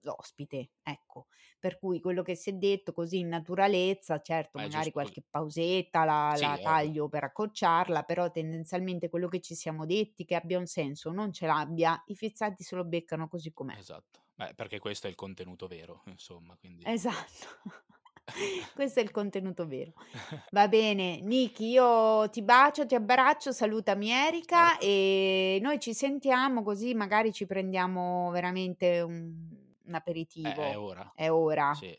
l'ospite, 0.00 0.72
ecco. 0.82 1.28
Per 1.58 1.78
cui 1.78 2.00
quello 2.00 2.22
che 2.22 2.34
si 2.36 2.50
è 2.50 2.52
detto 2.52 2.92
così 2.92 3.18
in 3.18 3.28
naturalezza, 3.28 4.20
certo, 4.20 4.58
magari 4.58 4.92
qualche 4.92 5.22
pausetta 5.28 6.04
la, 6.04 6.32
Sì, 6.34 6.42
la 6.42 6.58
taglio 6.62 7.08
per 7.08 7.24
accorciarla, 7.24 8.04
però 8.04 8.30
tendenzialmente 8.30 9.08
quello 9.08 9.28
che 9.28 9.40
ci 9.40 9.54
siamo 9.54 9.84
detti 9.86 10.24
che 10.24 10.36
abbia 10.36 10.58
un 10.58 10.66
senso, 10.66 11.10
non 11.10 11.32
ce 11.32 11.46
l'abbia, 11.46 12.00
i 12.06 12.14
fizzati 12.14 12.62
se 12.62 12.76
lo 12.76 12.84
beccano 12.84 13.28
così 13.28 13.52
com'è. 13.52 13.76
Esatto, 13.76 14.20
Beh, 14.34 14.54
perché 14.54 14.78
questo 14.78 15.08
è 15.08 15.10
il 15.10 15.16
contenuto 15.16 15.66
vero, 15.66 16.02
insomma, 16.06 16.56
quindi... 16.56 16.84
Esatto. 16.86 17.46
Questo 18.74 19.00
è 19.00 19.02
il 19.02 19.10
contenuto 19.10 19.66
vero. 19.66 19.92
Va 20.52 20.68
bene, 20.68 21.20
Niki, 21.20 21.70
io 21.70 22.28
ti 22.30 22.42
bacio, 22.42 22.86
ti 22.86 22.94
abbraccio, 22.94 23.52
salutami 23.52 24.10
Erika 24.10 24.68
Certo. 24.68 24.84
e 24.84 25.58
noi 25.62 25.80
ci 25.80 25.94
sentiamo 25.94 26.62
così 26.62 26.94
magari 26.94 27.32
ci 27.32 27.46
prendiamo 27.46 28.30
veramente 28.30 29.00
un, 29.00 29.34
un 29.88 29.94
aperitivo. 29.94 30.62
Eh, 30.62 30.70
è 30.72 30.78
ora. 30.78 31.10
È 31.14 31.30
ora. 31.30 31.74
Sì. 31.74 31.98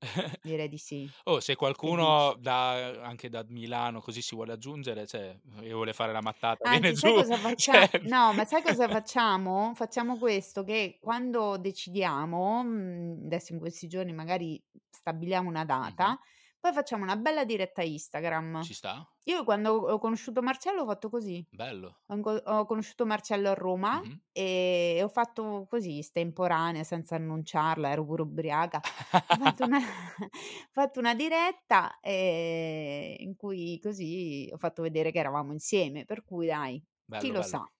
Direi 0.40 0.68
di 0.68 0.78
sì. 0.78 1.12
Oh, 1.24 1.40
se 1.40 1.54
qualcuno 1.56 2.34
da, 2.38 3.02
anche 3.02 3.28
da 3.28 3.44
Milano 3.48 4.00
così 4.00 4.22
si 4.22 4.34
vuole 4.34 4.52
aggiungere, 4.52 5.06
cioè, 5.06 5.38
e 5.60 5.72
vuole 5.72 5.92
fare 5.92 6.12
la 6.12 6.20
mattata, 6.22 6.68
viene 6.68 6.88
Anzi, 6.88 6.94
sai 6.94 7.12
giù. 7.12 7.14
cosa 7.14 7.38
facciamo? 7.38 7.86
Cioè... 7.88 7.90
No, 8.00 8.32
ma 8.32 8.44
sai 8.44 8.62
cosa 8.62 8.88
facciamo? 8.88 9.72
Facciamo 9.74 10.18
questo, 10.18 10.62
che 10.64 10.98
quando 11.00 11.56
decidiamo, 11.58 12.62
mh, 12.62 13.22
adesso 13.24 13.52
in 13.52 13.58
questi 13.58 13.88
giorni 13.88 14.12
magari 14.12 14.62
stabiliamo 14.90 15.48
una 15.48 15.64
data, 15.64 16.10
Mhm. 16.10 16.18
Poi 16.60 16.72
facciamo 16.72 17.02
una 17.04 17.16
bella 17.16 17.44
diretta 17.44 17.82
Instagram. 17.82 18.62
Ci 18.62 18.74
sta? 18.74 19.06
Io 19.24 19.44
quando 19.44 19.72
ho 19.74 19.98
conosciuto 19.98 20.42
Marcello 20.42 20.82
ho 20.82 20.86
fatto 20.86 21.10
così. 21.10 21.46
Bello. 21.50 22.00
Ho, 22.10 22.64
conosciuto 22.64 23.04
Marcello 23.04 23.50
a 23.50 23.54
Roma 23.54 24.00
Mhm. 24.00 24.20
e 24.32 25.00
ho 25.02 25.08
fatto 25.08 25.66
così, 25.68 25.98
estemporanea, 25.98 26.82
senza 26.82 27.16
annunciarla, 27.16 27.90
ero 27.90 28.04
pure 28.06 28.22
ubriaca. 28.22 28.80
Ho 29.30 29.36
fatto 29.36 29.64
una, 29.64 29.78
ho 30.30 30.70
fatto 30.72 30.98
una 30.98 31.14
diretta 31.14 31.98
eh, 32.00 33.16
in 33.18 33.36
cui 33.36 33.78
così 33.82 34.48
ho 34.52 34.56
fatto 34.56 34.80
vedere 34.82 35.10
che 35.12 35.18
eravamo 35.18 35.52
insieme, 35.52 36.04
per 36.06 36.24
cui 36.24 36.46
dai, 36.46 36.82
bello, 37.04 37.22
chi 37.22 37.30
lo 37.32 37.40
bello. 37.40 37.42
sa, 37.42 37.70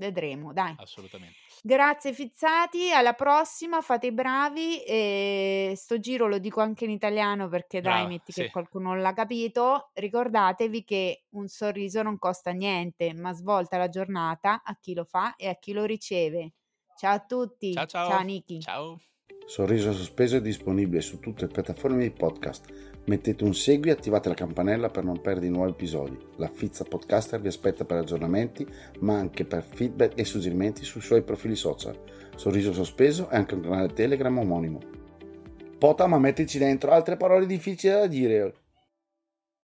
vedremo, 0.00 0.52
dai. 0.52 0.74
Assolutamente. 0.78 1.36
Grazie 1.62 2.12
Fizzati, 2.14 2.90
alla 2.90 3.12
prossima, 3.12 3.82
fate 3.82 4.06
i 4.06 4.12
bravi 4.12 4.82
e 4.82 5.74
sto 5.76 6.00
giro 6.00 6.26
lo 6.26 6.38
dico 6.38 6.60
anche 6.60 6.86
in 6.86 6.90
italiano 6.90 7.48
perché 7.48 7.82
dai, 7.82 7.92
Brava, 7.92 8.08
metti 8.08 8.32
sì. 8.32 8.42
che 8.42 8.50
qualcuno 8.50 8.88
non 8.88 9.02
l'ha 9.02 9.12
capito, 9.12 9.90
ricordatevi 9.92 10.84
che 10.84 11.24
un 11.30 11.46
sorriso 11.46 12.02
non 12.02 12.18
costa 12.18 12.50
niente, 12.50 13.12
ma 13.12 13.32
svolta 13.34 13.76
la 13.76 13.90
giornata 13.90 14.62
a 14.64 14.76
chi 14.80 14.94
lo 14.94 15.04
fa 15.04 15.36
e 15.36 15.48
a 15.48 15.54
chi 15.54 15.72
lo 15.72 15.84
riceve. 15.84 16.54
Ciao 16.96 17.14
a 17.14 17.20
tutti. 17.20 17.74
Ciao 17.74 17.86
ciao. 17.86 18.08
Ciao 18.08 18.22
Niki. 18.22 18.60
Ciao. 18.60 18.98
Sorriso 19.46 19.92
Sospeso 19.92 20.36
è 20.36 20.40
disponibile 20.40 21.00
su 21.00 21.18
tutte 21.18 21.46
le 21.46 21.52
piattaforme 21.52 22.02
di 22.02 22.10
podcast. 22.10 22.99
Mettete 23.10 23.42
un 23.42 23.54
segui 23.54 23.88
e 23.88 23.92
attivate 23.92 24.28
la 24.28 24.36
campanella 24.36 24.88
per 24.88 25.02
non 25.02 25.20
perdere 25.20 25.48
i 25.48 25.50
nuovi 25.50 25.72
episodi. 25.72 26.16
La 26.36 26.46
Fizza 26.46 26.84
Podcaster 26.84 27.40
vi 27.40 27.48
aspetta 27.48 27.84
per 27.84 27.96
aggiornamenti, 27.96 28.64
ma 29.00 29.18
anche 29.18 29.44
per 29.44 29.64
feedback 29.64 30.12
e 30.16 30.24
suggerimenti 30.24 30.84
sui 30.84 31.00
suoi 31.00 31.22
profili 31.22 31.56
social. 31.56 31.98
Sorriso 32.36 32.72
Sospeso 32.72 33.28
è 33.28 33.34
anche 33.34 33.56
un 33.56 33.62
canale 33.62 33.92
Telegram 33.94 34.38
omonimo. 34.38 34.78
Pota, 35.76 36.06
ma 36.06 36.20
mettici 36.20 36.58
dentro 36.58 36.92
altre 36.92 37.16
parole 37.16 37.46
difficili 37.46 37.94
da 37.94 38.06
dire. 38.06 38.54